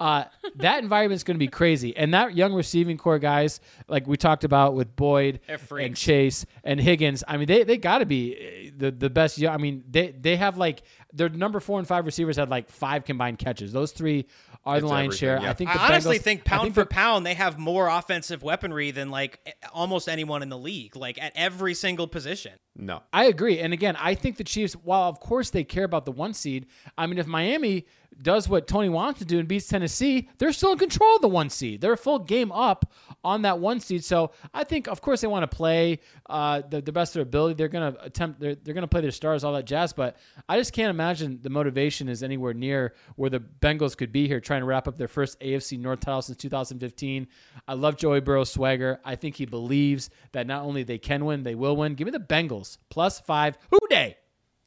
Uh, 0.00 0.24
that 0.56 0.82
environment's 0.82 1.24
going 1.24 1.34
to 1.34 1.38
be 1.38 1.48
crazy, 1.48 1.96
and 1.96 2.14
that 2.14 2.36
young 2.36 2.52
receiving 2.54 2.96
corps 2.96 3.18
guys, 3.18 3.60
like 3.88 4.06
we 4.06 4.16
talked 4.16 4.44
about 4.44 4.74
with 4.74 4.94
Boyd 4.94 5.40
and. 5.48 5.96
Chase 5.96 6.46
and 6.64 6.78
Higgins. 6.80 7.24
I 7.26 7.36
mean, 7.36 7.46
they 7.48 7.64
they 7.64 7.76
got 7.78 7.98
to 7.98 8.06
be 8.06 8.36
uh, 8.36 8.70
the 8.76 8.90
the 8.90 9.10
best. 9.10 9.42
I 9.42 9.56
mean, 9.56 9.84
they 9.90 10.10
they 10.12 10.36
have 10.36 10.56
like 10.56 10.82
their 11.12 11.28
number 11.28 11.58
four 11.58 11.78
and 11.78 11.88
five 11.88 12.04
receivers 12.06 12.36
had 12.36 12.48
like 12.50 12.68
five 12.70 13.04
combined 13.04 13.38
catches. 13.38 13.72
Those 13.72 13.92
three 13.92 14.26
are 14.64 14.78
the 14.80 14.86
It's 14.86 14.90
lion's 14.90 15.16
share. 15.16 15.40
yeah. 15.42 15.50
I 15.50 15.54
think. 15.54 15.70
I 15.74 15.86
honestly 15.88 16.18
Bengals- 16.18 16.22
think 16.22 16.44
pound 16.44 16.62
think 16.62 16.74
for 16.74 16.80
the- 16.82 16.86
pound, 16.86 17.26
they 17.26 17.34
have 17.34 17.58
more 17.58 17.88
offensive 17.88 18.42
weaponry 18.42 18.90
than 18.90 19.10
like 19.10 19.56
almost 19.72 20.08
anyone 20.08 20.42
in 20.42 20.48
the 20.48 20.58
league, 20.58 20.94
like 20.96 21.20
at 21.20 21.32
every 21.34 21.74
single 21.74 22.06
position. 22.06 22.52
No. 22.78 23.02
I 23.12 23.24
agree. 23.24 23.58
And 23.58 23.72
again, 23.72 23.96
I 23.96 24.14
think 24.14 24.36
the 24.36 24.44
Chiefs, 24.44 24.74
while 24.74 25.08
of 25.08 25.18
course 25.18 25.50
they 25.50 25.64
care 25.64 25.84
about 25.84 26.04
the 26.04 26.12
one 26.12 26.32
seed, 26.32 26.66
I 26.96 27.06
mean, 27.06 27.18
if 27.18 27.26
Miami 27.26 27.86
does 28.22 28.48
what 28.48 28.66
Tony 28.66 28.88
wants 28.88 29.18
to 29.20 29.24
do 29.24 29.38
and 29.38 29.46
beats 29.46 29.68
Tennessee, 29.68 30.28
they're 30.38 30.52
still 30.52 30.72
in 30.72 30.78
control 30.78 31.16
of 31.16 31.22
the 31.22 31.28
one 31.28 31.50
seed. 31.50 31.80
They're 31.80 31.92
a 31.92 31.96
full 31.96 32.18
game 32.18 32.50
up 32.50 32.92
on 33.22 33.42
that 33.42 33.58
one 33.58 33.80
seed. 33.80 34.04
So 34.04 34.32
I 34.52 34.64
think, 34.64 34.88
of 34.88 35.00
course, 35.00 35.20
they 35.20 35.26
want 35.28 35.48
to 35.48 35.56
play 35.56 36.00
uh, 36.28 36.62
the, 36.68 36.80
the 36.80 36.92
best 36.92 37.10
of 37.10 37.14
their 37.14 37.22
ability. 37.22 37.54
They're 37.54 37.68
going 37.68 37.92
to 37.92 38.04
attempt, 38.04 38.40
they're, 38.40 38.54
they're 38.54 38.74
going 38.74 38.82
to 38.82 38.88
play 38.88 39.00
their 39.00 39.10
stars, 39.10 39.44
all 39.44 39.52
that 39.52 39.66
jazz. 39.66 39.92
But 39.92 40.16
I 40.48 40.58
just 40.58 40.72
can't 40.72 40.90
imagine 40.90 41.38
the 41.42 41.50
motivation 41.50 42.08
is 42.08 42.22
anywhere 42.22 42.54
near 42.54 42.94
where 43.16 43.30
the 43.30 43.40
Bengals 43.40 43.96
could 43.96 44.10
be 44.12 44.26
here 44.26 44.40
trying 44.40 44.62
to 44.62 44.66
wrap 44.66 44.88
up 44.88 44.96
their 44.96 45.08
first 45.08 45.38
AFC 45.40 45.78
North 45.78 46.00
title 46.00 46.22
since 46.22 46.38
2015. 46.38 47.26
I 47.66 47.74
love 47.74 47.96
Joey 47.96 48.20
Burrow's 48.20 48.50
swagger. 48.50 49.00
I 49.04 49.14
think 49.14 49.36
he 49.36 49.46
believes 49.46 50.10
that 50.32 50.46
not 50.46 50.64
only 50.64 50.82
they 50.82 50.98
can 50.98 51.24
win, 51.24 51.42
they 51.42 51.54
will 51.54 51.76
win. 51.76 51.94
Give 51.94 52.06
me 52.06 52.10
the 52.10 52.18
Bengals 52.18 52.67
plus 52.90 53.20
five. 53.20 53.56
Who 53.70 53.78
Dey? 53.88 54.16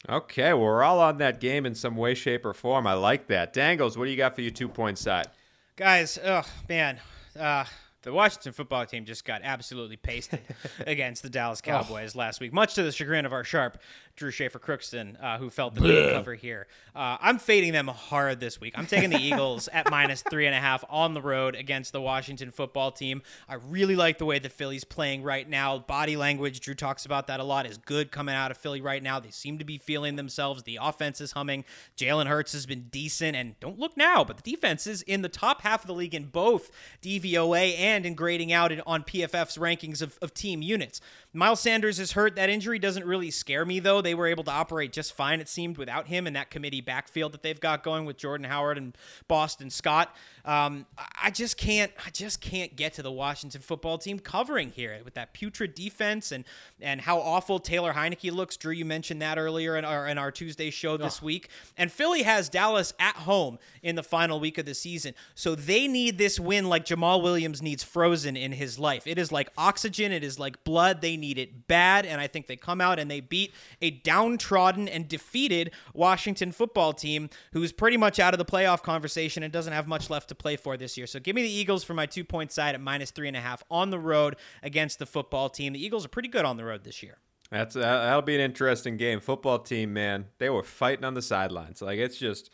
Okay, 0.09 0.53
well, 0.53 0.63
we're 0.63 0.83
all 0.83 0.99
on 0.99 1.17
that 1.19 1.39
game 1.39 1.65
in 1.65 1.75
some 1.75 1.95
way, 1.95 2.15
shape, 2.15 2.43
or 2.45 2.53
form. 2.53 2.87
I 2.87 2.93
like 2.93 3.27
that. 3.27 3.53
Dangles, 3.53 3.97
what 3.97 4.05
do 4.05 4.11
you 4.11 4.17
got 4.17 4.33
for 4.33 4.41
your 4.41 4.51
two 4.51 4.67
point 4.67 4.97
side? 4.97 5.27
Guys, 5.75 6.17
oh 6.23 6.43
man, 6.67 6.99
uh, 7.39 7.65
the 8.01 8.11
Washington 8.11 8.51
football 8.51 8.85
team 8.85 9.05
just 9.05 9.25
got 9.25 9.41
absolutely 9.43 9.97
pasted 9.97 10.41
against 10.87 11.21
the 11.21 11.29
Dallas 11.29 11.61
Cowboys 11.61 12.15
last 12.15 12.39
week, 12.39 12.51
much 12.51 12.73
to 12.75 12.83
the 12.83 12.91
chagrin 12.91 13.25
of 13.25 13.33
our 13.33 13.43
sharp 13.43 13.77
Drew 14.15 14.31
Schaefer 14.31 14.59
Crookston, 14.59 15.21
uh, 15.21 15.37
who 15.37 15.49
felt 15.49 15.75
the 15.75 15.81
need 15.81 16.11
cover 16.11 16.35
here. 16.35 16.67
Uh, 16.95 17.17
I'm 17.21 17.39
fading 17.39 17.73
them 17.73 17.87
hard 17.87 18.39
this 18.39 18.59
week. 18.59 18.73
I'm 18.77 18.85
taking 18.85 19.09
the 19.09 19.17
Eagles 19.21 19.67
at 19.71 19.89
minus 19.89 20.21
three 20.21 20.45
and 20.45 20.55
a 20.55 20.59
half 20.59 20.83
on 20.89 21.13
the 21.13 21.21
road 21.21 21.55
against 21.55 21.91
the 21.91 22.01
Washington 22.01 22.51
football 22.51 22.91
team. 22.91 23.21
I 23.47 23.55
really 23.55 23.95
like 23.95 24.17
the 24.17 24.25
way 24.25 24.39
the 24.39 24.49
Phillies 24.49 24.83
playing 24.83 25.23
right 25.23 25.47
now. 25.47 25.79
Body 25.79 26.15
language, 26.17 26.59
Drew 26.59 26.75
talks 26.75 27.05
about 27.05 27.27
that 27.27 27.39
a 27.39 27.43
lot, 27.43 27.65
is 27.65 27.77
good 27.77 28.11
coming 28.11 28.35
out 28.35 28.51
of 28.51 28.57
Philly 28.57 28.81
right 28.81 29.01
now. 29.01 29.19
They 29.19 29.31
seem 29.31 29.57
to 29.59 29.65
be 29.65 29.77
feeling 29.77 30.15
themselves. 30.15 30.63
The 30.63 30.79
offense 30.81 31.21
is 31.21 31.33
humming. 31.33 31.65
Jalen 31.97 32.27
Hurts 32.27 32.53
has 32.53 32.65
been 32.65 32.87
decent, 32.91 33.35
and 33.35 33.59
don't 33.59 33.79
look 33.79 33.95
now, 33.95 34.23
but 34.23 34.37
the 34.37 34.51
defense 34.51 34.87
is 34.87 35.01
in 35.03 35.21
the 35.21 35.29
top 35.29 35.61
half 35.61 35.81
of 35.81 35.87
the 35.87 35.93
league 35.93 36.15
in 36.15 36.25
both 36.25 36.71
DVOA 37.01 37.77
and 37.77 38.05
in 38.05 38.15
grading 38.15 38.51
out 38.51 38.71
on 38.85 39.03
PFF's 39.03 39.57
rankings 39.57 40.01
of, 40.01 40.17
of 40.21 40.33
team 40.33 40.61
units. 40.61 41.01
Miles 41.33 41.61
Sanders 41.61 41.97
is 41.97 42.11
hurt. 42.11 42.35
That 42.35 42.49
injury 42.49 42.77
doesn't 42.77 43.05
really 43.05 43.31
scare 43.31 43.63
me, 43.63 43.79
though. 43.79 44.01
They 44.01 44.13
were 44.13 44.27
able 44.27 44.43
to 44.43 44.51
operate 44.51 44.91
just 44.91 45.13
fine, 45.13 45.39
it 45.39 45.47
seemed, 45.47 45.77
without 45.77 46.07
him 46.07 46.27
and 46.27 46.35
that 46.35 46.49
committee 46.49 46.81
backfield 46.81 47.31
that 47.31 47.41
they've 47.41 47.59
got 47.59 47.83
going 47.83 48.03
with 48.03 48.17
Jordan 48.17 48.47
Howard 48.47 48.77
and 48.77 48.97
Boston 49.29 49.69
Scott. 49.69 50.13
Um, 50.45 50.85
I- 50.97 51.31
just 51.31 51.57
can't. 51.57 51.91
I 52.05 52.09
just 52.09 52.41
can't 52.41 52.75
get 52.75 52.93
to 52.95 53.01
the 53.01 53.11
Washington 53.11 53.61
football 53.61 53.97
team 53.97 54.19
covering 54.19 54.69
here 54.71 54.99
with 55.03 55.13
that 55.13 55.33
putrid 55.33 55.73
defense 55.75 56.31
and 56.31 56.43
and 56.81 57.01
how 57.01 57.19
awful 57.19 57.59
Taylor 57.59 57.93
Heinicke 57.93 58.31
looks. 58.31 58.57
Drew, 58.57 58.73
you 58.73 58.85
mentioned 58.85 59.21
that 59.21 59.37
earlier 59.37 59.77
in 59.77 59.85
our 59.85 60.07
in 60.07 60.17
our 60.17 60.31
Tuesday 60.31 60.69
show 60.69 60.97
this 60.97 61.21
week. 61.21 61.49
And 61.77 61.91
Philly 61.91 62.23
has 62.23 62.49
Dallas 62.49 62.93
at 62.99 63.15
home 63.15 63.59
in 63.81 63.95
the 63.95 64.03
final 64.03 64.39
week 64.39 64.57
of 64.57 64.65
the 64.65 64.73
season, 64.73 65.13
so 65.35 65.55
they 65.55 65.87
need 65.87 66.17
this 66.17 66.39
win 66.39 66.67
like 66.67 66.85
Jamal 66.85 67.21
Williams 67.21 67.61
needs 67.61 67.83
frozen 67.83 68.35
in 68.35 68.51
his 68.51 68.77
life. 68.77 69.07
It 69.07 69.17
is 69.17 69.31
like 69.31 69.49
oxygen. 69.57 70.11
It 70.11 70.23
is 70.23 70.37
like 70.37 70.63
blood. 70.63 71.01
They 71.01 71.15
need 71.17 71.37
it 71.37 71.67
bad, 71.67 72.05
and 72.05 72.19
I 72.19 72.27
think 72.27 72.47
they 72.47 72.57
come 72.57 72.81
out 72.81 72.99
and 72.99 73.09
they 73.09 73.21
beat 73.21 73.53
a 73.81 73.91
downtrodden 73.91 74.87
and 74.87 75.07
defeated 75.07 75.71
Washington 75.93 76.51
football 76.51 76.93
team 76.93 77.29
who's 77.53 77.71
pretty 77.71 77.97
much 77.97 78.19
out 78.19 78.33
of 78.33 78.37
the 78.37 78.45
playoff 78.45 78.83
conversation 78.83 79.43
and 79.43 79.51
doesn't 79.53 79.73
have 79.73 79.87
much 79.87 80.09
left 80.09 80.27
to 80.31 80.35
play 80.35 80.55
for 80.55 80.75
this 80.77 80.97
year. 80.97 81.05
So 81.05 81.19
give 81.19 81.35
me 81.35 81.43
the 81.43 81.51
Eagles 81.51 81.83
for 81.83 81.93
my 81.93 82.05
two 82.05 82.23
point 82.23 82.51
side 82.51 82.73
at 82.73 82.81
minus 82.81 83.11
three 83.11 83.27
and 83.27 83.37
a 83.37 83.41
half 83.41 83.63
on 83.69 83.91
the 83.91 83.99
road 83.99 84.35
against 84.63 84.97
the 84.97 85.05
football 85.05 85.49
team. 85.49 85.73
The 85.73 85.85
Eagles 85.85 86.05
are 86.05 86.09
pretty 86.09 86.29
good 86.29 86.45
on 86.45 86.57
the 86.57 86.65
road 86.65 86.83
this 86.83 87.03
year. 87.03 87.17
That's 87.51 87.75
uh, 87.75 87.81
that'll 87.81 88.21
be 88.21 88.35
an 88.35 88.41
interesting 88.41 88.95
game. 88.95 89.19
Football 89.19 89.59
team, 89.59 89.93
man, 89.93 90.25
they 90.37 90.49
were 90.49 90.63
fighting 90.63 91.03
on 91.03 91.13
the 91.13 91.21
sidelines. 91.21 91.81
Like 91.81 91.99
it's 91.99 92.17
just, 92.17 92.49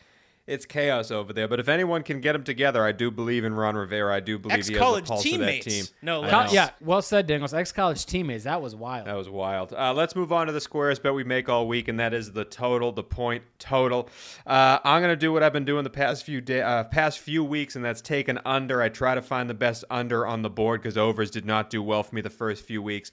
it's 0.48 0.66
chaos 0.66 1.12
over 1.12 1.34
there. 1.34 1.48
But 1.48 1.60
if 1.60 1.68
anyone 1.68 2.04
can 2.04 2.22
get 2.22 2.34
them 2.34 2.44
together, 2.44 2.84
I 2.84 2.94
do 2.94 3.12
believe 3.12 3.44
in 3.44 3.54
Ron 3.54 3.76
Rivera. 3.76 4.16
I 4.16 4.22
do 4.22 4.40
believe 4.40 4.54
he 4.54 4.60
has 4.60 4.68
the 4.68 4.74
Ex-college 4.76 5.08
pulse 5.08 5.22
teammates. 5.24 5.68
of 5.68 5.74
that 5.74 5.78
team. 5.78 5.86
No 6.02 6.24
I 6.24 6.32
less. 6.32 6.54
Yeah, 6.54 6.70
well 6.80 7.02
said, 7.02 7.28
Dangles. 7.28 7.54
Ex-college 7.54 8.06
teammates. 8.06 8.46
That 8.46 8.62
was 8.62 8.74
wild. 8.74 9.08
That 9.08 9.18
was 9.18 9.30
wild. 9.30 9.74
Uh, 9.74 9.94
let's 9.94 10.16
move 10.16 10.32
on 10.32 10.48
to 10.48 10.54
the 10.54 10.62
squares 10.62 11.00
bet 11.00 11.14
we 11.14 11.26
make 11.26 11.50
all 11.50 11.68
week, 11.68 11.90
and 11.90 12.00
that 12.00 12.14
is 12.14 12.32
the 12.32 12.46
total, 12.46 12.94
the 12.94 13.04
point 13.04 13.44
total. 13.60 14.10
Uh, 14.46 14.80
I'm 14.86 15.02
gonna 15.02 15.18
do 15.18 15.34
what 15.34 15.44
I've 15.44 15.54
been 15.54 15.66
doing 15.66 15.84
the 15.84 15.90
past 15.90 16.24
few 16.24 16.40
day, 16.40 16.62
uh, 16.62 16.86
past 16.86 17.20
few 17.20 17.44
weeks, 17.44 17.76
and 17.76 17.84
that's 17.84 18.02
take 18.02 18.30
an 18.30 18.40
under. 18.46 18.82
I 18.82 18.88
try 18.88 19.16
to 19.16 19.22
find 19.22 19.50
the 19.50 19.54
best 19.54 19.84
under 19.90 20.26
on 20.26 20.44
the 20.44 20.50
board 20.50 20.82
because 20.82 20.98
overs 20.98 21.30
did 21.30 21.46
not 21.46 21.70
do 21.70 21.84
well 21.84 22.04
for 22.04 22.16
me 22.16 22.22
the 22.22 22.30
first 22.30 22.64
few 22.64 22.82
weeks. 22.82 23.12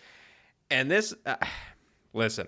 And 0.70 0.88
this, 0.88 1.12
uh, 1.26 1.36
listen, 2.12 2.46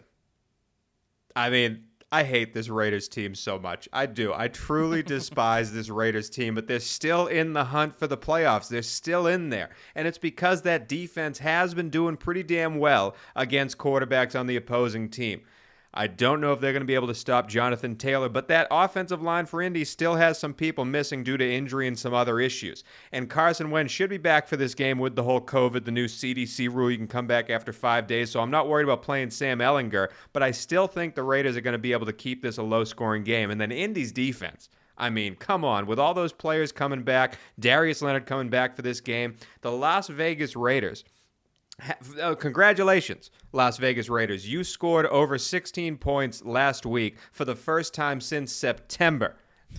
I 1.35 1.51
mean, 1.51 1.85
I 2.17 2.25
hate 2.25 2.55
this 2.55 2.71
Raiders 2.71 3.09
team 3.09 3.35
so 3.35 3.59
much. 3.59 3.91
I 3.93 4.07
do. 4.07 4.33
I 4.33 4.49
truly 4.49 5.03
despise 5.17 5.71
this 5.71 5.91
Raiders 5.91 6.31
team, 6.31 6.55
but 6.55 6.67
they're 6.67 6.81
still 6.81 7.27
in 7.27 7.53
the 7.53 7.65
hunt 7.65 7.99
for 7.99 8.07
the 8.07 8.17
playoffs. 8.17 8.71
They're 8.71 8.81
still 8.81 9.27
in 9.27 9.51
there. 9.51 9.69
And 9.95 10.09
it's 10.09 10.17
because 10.17 10.63
that 10.63 10.89
defense 10.89 11.39
has 11.41 11.75
been 11.75 11.91
doing 11.91 12.17
pretty 12.17 12.43
damn 12.43 12.79
well 12.79 13.17
against 13.35 13.77
quarterbacks 13.77 14.35
on 14.35 14.47
the 14.47 14.57
opposing 14.57 15.11
team. 15.11 15.43
I 15.97 16.09
don't 16.09 16.43
know 16.43 16.53
if 16.53 16.61
they're 16.61 16.75
going 16.75 16.83
to 16.83 16.87
be 16.87 16.95
able 16.95 17.07
to 17.07 17.15
stop 17.15 17.49
Jonathan 17.49 17.97
Taylor, 17.97 18.29
but 18.29 18.49
that 18.49 18.69
offensive 18.71 19.23
line 19.23 19.47
for 19.47 19.63
Indy 19.63 19.83
still 19.83 20.15
has 20.15 20.39
some 20.39 20.53
people 20.53 20.85
missing 20.85 21.25
due 21.25 21.39
to 21.39 21.51
injury 21.51 21.89
and 21.89 21.99
some 21.99 22.13
other 22.13 22.39
issues. 22.39 22.85
And 23.13 23.31
Carson 23.31 23.71
Wentz 23.71 23.95
should 23.95 24.11
be 24.11 24.19
back 24.19 24.47
for 24.47 24.59
this 24.59 24.75
game 24.75 24.99
with 24.99 25.17
the 25.17 25.23
whole 25.23 25.41
COVID, 25.41 25.87
the 25.87 25.91
new 25.91 26.07
CDC 26.07 26.73
rule. 26.73 26.91
You 26.91 26.99
can 26.99 27.09
come 27.09 27.27
back 27.27 27.49
after 27.49 27.73
five 27.73 28.07
days. 28.07 28.31
So 28.31 28.41
I'm 28.41 28.51
not 28.51 28.69
worried 28.69 28.85
about 28.85 29.01
playing 29.01 29.31
Sam 29.31 29.61
Ehlinger, 29.61 30.11
but 30.35 30.43
I 30.43 30.51
still 30.51 30.87
think 30.87 31.15
the 31.15 31.23
Raiders 31.23 31.57
are 31.57 31.63
going 31.63 31.73
to 31.73 31.79
be 31.79 31.93
able 31.93 32.07
to 32.07 32.13
keep 32.13 32.43
this 32.43 32.59
a 32.59 32.63
low 32.63 32.85
scoring 32.85 33.25
game. 33.25 33.51
And 33.51 33.59
then 33.59 33.73
Indy's 33.73 34.13
defense. 34.13 34.69
I 34.99 35.09
mean, 35.09 35.35
come 35.35 35.65
on. 35.65 35.87
With 35.87 35.99
all 35.99 36.13
those 36.13 36.33
players 36.33 36.73
coming 36.73 37.03
back, 37.03 37.39
Darius 37.59 38.03
Leonard 38.03 38.27
coming 38.27 38.51
back 38.51 38.77
for 38.77 38.83
this 38.83 39.01
game, 39.01 39.37
the 39.63 39.73
Las 39.73 40.09
Vegas 40.09 40.57
Raiders. 40.57 41.05
Uh, 42.21 42.35
congratulations, 42.35 43.31
Las 43.53 43.77
Vegas 43.77 44.09
Raiders. 44.09 44.49
You 44.49 44.65
scored 44.65 45.07
over 45.07 45.37
16 45.37 45.99
points 45.99 46.45
last 46.45 46.87
week 46.87 47.19
for 47.33 47.45
the 47.45 47.55
first 47.55 47.93
time 47.93 48.21
since 48.21 48.51
September. 48.51 49.37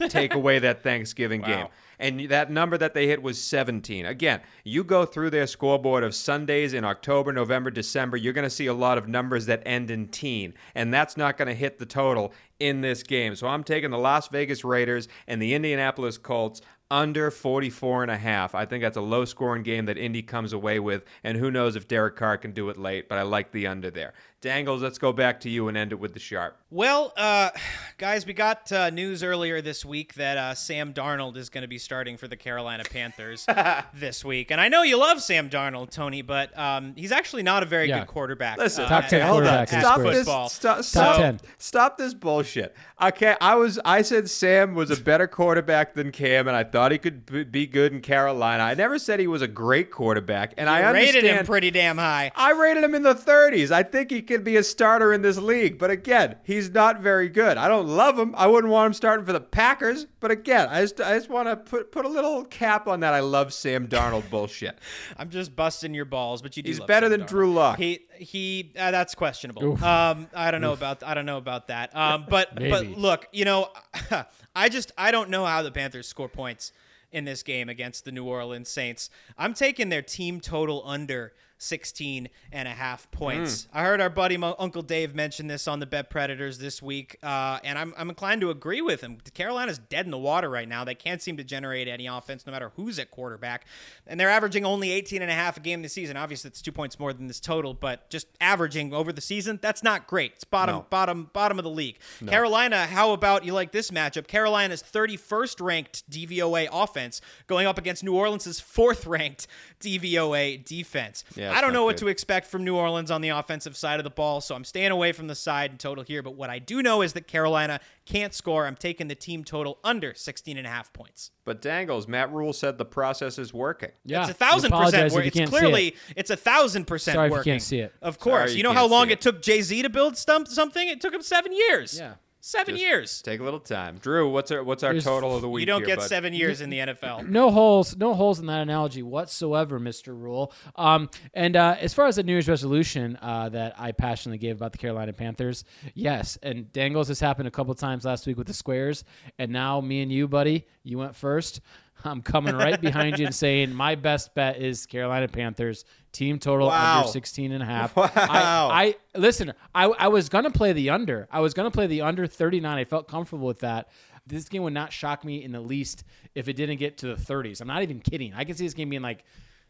Take 0.10 0.36
away 0.36 0.60
that 0.60 0.84
Thanksgiving 0.84 1.42
game. 1.42 1.68
And 2.00 2.30
that 2.30 2.52
number 2.52 2.78
that 2.78 2.94
they 2.94 3.08
hit 3.08 3.24
was 3.24 3.42
17. 3.42 4.06
Again, 4.06 4.42
you 4.64 4.84
go 4.84 5.06
through 5.06 5.32
their 5.32 5.48
scoreboard 5.48 6.04
of 6.04 6.14
Sundays 6.14 6.74
in 6.76 6.86
October, 6.86 7.34
November, 7.34 7.72
December, 7.72 8.18
you're 8.18 8.34
going 8.34 8.44
to 8.44 8.52
see 8.52 8.68
a 8.68 8.74
lot 8.74 9.00
of 9.00 9.08
numbers 9.08 9.48
that 9.48 9.64
end 9.66 9.90
in 9.90 10.08
teen. 10.08 10.54
And 10.76 10.94
that's 10.94 11.18
not 11.18 11.38
going 11.38 11.48
to 11.48 11.56
hit 11.56 11.80
the 11.80 11.88
total 11.88 12.34
in 12.60 12.82
this 12.82 13.02
game. 13.02 13.36
So 13.36 13.48
I'm 13.48 13.64
taking 13.64 13.90
the 13.90 13.98
Las 13.98 14.28
Vegas 14.28 14.64
Raiders 14.64 15.08
and 15.28 15.42
the 15.42 15.56
Indianapolis 15.56 16.20
Colts 16.20 16.62
under 16.90 17.30
44 17.32 18.04
and 18.04 18.12
a 18.12 18.18
half. 18.18 18.56
I 18.56 18.66
think 18.66 18.82
that's 18.84 18.98
a 18.98 19.02
low 19.02 19.26
scoring 19.26 19.64
game 19.64 19.86
that 19.86 19.98
Indy 19.98 20.22
comes 20.22 20.54
away 20.54 20.80
with 20.80 21.04
and 21.24 21.38
who 21.38 21.52
knows 21.52 21.76
if 21.76 21.88
Derek 21.88 22.16
Carr 22.16 22.38
can 22.38 22.52
do 22.52 22.70
it 22.70 22.78
late, 22.78 23.10
but 23.10 23.18
I 23.18 23.24
like 23.24 23.52
the 23.52 23.68
under 23.68 23.92
there. 23.92 24.14
Dangles, 24.40 24.84
let's 24.84 25.00
go 25.00 25.12
back 25.12 25.40
to 25.42 25.50
you 25.50 25.68
and 25.68 25.76
end 25.76 25.92
it 25.92 25.96
with 26.00 26.14
the 26.14 26.20
sharp. 26.20 26.62
Well, 26.70 27.12
uh, 27.18 27.50
guys, 27.98 28.26
we 28.26 28.34
got 28.34 28.72
uh, 28.72 28.92
news 28.92 29.24
earlier 29.24 29.62
this 29.62 29.84
week 29.84 30.14
that 30.14 30.38
uh, 30.38 30.54
Sam 30.54 30.94
Darnold 30.94 31.38
is 31.38 31.50
going 31.50 31.64
to 31.64 31.68
be 31.68 31.80
starting 31.80 32.18
for 32.18 32.28
the 32.28 32.38
Carolina 32.38 32.84
Panthers 32.84 33.48
this 33.96 34.24
week. 34.24 34.52
And 34.52 34.62
I 34.62 34.68
know 34.70 34.84
you 34.84 34.98
love 34.98 35.22
Sam 35.24 35.50
Darnold, 35.50 35.90
Tony, 35.90 36.22
but 36.22 36.58
um, 36.58 36.94
he's 36.96 37.12
actually 37.12 37.42
not 37.44 37.64
a 37.64 37.66
very 37.66 37.90
Yeah. 37.90 38.00
good 38.00 38.08
quarterback. 38.10 38.60
Listen, 38.60 38.86
uh, 38.86 38.90
Top 38.90 39.04
at- 39.06 39.10
10 39.10 39.22
at- 39.22 39.28
hold 39.28 39.44
on. 39.44 39.48
quarterback 39.66 39.70
in 39.74 39.76
at 39.80 39.82
Stop 39.82 40.00
this. 40.02 40.18
football. 40.20 40.50
Stop, 40.50 40.76
Top 40.78 40.86
stop, 40.86 41.18
10. 41.18 41.40
stop 41.58 41.98
this 41.98 42.14
bullshit. 42.14 42.76
Okay, 43.02 43.36
I 43.42 43.56
was. 43.56 43.80
I 43.84 44.04
said 44.04 44.30
Sam 44.30 44.76
was 44.76 44.92
a 44.92 45.02
better 45.02 45.28
quarterback 45.28 45.96
than 45.96 46.12
Cam, 46.12 46.48
and 46.48 46.56
I 46.56 46.64
thought 46.64 46.77
he 46.92 46.98
could 46.98 47.52
be 47.52 47.66
good 47.68 47.92
in 47.94 48.02
Carolina. 48.02 48.64
I 48.64 48.74
never 48.74 48.98
said 49.00 49.20
he 49.20 49.28
was 49.28 49.42
a 49.42 49.48
great 49.48 49.92
quarterback, 49.92 50.54
and 50.58 50.70
I 50.70 50.80
You 50.82 50.86
understand. 50.88 51.16
rated 51.24 51.38
him 51.40 51.46
pretty 51.46 51.72
damn 51.72 51.98
high. 51.98 52.32
I 52.36 52.52
rated 52.52 52.84
him 52.84 52.96
in 52.96 53.04
the 53.04 53.16
30s. 53.16 53.72
I 53.72 53.84
think 53.84 54.12
he 54.12 54.22
could 54.22 54.44
be 54.44 54.58
a 54.58 54.64
starter 54.64 55.14
in 55.14 55.22
this 55.22 55.38
league, 55.38 55.78
but 55.78 55.90
again, 55.90 56.36
he's 56.44 56.70
not 56.70 57.02
very 57.02 57.30
good. 57.30 57.58
I 57.58 57.68
don't 57.68 57.88
love 57.88 58.18
him. 58.18 58.34
I 58.38 58.48
wouldn't 58.48 58.72
want 58.72 58.88
him 58.88 58.94
starting 58.94 59.26
for 59.26 59.34
the 59.34 59.40
Packers, 59.42 60.06
but 60.20 60.32
again, 60.32 60.68
I 60.70 60.82
just 60.82 61.00
I 61.02 61.16
just 61.16 61.30
want 61.30 61.48
to 61.48 61.56
put 61.56 61.92
put 61.92 62.06
a 62.06 62.10
little 62.10 62.44
cap 62.46 62.88
on 62.88 63.00
that. 63.02 63.14
I 63.14 63.20
love 63.22 63.54
Sam 63.54 63.88
Darnold 63.88 64.30
bullshit. 64.30 64.78
I'm 65.18 65.30
just 65.30 65.56
busting 65.56 65.94
your 65.94 66.06
balls, 66.06 66.42
but 66.42 66.58
you 66.58 66.64
do. 66.64 66.70
He's 66.70 66.80
better 66.80 67.06
Sam 67.10 67.12
than 67.12 67.22
Darnold. 67.22 67.28
Drew 67.30 67.54
Lock. 67.54 67.78
He 67.78 68.07
he. 68.20 68.72
Uh, 68.78 68.92
that's 68.92 69.16
questionable. 69.16 69.84
Um, 69.84 70.28
I 70.34 70.52
don't 70.52 70.62
know 70.62 70.74
about 70.74 71.04
I 71.04 71.14
don't 71.14 71.26
know 71.26 71.38
about 71.38 71.68
that. 71.68 71.96
Um, 71.96 72.26
but 72.30 72.56
but 72.70 72.86
look, 72.86 73.28
you 73.32 73.46
know, 73.46 73.70
I 74.56 74.70
just 74.70 74.92
I 74.98 75.12
don't 75.12 75.30
know 75.30 75.46
how 75.46 75.62
the 75.62 75.72
Panthers 75.72 76.08
score 76.08 76.30
points 76.30 76.72
in 77.12 77.26
this 77.26 77.44
game 77.44 77.70
against 77.70 78.06
the 78.06 78.12
New 78.12 78.26
Orleans 78.26 78.70
Saints. 78.70 79.10
I'm 79.38 79.54
taking 79.54 79.90
their 79.90 80.02
team 80.02 80.40
total 80.40 80.84
under 80.86 81.34
16 81.58 82.30
and 82.52 82.68
a 82.68 82.72
half 82.72 83.10
points. 83.12 83.66
Hmm. 83.72 83.78
I 83.78 83.84
heard 83.84 84.02
our 84.02 84.10
buddy 84.10 84.38
Mo- 84.38 84.56
Uncle 84.60 84.82
Dave 84.82 85.16
mention 85.16 85.48
this 85.48 85.68
on 85.68 85.80
the 85.80 85.86
Bet 85.86 86.10
Predators 86.10 86.58
this 86.60 86.82
week, 86.82 87.18
uh, 87.24 87.60
and 87.64 87.78
I'm, 87.78 87.94
I'm 87.98 88.10
inclined 88.10 88.42
to 88.42 88.50
agree 88.50 88.82
with 88.82 89.02
him. 89.02 89.18
Carolina's 89.34 89.78
dead 89.80 90.06
in 90.06 90.12
the 90.12 90.18
water 90.18 90.50
right 90.50 90.68
now. 90.68 90.84
They 90.84 90.96
can't 90.96 91.22
seem 91.22 91.38
to 91.38 91.44
generate 91.44 91.88
any 91.88 92.08
offense 92.08 92.46
no 92.46 92.52
matter 92.52 92.72
who's 92.76 93.00
at 93.00 93.12
quarterback, 93.12 93.66
and 94.06 94.20
they're 94.20 94.30
averaging 94.30 94.66
only 94.66 94.92
18 94.92 95.22
and 95.22 95.32
a 95.32 95.34
half 95.34 95.58
a 95.58 95.60
game 95.60 95.82
this 95.82 95.94
season. 95.94 96.18
Obviously, 96.18 96.50
it's 96.50 96.62
two 96.62 96.72
points 96.72 97.00
more 97.00 97.14
than 97.14 97.28
this 97.28 97.40
total, 97.40 97.74
but 97.74 98.10
just 98.10 98.28
averaging 98.42 98.94
over 98.94 99.12
the 99.12 99.22
season, 99.22 99.60
that's 99.62 99.84
not 99.84 100.08
great. 100.08 100.34
It's 100.36 100.44
bottom, 100.44 100.76
No. 100.76 100.86
bottom, 100.90 101.30
bottom 101.34 101.58
of 101.58 101.64
the 101.64 101.70
league. 101.70 101.98
Carolina, 102.28 102.86
how 102.88 103.12
about 103.14 103.46
you 103.46 103.54
like 103.54 103.72
this 103.72 103.92
matchup? 103.92 104.28
Carolina's 104.28 104.84
31st 104.84 105.62
ranked 105.62 106.10
DVOA 106.10 106.68
offense 106.72 107.22
going 107.48 107.68
up 107.68 107.78
against 107.78 108.04
New 108.04 108.14
Orleans' 108.16 108.60
fourth 108.60 109.06
ranked 109.08 109.48
DVOA 109.80 110.64
defense. 110.66 111.24
Yeah, 111.36 111.47
I 111.56 111.62
don't 111.62 111.74
know 111.74 111.80
not 111.80 111.86
what 111.86 111.96
good. 111.98 112.06
to 112.06 112.08
expect 112.10 112.48
from 112.48 112.64
New 112.64 112.76
Orleans 112.76 113.12
on 113.12 113.22
the 113.22 113.30
offensive 113.30 113.76
side 113.78 114.00
of 114.00 114.04
the 114.04 114.10
ball, 114.10 114.42
so 114.42 114.56
I'm 114.56 114.64
staying 114.64 114.92
away 114.92 115.12
from 115.12 115.28
the 115.28 115.36
side 115.36 115.72
and 115.72 115.80
total 115.80 116.04
here. 116.04 116.22
But 116.24 116.36
what 116.36 116.50
I 116.50 116.60
do 116.60 116.82
know 116.82 117.02
is 117.02 117.14
that 117.14 117.28
Carolina 117.28 117.80
can't 118.06 118.34
score. 118.34 118.66
I'm 118.66 118.76
taking 118.76 119.08
the 119.08 119.16
team 119.16 119.44
total 119.44 119.80
under 119.84 120.14
16 120.14 120.58
and 120.58 120.66
a 120.66 120.70
half 120.70 120.92
points. 120.94 121.32
But 121.46 121.62
Dangles, 121.62 122.08
Matt 122.08 122.32
Rhule 122.32 122.54
said 122.54 122.78
the 122.78 122.86
process 122.86 123.38
is 123.38 123.54
working. 123.54 123.92
Yeah, 124.06 124.22
it's 124.22 124.32
a 124.32 124.34
thousand 124.34 124.72
percent. 124.72 125.08
if 125.08 125.14
wor- 125.14 125.22
It's 125.22 125.50
clearly 125.50 125.88
it. 125.88 125.96
it's 126.16 126.30
a 126.30 126.36
thousand 126.38 126.86
percent 126.86 127.16
Sorry 127.16 127.30
if 127.32 127.38
you 127.38 127.44
can't 127.44 127.62
see 127.62 127.80
it. 127.80 127.94
Of 128.02 128.20
course, 128.20 128.40
Sorry 128.42 128.52
you 128.52 128.58
you 128.58 128.64
know 128.64 128.74
how 128.74 128.88
long 128.88 129.08
it 129.10 129.14
it. 129.14 129.22
took 129.22 129.42
Jay 129.42 129.62
Z 129.62 129.82
to 129.82 129.90
build 129.90 130.18
stump 130.18 130.48
something? 130.48 130.88
It 130.88 131.02
took 131.02 131.14
him 131.14 131.22
seven 131.22 131.54
years. 131.54 131.98
Yeah. 131.98 132.16
Seven 132.48 132.76
Just 132.76 132.82
years. 132.86 133.22
Take 133.24 133.42
a 133.42 133.44
little 133.44 133.60
time. 133.60 133.98
Drew, 133.98 134.30
what's 134.32 134.52
our 134.52 134.64
what's 134.64 134.82
our 134.82 134.94
There's- 134.94 135.04
total 135.04 135.36
of 135.36 135.42
the 135.42 135.50
week? 135.50 135.64
You 135.64 135.66
don't 135.66 135.82
here, 135.82 135.88
get 135.88 135.98
bud? 136.00 136.08
seven 136.08 136.34
years 136.34 136.62
in 136.62 136.70
the 136.70 136.80
NFL. 136.80 137.28
No 137.28 137.52
holes, 137.52 137.98
no 137.98 138.14
holes 138.14 138.40
in 138.40 138.46
that 138.46 138.62
analogy 138.62 139.04
whatsoever, 139.04 139.80
Mister 139.80 140.16
Rhule. 140.16 140.54
Um, 140.78 141.10
and 141.34 141.58
uh, 141.58 141.76
as 141.78 141.94
far 141.94 142.06
as 142.08 142.16
the 142.16 142.24
New 142.24 142.32
Year's 142.32 142.48
resolution 142.48 143.18
uh, 143.22 143.50
that 143.50 143.78
I 143.78 143.92
passionately 143.92 144.38
gave 144.38 144.56
about 144.56 144.72
the 144.72 144.78
Carolina 144.78 145.12
Panthers, 145.12 145.66
yes. 145.94 146.38
And 146.42 146.72
Dangles 146.72 147.10
has 147.10 147.20
happened 147.20 147.50
a 147.50 147.52
couple 147.52 147.76
times 147.76 148.06
last 148.06 148.26
week 148.26 148.38
with 148.38 148.48
the 148.48 148.54
squares, 148.54 149.04
and 149.38 149.52
now 149.52 149.82
me 149.82 150.02
and 150.02 150.10
you, 150.10 150.30
buddy, 150.30 150.66
you 150.84 150.98
went 150.98 151.18
first. 151.18 151.60
I'm 152.04 152.22
coming 152.22 152.56
right 152.56 152.80
behind 152.80 153.20
you 153.20 153.26
and 153.26 153.36
saying 153.46 153.74
my 153.74 153.96
best 153.96 154.34
bet 154.36 154.58
is 154.62 154.86
Carolina 154.86 155.28
Panthers 155.28 155.84
team 156.12 156.40
total 156.40 156.68
Wow. 156.68 157.00
under 157.00 157.10
16 157.12 157.52
and 157.52 157.62
a 157.62 157.66
half. 157.66 157.96
Wow. 157.96 158.08
I, 158.16 158.70
I 158.84 158.96
listen. 159.16 159.54
I, 159.76 159.86
I 159.86 160.08
was 160.08 160.30
gonna 160.30 160.52
play 160.52 160.74
the 160.74 160.90
under. 160.92 161.28
I 161.32 161.40
was 161.42 161.54
gonna 161.54 161.72
play 161.72 161.88
the 161.88 162.02
under 162.02 162.28
39. 162.28 162.78
I 162.78 162.86
felt 162.86 163.08
comfortable 163.08 163.48
with 163.48 163.60
that. 163.60 163.90
This 164.26 164.50
game 164.50 164.64
would 164.64 164.74
not 164.74 164.92
shock 164.92 165.24
me 165.24 165.44
in 165.44 165.52
the 165.52 165.62
least 165.62 166.04
if 166.36 166.48
it 166.48 166.54
didn't 166.54 166.78
get 166.78 166.98
to 167.00 167.08
the 167.08 167.16
30s. 167.16 167.62
I'm 167.62 167.68
not 167.68 167.82
even 167.84 168.00
kidding. 168.00 168.34
I 168.34 168.44
can 168.44 168.56
see 168.56 168.66
this 168.66 168.74
game 168.74 168.90
being 168.90 169.02
like 169.02 169.24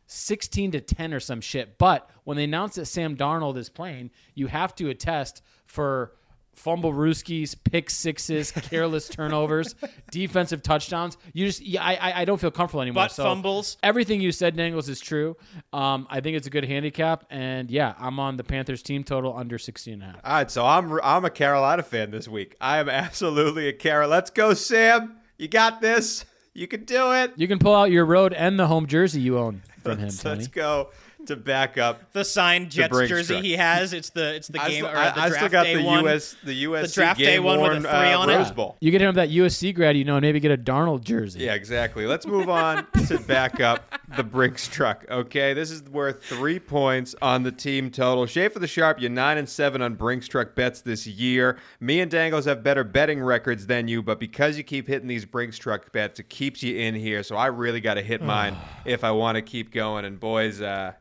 16 0.07 0.71
to 0.71 0.81
10 0.81 1.13
or 1.13 1.19
some 1.19 1.41
shit. 1.41 1.77
But 1.77 2.09
when 2.23 2.37
they 2.37 2.45
announced 2.45 2.75
that 2.77 2.85
Sam 2.85 3.15
Darnold 3.15 3.57
is 3.57 3.69
playing, 3.69 4.09
you 4.35 4.47
have 4.47 4.73
to 4.77 4.89
attest 4.89 5.41
for 5.65 6.13
fumble 6.57 6.91
rooskies, 6.91 7.55
pick 7.63 7.89
sixes, 7.89 8.51
careless 8.55 9.07
turnovers, 9.07 9.75
defensive 10.11 10.61
touchdowns. 10.63 11.17
You 11.33 11.45
just, 11.45 11.61
yeah, 11.61 11.83
I, 11.83 11.93
I- 11.95 12.21
I 12.21 12.25
don't 12.25 12.39
feel 12.41 12.51
comfortable 12.51 12.81
anymore. 12.81 13.03
Butt 13.03 13.11
So 13.13 13.23
fumbles. 13.23 13.77
Everything 13.83 14.19
you 14.19 14.31
said, 14.31 14.55
Dangles, 14.57 14.89
is 14.89 14.99
true. 14.99 15.37
Um, 15.71 16.07
I 16.09 16.19
think 16.19 16.35
it's 16.35 16.47
a 16.47 16.49
good 16.49 16.65
handicap, 16.65 17.25
and 17.29 17.69
yeah, 17.71 17.93
I'm 17.99 18.19
on 18.19 18.35
the 18.37 18.43
Panthers 18.43 18.81
team 18.81 19.03
total 19.03 19.37
under 19.37 19.57
16 19.57 19.93
and 19.93 20.01
a 20.03 20.05
half. 20.07 20.15
All 20.23 20.33
right, 20.33 20.51
so 20.51 20.65
I'm 20.65 20.99
I'm 21.03 21.23
a 21.25 21.29
Carolina 21.29 21.83
fan 21.83 22.11
this 22.11 22.27
week. 22.27 22.55
I 22.59 22.79
am 22.79 22.89
absolutely 22.89 23.67
a 23.67 23.73
Carolina. 23.73 24.09
Let's 24.11 24.31
go, 24.31 24.53
Sam. 24.53 25.17
You 25.37 25.47
got 25.47 25.79
this. 25.79 26.25
You 26.53 26.67
can 26.67 26.85
do 26.85 27.11
it. 27.13 27.33
You 27.35 27.47
can 27.47 27.59
pull 27.59 27.75
out 27.75 27.91
your 27.91 28.05
road 28.05 28.33
and 28.33 28.59
the 28.59 28.65
home 28.65 28.87
jersey 28.87 29.21
you 29.21 29.37
own 29.37 29.61
from 29.83 29.99
him, 29.99 30.05
Let's, 30.05 30.23
Tony. 30.23 30.35
let's 30.37 30.47
go 30.47 30.89
to 31.27 31.35
back 31.35 31.77
up. 31.77 32.11
The 32.13 32.25
signed 32.25 32.71
Jets 32.71 32.91
Brinks 32.91 33.09
jersey 33.09 33.35
truck. 33.35 33.43
he 33.43 33.53
has. 33.53 33.93
It's 33.93 34.09
the 34.09 34.35
it's 34.35 34.47
the 34.47 34.61
I 34.61 34.69
game 34.69 34.83
still, 34.85 34.93
or 34.93 34.97
I, 34.97 35.11
the 35.11 35.21
I 35.21 35.29
still 35.29 35.49
got 35.49 35.63
day 35.63 35.75
the 35.75 35.83
one. 35.83 36.05
US 36.05 36.35
the 36.43 36.65
USC 36.65 36.93
draft 36.93 37.19
day 37.19 37.35
game 37.35 37.43
one 37.43 37.61
with 37.61 37.71
a 37.71 37.81
three 37.81 37.89
uh, 37.89 38.19
on 38.19 38.29
it. 38.29 38.37
Rose 38.37 38.51
Bowl. 38.51 38.77
You 38.79 38.91
get 38.91 39.01
him 39.01 39.15
that 39.15 39.29
USC 39.29 39.73
grad, 39.73 39.97
you 39.97 40.05
know, 40.05 40.15
and 40.17 40.21
maybe 40.23 40.39
get 40.39 40.51
a 40.51 40.57
Darnold 40.57 41.03
jersey. 41.03 41.39
Yeah, 41.39 41.53
exactly. 41.53 42.05
Let's 42.05 42.25
move 42.25 42.49
on 42.49 42.87
to 43.07 43.19
back 43.19 43.59
up 43.59 43.93
the 44.15 44.23
Brinks 44.23 44.67
truck. 44.67 45.05
Okay, 45.09 45.53
this 45.53 45.71
is 45.71 45.83
worth 45.83 46.23
three 46.23 46.59
points 46.59 47.15
on 47.21 47.43
the 47.43 47.51
team 47.51 47.91
total. 47.91 48.25
Schaefer 48.25 48.59
the 48.59 48.67
Sharp, 48.67 48.99
you're 48.99 49.09
nine 49.09 49.37
and 49.37 49.47
seven 49.47 49.81
on 49.81 49.95
Brinks 49.95 50.27
truck 50.27 50.55
bets 50.55 50.81
this 50.81 51.05
year. 51.05 51.57
Me 51.79 51.99
and 51.99 52.09
Dangles 52.09 52.45
have 52.45 52.63
better 52.63 52.83
betting 52.83 53.21
records 53.21 53.67
than 53.67 53.87
you, 53.87 54.01
but 54.01 54.19
because 54.19 54.57
you 54.57 54.63
keep 54.63 54.87
hitting 54.87 55.07
these 55.07 55.25
Brinks 55.25 55.57
truck 55.57 55.91
bets, 55.91 56.19
it 56.19 56.29
keeps 56.29 56.63
you 56.63 56.77
in 56.77 56.95
here. 56.95 57.23
So 57.23 57.35
I 57.35 57.47
really 57.47 57.81
got 57.81 57.95
to 57.95 58.01
hit 58.01 58.21
mine 58.21 58.55
if 58.85 59.03
I 59.03 59.11
want 59.11 59.35
to 59.35 59.41
keep 59.41 59.71
going. 59.71 60.05
And 60.05 60.19
boys, 60.19 60.61
uh, 60.61 60.93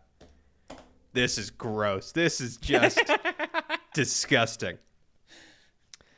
this 1.16 1.38
is 1.38 1.50
gross. 1.50 2.12
This 2.12 2.40
is 2.40 2.56
just 2.58 3.00
disgusting. 3.94 4.78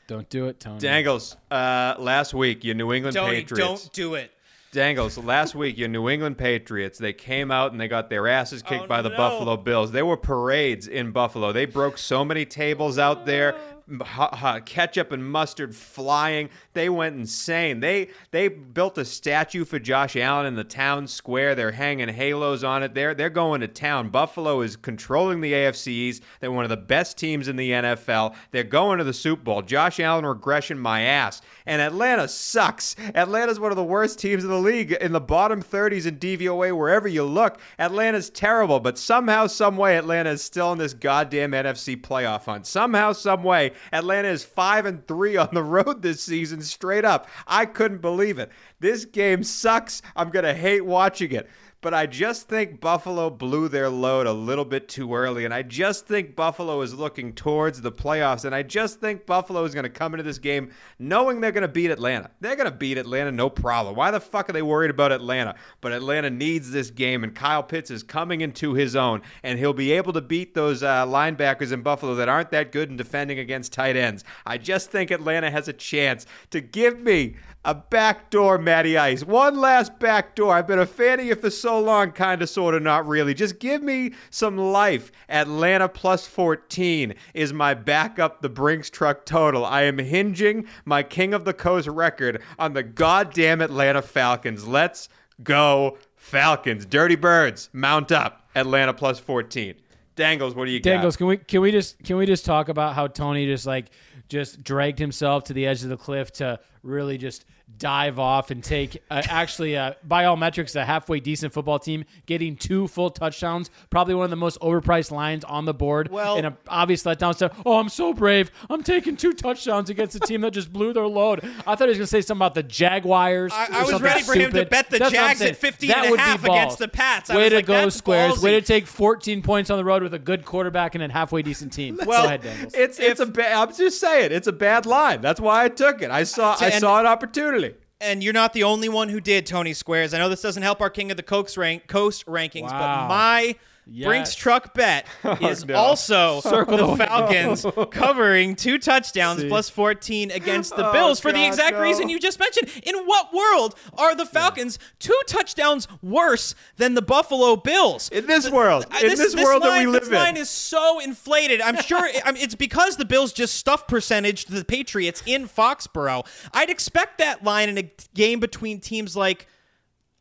Don't 0.06 0.28
do 0.30 0.46
it, 0.46 0.58
Tony. 0.58 0.78
Dangles, 0.78 1.36
uh, 1.50 1.94
last 1.98 2.32
week 2.34 2.64
your 2.64 2.74
New 2.74 2.92
England 2.92 3.14
Tony, 3.16 3.36
Patriots. 3.42 3.82
don't 3.84 3.92
do 3.92 4.14
it. 4.14 4.32
Dangles, 4.70 5.16
last 5.16 5.54
week, 5.54 5.78
your 5.78 5.88
New 5.88 6.10
England 6.10 6.36
Patriots, 6.36 6.98
they 6.98 7.14
came 7.14 7.50
out 7.50 7.72
and 7.72 7.80
they 7.80 7.88
got 7.88 8.10
their 8.10 8.28
asses 8.28 8.62
kicked 8.62 8.84
Oh, 8.84 8.86
by 8.86 9.00
the 9.00 9.08
no. 9.08 9.16
Buffalo 9.16 9.56
Bills. 9.56 9.92
There 9.92 10.04
were 10.04 10.18
parades 10.18 10.86
in 10.86 11.10
Buffalo. 11.10 11.52
They 11.52 11.64
broke 11.64 11.96
so 11.96 12.22
many 12.22 12.44
tables 12.44 12.98
out 12.98 13.24
there, 13.24 13.56
ha- 14.02 14.28
ha- 14.36 14.60
ketchup 14.60 15.10
and 15.10 15.24
mustard 15.24 15.74
flying. 15.74 16.50
They 16.78 16.88
went 16.88 17.16
insane. 17.16 17.80
They 17.80 18.10
they 18.30 18.46
built 18.46 18.98
a 18.98 19.04
statue 19.04 19.64
for 19.64 19.80
Josh 19.80 20.14
Allen 20.14 20.46
in 20.46 20.54
the 20.54 20.62
town 20.62 21.08
square. 21.08 21.56
They're 21.56 21.72
hanging 21.72 22.08
halos 22.08 22.62
on 22.62 22.84
it. 22.84 22.94
They're 22.94 23.14
they're 23.14 23.30
going 23.30 23.62
to 23.62 23.66
town. 23.66 24.10
Buffalo 24.10 24.60
is 24.60 24.76
controlling 24.76 25.40
the 25.40 25.54
AFC 25.54 25.88
East. 25.88 26.22
They're 26.38 26.52
one 26.52 26.62
of 26.62 26.70
the 26.70 26.76
best 26.76 27.18
teams 27.18 27.48
in 27.48 27.56
the 27.56 27.72
NFL. 27.72 28.36
They're 28.52 28.62
going 28.62 28.98
to 28.98 29.04
the 29.04 29.12
Super 29.12 29.42
Bowl. 29.42 29.62
Josh 29.62 29.98
Allen 29.98 30.24
regression 30.24 30.78
my 30.78 31.00
ass. 31.00 31.42
And 31.66 31.82
Atlanta 31.82 32.28
sucks. 32.28 32.94
Atlanta's 33.14 33.58
one 33.58 33.72
of 33.72 33.76
the 33.76 33.82
worst 33.82 34.20
teams 34.20 34.44
in 34.44 34.48
the 34.48 34.58
league 34.60 34.92
in 34.92 35.10
the 35.10 35.20
bottom 35.20 35.60
30s 35.60 36.06
in 36.06 36.18
DVOA 36.18 36.76
wherever 36.76 37.08
you 37.08 37.24
look. 37.24 37.60
Atlanta's 37.78 38.30
terrible, 38.30 38.78
but 38.78 38.96
somehow, 38.96 39.48
some 39.48 39.76
way, 39.76 39.98
Atlanta 39.98 40.30
is 40.30 40.42
still 40.42 40.72
in 40.72 40.78
this 40.78 40.94
goddamn 40.94 41.50
NFC 41.50 42.00
playoff 42.00 42.44
hunt. 42.44 42.66
Somehow, 42.66 43.12
some 43.12 43.42
way, 43.42 43.72
Atlanta 43.92 44.28
is 44.28 44.44
five 44.44 44.86
and 44.86 45.06
three 45.08 45.36
on 45.36 45.50
the 45.52 45.62
road 45.62 46.02
this 46.02 46.22
season, 46.22 46.62
straight 46.68 47.04
up. 47.04 47.28
I 47.46 47.66
couldn't 47.66 48.00
believe 48.00 48.38
it. 48.38 48.50
This 48.80 49.04
game 49.04 49.42
sucks. 49.42 50.02
I'm 50.14 50.30
gonna 50.30 50.54
hate 50.54 50.84
watching 50.84 51.32
it. 51.32 51.48
But 51.80 51.94
I 51.94 52.06
just 52.06 52.48
think 52.48 52.80
Buffalo 52.80 53.30
blew 53.30 53.68
their 53.68 53.88
load 53.88 54.26
a 54.26 54.32
little 54.32 54.64
bit 54.64 54.88
too 54.88 55.14
early. 55.14 55.44
And 55.44 55.54
I 55.54 55.62
just 55.62 56.06
think 56.08 56.34
Buffalo 56.34 56.80
is 56.80 56.92
looking 56.92 57.32
towards 57.32 57.80
the 57.80 57.92
playoffs. 57.92 58.44
And 58.44 58.52
I 58.52 58.64
just 58.64 58.98
think 58.98 59.26
Buffalo 59.26 59.62
is 59.62 59.74
going 59.74 59.84
to 59.84 59.90
come 59.90 60.12
into 60.12 60.24
this 60.24 60.38
game 60.38 60.72
knowing 60.98 61.40
they're 61.40 61.52
going 61.52 61.62
to 61.62 61.68
beat 61.68 61.92
Atlanta. 61.92 62.30
They're 62.40 62.56
going 62.56 62.70
to 62.70 62.76
beat 62.76 62.98
Atlanta, 62.98 63.30
no 63.30 63.48
problem. 63.48 63.94
Why 63.94 64.10
the 64.10 64.18
fuck 64.18 64.50
are 64.50 64.52
they 64.52 64.62
worried 64.62 64.90
about 64.90 65.12
Atlanta? 65.12 65.54
But 65.80 65.92
Atlanta 65.92 66.30
needs 66.30 66.72
this 66.72 66.90
game. 66.90 67.22
And 67.22 67.32
Kyle 67.32 67.62
Pitts 67.62 67.92
is 67.92 68.02
coming 68.02 68.40
into 68.40 68.74
his 68.74 68.96
own. 68.96 69.22
And 69.44 69.56
he'll 69.56 69.72
be 69.72 69.92
able 69.92 70.12
to 70.14 70.20
beat 70.20 70.54
those 70.54 70.82
uh, 70.82 71.06
linebackers 71.06 71.70
in 71.70 71.82
Buffalo 71.82 72.16
that 72.16 72.28
aren't 72.28 72.50
that 72.50 72.72
good 72.72 72.90
in 72.90 72.96
defending 72.96 73.38
against 73.38 73.72
tight 73.72 73.94
ends. 73.94 74.24
I 74.44 74.58
just 74.58 74.90
think 74.90 75.12
Atlanta 75.12 75.48
has 75.48 75.68
a 75.68 75.72
chance 75.72 76.26
to 76.50 76.60
give 76.60 76.98
me 76.98 77.36
a 77.68 77.74
backdoor 77.74 78.56
Matty 78.56 78.96
Ice. 78.96 79.22
One 79.22 79.60
last 79.60 79.98
backdoor. 79.98 80.54
I've 80.54 80.66
been 80.66 80.78
a 80.78 80.86
fan 80.86 81.20
of 81.20 81.26
you 81.26 81.34
for 81.34 81.50
so 81.50 81.78
long, 81.78 82.12
kind 82.12 82.40
of, 82.40 82.48
sort 82.48 82.74
of, 82.74 82.82
not 82.82 83.06
really. 83.06 83.34
Just 83.34 83.58
give 83.58 83.82
me 83.82 84.14
some 84.30 84.56
life. 84.56 85.12
Atlanta 85.28 85.86
plus 85.86 86.26
14 86.26 87.14
is 87.34 87.52
my 87.52 87.74
backup, 87.74 88.40
the 88.40 88.48
Brinks 88.48 88.88
truck 88.88 89.26
total. 89.26 89.66
I 89.66 89.82
am 89.82 89.98
hinging 89.98 90.66
my 90.86 91.02
King 91.02 91.34
of 91.34 91.44
the 91.44 91.52
Coast 91.52 91.88
record 91.88 92.40
on 92.58 92.72
the 92.72 92.82
goddamn 92.82 93.60
Atlanta 93.60 94.00
Falcons. 94.00 94.66
Let's 94.66 95.10
go, 95.42 95.98
Falcons. 96.16 96.86
Dirty 96.86 97.16
Birds, 97.16 97.68
mount 97.74 98.10
up. 98.12 98.48
Atlanta 98.54 98.94
plus 98.94 99.18
14. 99.18 99.74
Dangles, 100.16 100.54
what 100.54 100.64
do 100.64 100.70
you 100.70 100.80
Dangles, 100.80 101.16
got? 101.16 101.18
can 101.18 101.26
we 101.28 101.36
can 101.36 101.60
we 101.60 101.70
just 101.70 102.02
can 102.02 102.16
we 102.16 102.26
just 102.26 102.44
talk 102.44 102.68
about 102.68 102.94
how 102.94 103.06
Tony 103.06 103.46
just 103.46 103.66
like 103.66 103.90
just 104.28 104.64
dragged 104.64 104.98
himself 104.98 105.44
to 105.44 105.52
the 105.52 105.64
edge 105.64 105.82
of 105.84 105.90
the 105.90 105.96
cliff 105.96 106.32
to 106.32 106.58
really 106.82 107.18
just 107.18 107.44
dive 107.76 108.18
off 108.18 108.50
and 108.50 108.64
take 108.64 109.02
uh, 109.10 109.22
actually 109.28 109.76
uh, 109.76 109.92
by 110.02 110.24
all 110.24 110.36
metrics 110.36 110.74
a 110.74 110.84
halfway 110.84 111.20
decent 111.20 111.52
football 111.52 111.78
team 111.78 112.04
getting 112.26 112.56
two 112.56 112.88
full 112.88 113.10
touchdowns 113.10 113.70
probably 113.90 114.14
one 114.14 114.24
of 114.24 114.30
the 114.30 114.36
most 114.36 114.58
overpriced 114.60 115.10
lines 115.12 115.44
on 115.44 115.64
the 115.64 115.74
board 115.74 116.10
Well- 116.10 116.36
in 116.38 116.44
an 116.44 116.56
obvious 116.66 117.04
letdown 117.04 117.34
stuff 117.36 117.52
oh 117.66 117.78
i'm 117.78 117.88
so 117.88 118.12
brave 118.12 118.50
i'm 118.68 118.82
taking 118.82 119.16
two 119.16 119.32
touchdowns 119.32 119.90
against 119.90 120.16
a 120.16 120.20
team 120.20 120.40
that 120.40 120.52
just 120.52 120.72
blew 120.72 120.92
their 120.92 121.06
load 121.06 121.44
i 121.66 121.74
thought 121.76 121.82
he 121.82 121.88
was 121.88 121.98
going 121.98 122.00
to 122.00 122.06
say 122.06 122.20
something 122.20 122.38
about 122.40 122.54
the 122.54 122.62
jaguars 122.64 123.52
I- 123.52 123.68
I 123.70 123.82
was 123.84 124.00
ready 124.02 124.22
for 124.22 124.34
him 124.34 124.50
to 124.52 124.64
bet 124.66 124.90
the 124.90 124.98
That's 124.98 125.12
Jags 125.12 125.40
at 125.40 125.44
saying. 125.44 125.54
50 125.54 125.86
That 125.88 125.96
and 125.98 126.06
a 126.06 126.10
would 126.10 126.16
be 126.16 126.22
half 126.22 126.44
against 126.44 126.78
the 126.78 126.88
Pats. 126.88 127.30
I 127.30 127.36
way 127.36 127.42
was 127.44 127.50
to 127.50 127.56
like, 127.56 127.66
go 127.66 127.72
that's 127.74 127.96
squares 127.96 128.40
way 128.42 128.52
to 128.52 128.62
take 128.62 128.86
14 128.86 129.42
points 129.42 129.70
on 129.70 129.76
the 129.78 129.84
road 129.84 130.02
with 130.02 130.14
a 130.14 130.18
good 130.18 130.44
quarterback 130.44 130.94
and 130.94 131.04
a 131.04 131.12
halfway 131.12 131.42
decent 131.42 131.72
team 131.72 131.98
Well, 132.04 132.22
go 132.22 132.26
ahead 132.26 132.42
Dangles. 132.42 132.74
It's 132.74 132.98
it's 132.98 133.20
a 133.20 133.26
bad. 133.26 133.52
I'm 133.52 133.74
just 133.74 134.00
saying 134.00 134.32
it's 134.32 134.46
a 134.48 134.52
bad 134.52 134.86
line. 134.86 135.20
That's 135.20 135.40
why 135.40 135.64
I 135.64 135.68
took 135.68 136.02
it. 136.02 136.10
I 136.10 136.24
saw 136.24 136.56
I 136.58 136.66
And- 136.70 136.80
saw 136.80 136.98
an 136.98 137.06
opportunity. 137.06 137.57
And 138.00 138.22
you're 138.22 138.32
not 138.32 138.52
the 138.52 138.62
only 138.64 138.88
one 138.88 139.08
who 139.08 139.20
did 139.20 139.46
Tony 139.46 139.72
Squares. 139.74 140.14
I 140.14 140.18
know 140.18 140.28
this 140.28 140.42
doesn't 140.42 140.62
help 140.62 140.80
our 140.80 140.90
King 140.90 141.10
of 141.10 141.16
the 141.16 141.22
Coast, 141.22 141.56
rank, 141.56 141.86
Coast 141.88 142.24
rankings, 142.26 142.70
Wow. 142.70 143.08
but 143.08 143.08
my 143.08 143.56
Yes. 143.90 144.06
Brinks 144.06 144.34
truck 144.34 144.74
bet 144.74 145.06
is 145.40 145.64
no. 145.64 145.74
also 145.74 146.40
Circle 146.42 146.76
the 146.76 146.86
the 146.94 147.06
Falcons 147.06 147.64
covering 147.90 148.54
two 148.54 148.78
touchdowns 148.78 149.42
plus 149.44 149.70
14 149.70 150.30
against 150.30 150.76
the 150.76 150.88
Oh, 150.88 150.92
Bills 150.92 151.20
for 151.20 151.32
the 151.32 151.46
exact 151.46 151.76
no. 151.76 151.80
reason 151.82 152.08
you 152.10 152.18
just 152.20 152.38
mentioned. 152.38 152.68
In 152.84 152.94
what 153.06 153.32
world 153.32 153.74
are 153.94 154.14
the 154.14 154.26
Falcons 154.26 154.78
two 154.98 155.18
touchdowns 155.26 155.88
worse 156.02 156.54
than 156.76 156.94
the 156.94 157.02
Buffalo 157.02 157.56
Bills? 157.56 158.10
In 158.10 158.26
this 158.26 158.50
world, 158.50 158.84
Uh, 158.92 158.98
in 159.02 159.08
this, 159.16 159.34
world 159.34 159.62
line, 159.62 159.70
that 159.70 159.78
we 159.80 159.86
live 159.86 160.00
this 160.02 160.08
in. 160.10 160.14
line 160.14 160.36
is 160.36 160.50
so 160.50 161.00
inflated. 161.00 161.60
I'm 161.62 161.80
sure 161.82 162.06
I 162.24 162.32
mean, 162.32 162.42
it's 162.42 162.54
because 162.54 162.96
the 162.98 163.06
Bills 163.06 163.32
just 163.32 163.54
stuff 163.54 163.86
percentage 163.86 164.44
to 164.44 164.52
the 164.52 164.64
Patriots 164.66 165.22
in 165.24 165.48
Foxborough. 165.48 166.26
I'd 166.52 166.68
expect 166.68 167.18
that 167.18 167.42
line 167.42 167.68
in 167.70 167.78
a 167.78 167.90
game 168.14 168.38
between 168.38 168.80
teams 168.80 169.16
like, 169.16 169.46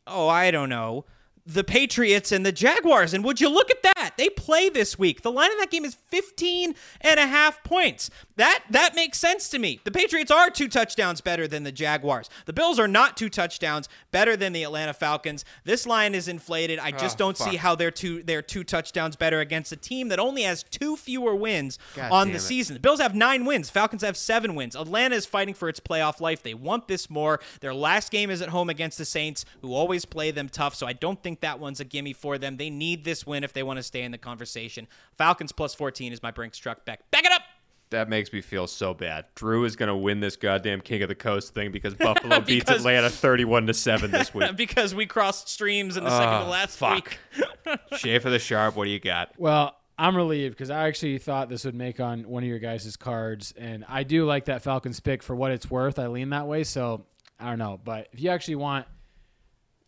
oh, 0.06 0.26
I 0.26 0.50
don't 0.50 0.70
know, 0.70 1.04
the 1.48 1.64
Patriots 1.64 2.30
and 2.30 2.44
the 2.44 2.52
Jaguars. 2.52 3.14
And 3.14 3.24
would 3.24 3.40
you 3.40 3.48
look 3.48 3.70
at 3.70 3.82
that? 3.82 4.12
They 4.18 4.28
play 4.28 4.68
this 4.68 4.98
week. 4.98 5.22
The 5.22 5.32
line 5.32 5.50
in 5.50 5.56
that 5.58 5.70
game 5.70 5.84
is 5.84 5.94
15 5.94 6.74
and 7.00 7.18
a 7.18 7.26
half 7.26 7.64
points. 7.64 8.10
That 8.38 8.62
that 8.70 8.94
makes 8.94 9.18
sense 9.18 9.48
to 9.50 9.58
me. 9.58 9.80
The 9.82 9.90
Patriots 9.90 10.30
are 10.30 10.48
two 10.48 10.68
touchdowns 10.68 11.20
better 11.20 11.48
than 11.48 11.64
the 11.64 11.72
Jaguars. 11.72 12.30
The 12.46 12.52
Bills 12.52 12.78
are 12.78 12.86
not 12.86 13.16
two 13.16 13.28
touchdowns 13.28 13.88
better 14.12 14.36
than 14.36 14.52
the 14.52 14.62
Atlanta 14.62 14.94
Falcons. 14.94 15.44
This 15.64 15.88
line 15.88 16.14
is 16.14 16.28
inflated. 16.28 16.78
I 16.78 16.92
just 16.92 17.16
oh, 17.16 17.18
don't 17.18 17.36
see 17.36 17.56
how 17.56 17.74
they're 17.74 17.90
two 17.90 18.22
they're 18.22 18.40
two 18.40 18.62
touchdowns 18.62 19.16
better 19.16 19.40
against 19.40 19.72
a 19.72 19.76
team 19.76 20.06
that 20.08 20.20
only 20.20 20.42
has 20.42 20.62
two 20.62 20.96
fewer 20.96 21.34
wins 21.34 21.80
God 21.96 22.12
on 22.12 22.28
the 22.28 22.36
it. 22.36 22.40
season. 22.40 22.74
The 22.74 22.80
Bills 22.80 23.00
have 23.00 23.12
nine 23.12 23.44
wins. 23.44 23.70
Falcons 23.70 24.02
have 24.02 24.16
seven 24.16 24.54
wins. 24.54 24.76
Atlanta 24.76 25.16
is 25.16 25.26
fighting 25.26 25.54
for 25.54 25.68
its 25.68 25.80
playoff 25.80 26.20
life. 26.20 26.44
They 26.44 26.54
want 26.54 26.86
this 26.86 27.10
more. 27.10 27.40
Their 27.60 27.74
last 27.74 28.12
game 28.12 28.30
is 28.30 28.40
at 28.40 28.50
home 28.50 28.70
against 28.70 28.98
the 28.98 29.04
Saints, 29.04 29.46
who 29.62 29.74
always 29.74 30.04
play 30.04 30.30
them 30.30 30.48
tough. 30.48 30.76
So 30.76 30.86
I 30.86 30.92
don't 30.92 31.20
think 31.20 31.40
that 31.40 31.58
one's 31.58 31.80
a 31.80 31.84
gimme 31.84 32.12
for 32.12 32.38
them. 32.38 32.56
They 32.56 32.70
need 32.70 33.04
this 33.04 33.26
win 33.26 33.42
if 33.42 33.52
they 33.52 33.64
want 33.64 33.78
to 33.78 33.82
stay 33.82 34.02
in 34.02 34.12
the 34.12 34.18
conversation. 34.18 34.86
Falcons 35.16 35.50
plus 35.50 35.74
14 35.74 36.12
is 36.12 36.22
my 36.22 36.30
Brinks 36.30 36.56
truck 36.56 36.84
back. 36.84 37.10
Back 37.10 37.24
it 37.24 37.32
up. 37.32 37.42
That 37.90 38.08
makes 38.08 38.32
me 38.32 38.42
feel 38.42 38.66
so 38.66 38.92
bad. 38.92 39.24
Drew 39.34 39.64
is 39.64 39.74
going 39.74 39.88
to 39.88 39.96
win 39.96 40.20
this 40.20 40.36
goddamn 40.36 40.82
King 40.82 41.02
of 41.02 41.08
the 41.08 41.14
Coast 41.14 41.54
thing 41.54 41.72
because 41.72 41.94
Buffalo 41.98 42.40
beats 42.40 42.70
Atlanta 42.70 43.08
31 43.08 43.66
to 43.66 43.74
7 43.74 44.10
this 44.10 44.34
week. 44.34 44.56
because 44.56 44.94
we 44.94 45.06
crossed 45.06 45.48
streams 45.48 45.96
in 45.96 46.04
the 46.04 46.10
second 46.10 46.44
to 46.44 46.50
last 46.50 46.76
fuck. 46.76 47.16
week. 47.36 47.78
Schaefer 47.96 48.28
the 48.30 48.38
Sharp, 48.38 48.76
what 48.76 48.84
do 48.84 48.90
you 48.90 49.00
got? 49.00 49.32
Well, 49.38 49.74
I'm 49.98 50.16
relieved 50.16 50.54
because 50.54 50.70
I 50.70 50.86
actually 50.86 51.18
thought 51.18 51.48
this 51.48 51.64
would 51.64 51.74
make 51.74 51.98
on 51.98 52.22
one 52.22 52.42
of 52.44 52.48
your 52.48 52.60
guys' 52.60 52.96
cards, 52.96 53.52
and 53.56 53.84
I 53.88 54.04
do 54.04 54.26
like 54.26 54.44
that 54.44 54.62
Falcons 54.62 55.00
pick 55.00 55.22
for 55.22 55.34
what 55.34 55.50
it's 55.50 55.68
worth. 55.70 55.98
I 55.98 56.06
lean 56.06 56.30
that 56.30 56.46
way, 56.46 56.64
so 56.64 57.06
I 57.40 57.48
don't 57.48 57.58
know. 57.58 57.80
But 57.82 58.08
if 58.12 58.20
you 58.20 58.30
actually 58.30 58.56
want 58.56 58.86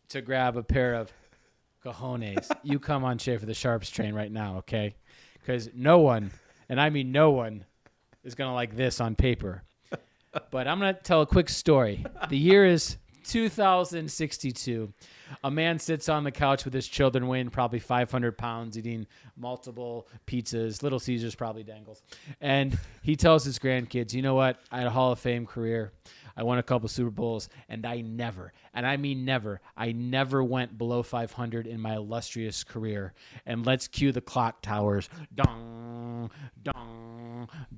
to 0.09 0.20
grab 0.20 0.57
a 0.57 0.64
pair 0.64 0.94
of 0.94 1.12
cojones, 1.84 2.51
you 2.64 2.80
come 2.80 3.05
on 3.05 3.18
Schaefer 3.18 3.46
the 3.46 3.55
Sharps 3.55 3.88
train 3.88 4.14
right 4.14 4.32
now, 4.32 4.59
okay? 4.59 4.96
Because 5.34 5.70
no 5.74 5.98
one, 5.98 6.32
and 6.68 6.80
I 6.80 6.90
mean 6.90 7.12
no 7.12 7.30
one, 7.30 7.64
is 8.25 8.35
gonna 8.35 8.55
like 8.55 8.77
this 8.77 9.01
on 9.01 9.14
paper. 9.14 9.62
But 10.51 10.68
I'm 10.68 10.79
gonna 10.79 10.95
tell 10.95 11.23
a 11.23 11.27
quick 11.27 11.49
story. 11.49 12.05
The 12.29 12.39
year 12.39 12.64
is 12.64 12.97
2062. 13.25 14.93
A 15.45 15.51
man 15.51 15.79
sits 15.79 16.09
on 16.09 16.25
the 16.25 16.33
couch 16.33 16.64
with 16.64 16.75
his 16.75 16.89
children, 16.89 17.27
weighing 17.29 17.51
probably 17.51 17.79
500 17.79 18.37
pounds, 18.37 18.77
eating 18.79 19.07
multiple 19.37 20.09
pizzas. 20.27 20.83
Little 20.83 20.99
Caesars 20.99 21.35
probably 21.35 21.62
dangles. 21.62 22.03
And 22.41 22.77
he 23.03 23.16
tells 23.16 23.45
his 23.45 23.59
grandkids, 23.59 24.12
you 24.12 24.23
know 24.23 24.35
what? 24.35 24.59
I 24.71 24.79
had 24.79 24.87
a 24.87 24.91
Hall 24.91 25.12
of 25.12 25.18
Fame 25.18 25.47
career. 25.47 25.93
I 26.37 26.43
won 26.43 26.59
a 26.59 26.62
couple 26.62 26.89
Super 26.89 27.11
Bowls, 27.11 27.49
and 27.68 27.85
I 27.85 28.01
never, 28.01 28.53
and 28.73 28.87
I 28.87 28.97
mean 28.97 29.25
never, 29.25 29.61
I 29.77 29.93
never 29.93 30.43
went 30.43 30.79
below 30.79 31.03
500 31.03 31.66
in 31.66 31.81
my 31.81 31.97
illustrious 31.97 32.64
career. 32.64 33.12
And 33.45 33.66
let's 33.66 33.89
cue 33.89 34.11
the 34.11 34.21
clock 34.21 34.62
towers. 34.62 35.11
Dong, 35.35 36.31
dong, 36.62 37.20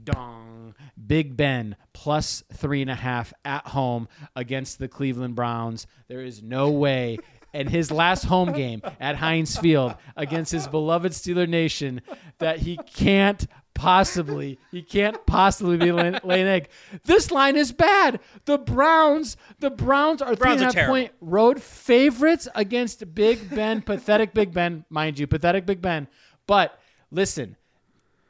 dong. 0.04 0.74
Big 1.06 1.36
Ben 1.36 1.76
plus 1.92 2.42
three 2.52 2.82
and 2.82 2.90
a 2.90 2.94
half 2.94 3.32
at 3.44 3.66
home 3.68 4.08
against 4.36 4.78
the 4.78 4.88
Cleveland 4.88 5.34
Browns. 5.34 5.86
There 6.08 6.22
is 6.22 6.42
no 6.42 6.70
way. 6.70 7.18
And 7.54 7.68
his 7.68 7.90
last 7.90 8.24
home 8.24 8.52
game 8.52 8.80
at 8.98 9.16
Heinz 9.16 9.58
Field 9.58 9.94
against 10.16 10.52
his 10.52 10.66
beloved 10.66 11.12
Steeler 11.12 11.46
Nation 11.46 12.00
that 12.38 12.60
he 12.60 12.78
can't 12.78 13.46
possibly 13.74 14.58
he 14.70 14.82
can't 14.82 15.24
possibly 15.26 15.76
be 15.76 15.92
laying, 15.92 16.18
laying 16.24 16.46
egg. 16.46 16.68
This 17.04 17.30
line 17.30 17.56
is 17.56 17.72
bad. 17.72 18.20
The 18.44 18.58
Browns, 18.58 19.36
the 19.60 19.70
Browns 19.70 20.22
are 20.22 20.34
Browns 20.34 20.60
three 20.60 20.66
and 20.66 20.76
a 20.76 20.80
half 20.80 20.88
point 20.88 21.12
road 21.20 21.62
favorites 21.62 22.48
against 22.54 23.14
Big 23.14 23.50
Ben, 23.50 23.82
pathetic 23.82 24.34
Big 24.34 24.52
Ben, 24.52 24.84
mind 24.88 25.18
you, 25.18 25.26
pathetic 25.26 25.66
Big 25.66 25.82
Ben. 25.82 26.08
But 26.46 26.78
listen, 27.10 27.56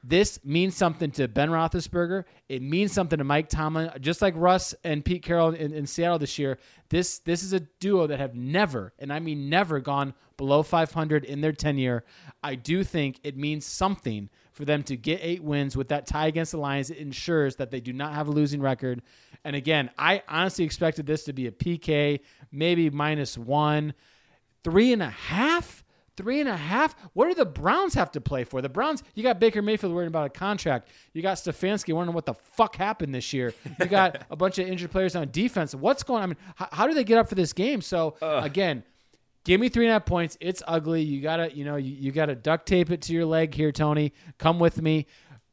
this 0.05 0.45
means 0.45 0.77
something 0.77 1.13
to 1.13 1.29
Ben 1.29 1.49
Roethlisberger. 1.49 2.25
It 2.49 2.61
means 2.61 2.93
something 2.93 3.19
to 3.19 3.25
Mike 3.25 3.49
Tomlin, 3.49 3.91
just 4.01 4.21
like 4.21 4.35
Russ 4.37 4.75
and 4.83 5.05
Pete 5.05 5.23
Carroll 5.23 5.51
in, 5.51 5.73
in 5.73 5.87
Seattle 5.87 6.19
this 6.19 6.39
year. 6.39 6.59
This 6.89 7.21
this 7.21 7.43
is 7.45 7.53
a 7.53 7.61
duo 7.61 8.09
that 8.09 8.19
have 8.19 8.35
never, 8.35 8.93
and 8.99 9.13
I 9.13 9.21
mean 9.21 9.49
never, 9.49 9.79
gone 9.79 10.15
below 10.37 10.65
500 10.65 11.25
in 11.25 11.41
their 11.41 11.53
tenure. 11.53 12.05
I 12.43 12.57
do 12.57 12.83
think 12.83 13.21
it 13.23 13.37
means 13.37 13.65
something 13.65 14.29
for 14.51 14.65
them 14.65 14.83
to 14.85 14.97
get 14.97 15.21
eight 15.23 15.43
wins 15.43 15.77
with 15.77 15.89
that 15.89 16.07
tie 16.07 16.27
against 16.27 16.53
the 16.53 16.59
Lions. 16.59 16.91
It 16.91 16.99
ensures 16.99 17.57
that 17.57 17.71
they 17.71 17.81
do 17.81 17.93
not 17.93 18.13
have 18.13 18.27
a 18.27 18.33
losing 18.33 18.61
record. 18.61 19.03
And 19.45 19.55
again, 19.55 19.91
I 19.97 20.23
honestly 20.29 20.65
expected 20.65 21.07
this 21.07 21.25
to 21.25 21.33
be 21.33 21.47
a 21.47 21.53
PK, 21.53 22.21
maybe 22.51 22.91
minus 22.91 23.39
one, 23.39 23.95
three 24.65 24.93
and 24.93 25.03
a 25.03 25.11
half. 25.11 25.82
Three 26.17 26.41
and 26.41 26.49
a 26.49 26.57
half. 26.57 26.95
What 27.15 27.29
do 27.29 27.35
the 27.35 27.47
Browns 27.47 27.95
have 27.95 28.13
to 28.13 28.21
play 28.21 28.45
for? 28.45 28.61
The 28.61 28.69
Browns, 28.69 29.03
you 29.15 29.23
got 29.23 29.41
Baker 29.41 29.63
Mayfield 29.63 29.95
worrying 29.95 30.09
about 30.09 30.27
a 30.27 30.31
contract. 30.31 30.89
You 31.15 31.23
got 31.23 31.39
Stefanski 31.39 31.95
wondering 31.95 32.15
what 32.15 32.27
the 32.27 32.35
fuck 32.35 32.77
happened 32.77 33.15
this 33.15 33.33
year. 33.33 33.55
You 33.81 33.87
got 33.87 34.25
a 34.31 34.37
bunch 34.37 34.59
of 34.59 34.69
injured 34.69 34.91
players 34.91 35.17
on 35.17 35.31
defense. 35.31 35.75
What's 35.75 36.03
going 36.03 36.19
on? 36.19 36.23
I 36.25 36.27
mean, 36.27 36.37
how, 36.57 36.69
how 36.71 36.87
do 36.87 36.93
they 36.93 37.05
get 37.05 37.17
up 37.17 37.29
for 37.29 37.35
this 37.35 37.55
game? 37.55 37.81
So, 37.81 38.17
again, 38.21 38.83
give 39.45 39.59
me 39.59 39.71
three 39.71 39.87
and 39.87 39.91
a 39.91 39.95
half 39.95 40.05
points. 40.07 40.37
It's 40.41 40.63
ugly. 40.67 41.01
You 41.03 41.23
gotta, 41.23 41.55
you 41.57 41.65
know, 41.65 41.77
you, 41.77 41.95
you 41.95 42.13
gotta 42.13 42.35
duct 42.35 42.67
tape 42.67 42.91
it 42.91 43.01
to 43.03 43.15
your 43.15 43.25
leg 43.25 43.55
here, 43.55 43.73
Tony. 43.73 44.13
Come 44.39 44.59
with 44.59 44.83
me. 44.83 45.07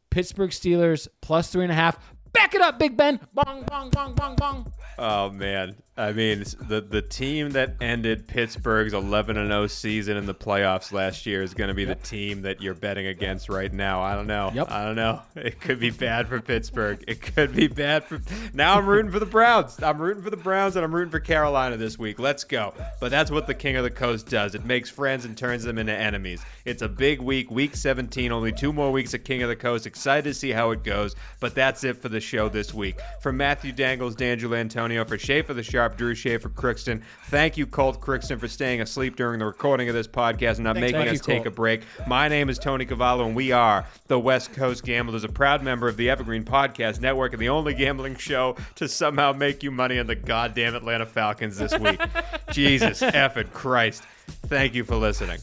Pittsburgh 0.09 0.49
Steelers 0.49 1.07
plus 1.21 1.49
three 1.51 1.63
and 1.63 1.71
a 1.71 1.75
half. 1.75 1.97
Back 2.33 2.53
it 2.53 2.61
up, 2.61 2.77
Big 2.79 2.95
Ben. 2.97 3.19
Bong, 3.33 3.63
bong, 3.63 3.89
bong, 3.89 4.13
bong, 4.13 4.35
bong. 4.35 4.71
Oh 4.97 5.29
man, 5.31 5.75
I 5.99 6.13
mean 6.13 6.45
the 6.69 6.79
the 6.79 7.01
team 7.01 7.49
that 7.51 7.75
ended 7.81 8.25
Pittsburgh's 8.25 8.93
11 8.93 9.35
and 9.35 9.49
0 9.49 9.67
season 9.67 10.15
in 10.15 10.25
the 10.25 10.33
playoffs 10.33 10.93
last 10.93 11.25
year 11.25 11.43
is 11.43 11.53
going 11.53 11.67
to 11.67 11.73
be 11.73 11.83
the 11.83 11.95
team 11.95 12.43
that 12.43 12.61
you're 12.61 12.73
betting 12.73 13.07
against 13.07 13.49
right 13.49 13.71
now. 13.71 14.01
I 14.01 14.15
don't 14.15 14.27
know. 14.27 14.49
Yep. 14.53 14.71
I 14.71 14.85
don't 14.85 14.95
know. 14.95 15.21
It 15.49 15.59
could 15.61 15.79
be 15.79 15.89
bad 15.89 16.27
for 16.27 16.41
Pittsburgh. 16.41 17.03
It 17.07 17.21
could 17.21 17.55
be 17.55 17.67
bad 17.67 18.03
for. 18.03 18.21
Now 18.53 18.77
I'm 18.77 18.85
rooting 18.85 19.11
for 19.11 19.19
the 19.19 19.25
Browns. 19.25 19.81
I'm 19.81 19.97
rooting 19.97 20.21
for 20.21 20.29
the 20.29 20.37
Browns 20.37 20.75
and 20.75 20.85
I'm 20.85 20.93
rooting 20.93 21.11
for 21.11 21.19
Carolina 21.19 21.75
this 21.75 21.97
week. 21.97 22.19
Let's 22.19 22.43
go. 22.43 22.73
But 22.99 23.09
that's 23.09 23.31
what 23.31 23.47
the 23.47 23.53
King 23.53 23.75
of 23.77 23.83
the 23.83 23.89
Coast 23.89 24.29
does. 24.29 24.53
It 24.53 24.65
makes 24.65 24.89
friends 24.89 25.25
and 25.25 25.37
turns 25.37 25.63
them 25.63 25.77
into 25.77 25.93
enemies. 25.93 26.41
It's 26.65 26.81
a 26.81 26.89
big 26.89 27.19
week, 27.19 27.49
week 27.49 27.75
17. 27.75 28.31
Only 28.31 28.51
two 28.51 28.71
more 28.71 28.91
weeks 28.91 29.13
of 29.13 29.23
King 29.23 29.43
of 29.43 29.49
the 29.49 29.55
Coast. 29.55 29.87
Excited 29.87 30.25
to 30.25 30.33
see 30.33 30.51
how 30.51 30.71
it 30.71 30.83
goes. 30.83 31.15
But 31.39 31.55
that's 31.55 31.83
it 31.83 31.97
for 31.97 32.09
the 32.09 32.19
show 32.19 32.47
this 32.49 32.73
week. 32.73 32.99
For 33.21 33.31
Matthew 33.31 33.71
Dangles, 33.71 34.15
D'Angelo 34.15 34.57
Antonio, 34.57 35.03
for 35.05 35.17
Schaefer 35.17 35.53
the 35.53 35.63
Sharp, 35.63 35.88
Drew 35.97 36.15
Schaefer, 36.15 36.49
Crookston. 36.49 37.01
Thank 37.25 37.57
you, 37.57 37.65
Colt 37.65 38.01
Crookston, 38.01 38.39
for 38.39 38.47
staying 38.47 38.81
asleep 38.81 39.15
during 39.15 39.39
the 39.39 39.45
recording 39.45 39.89
of 39.89 39.95
this 39.95 40.07
podcast 40.07 40.55
and 40.55 40.63
not 40.63 40.75
making 40.77 41.01
us 41.01 41.13
you, 41.13 41.19
take 41.19 41.43
Colt. 41.43 41.47
a 41.47 41.51
break. 41.51 41.81
My 42.07 42.27
name 42.27 42.49
is 42.49 42.59
Tony 42.59 42.85
Cavallo, 42.85 43.25
and 43.25 43.35
we 43.35 43.51
are 43.51 43.85
the 44.07 44.19
West 44.19 44.53
Coast 44.53 44.83
Gamblers, 44.83 45.23
a 45.23 45.29
proud 45.29 45.63
member 45.63 45.87
of 45.87 45.97
the 45.97 46.09
Evergreen 46.09 46.43
Podcast 46.43 47.01
Network 47.01 47.33
and 47.33 47.41
the 47.41 47.49
only 47.49 47.73
gambling 47.73 48.15
show 48.15 48.55
to 48.75 48.87
somehow 48.87 49.33
make 49.33 49.63
you 49.63 49.71
money 49.71 49.99
on 49.99 50.07
the 50.07 50.15
goddamn 50.15 50.75
Atlanta 50.75 51.05
Falcons 51.05 51.57
this 51.57 51.77
week. 51.79 51.99
Jesus 52.51 53.01
effing 53.01 53.51
Christ. 53.51 54.03
Thank 54.47 54.73
you 54.75 54.83
for 54.83 54.95
listening. 54.95 55.39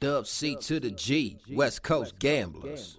Dub 0.00 0.26
C 0.26 0.56
to 0.56 0.80
the 0.80 0.90
G, 0.90 1.36
West 1.52 1.82
Coast 1.82 2.18
Gamblers. 2.18 2.98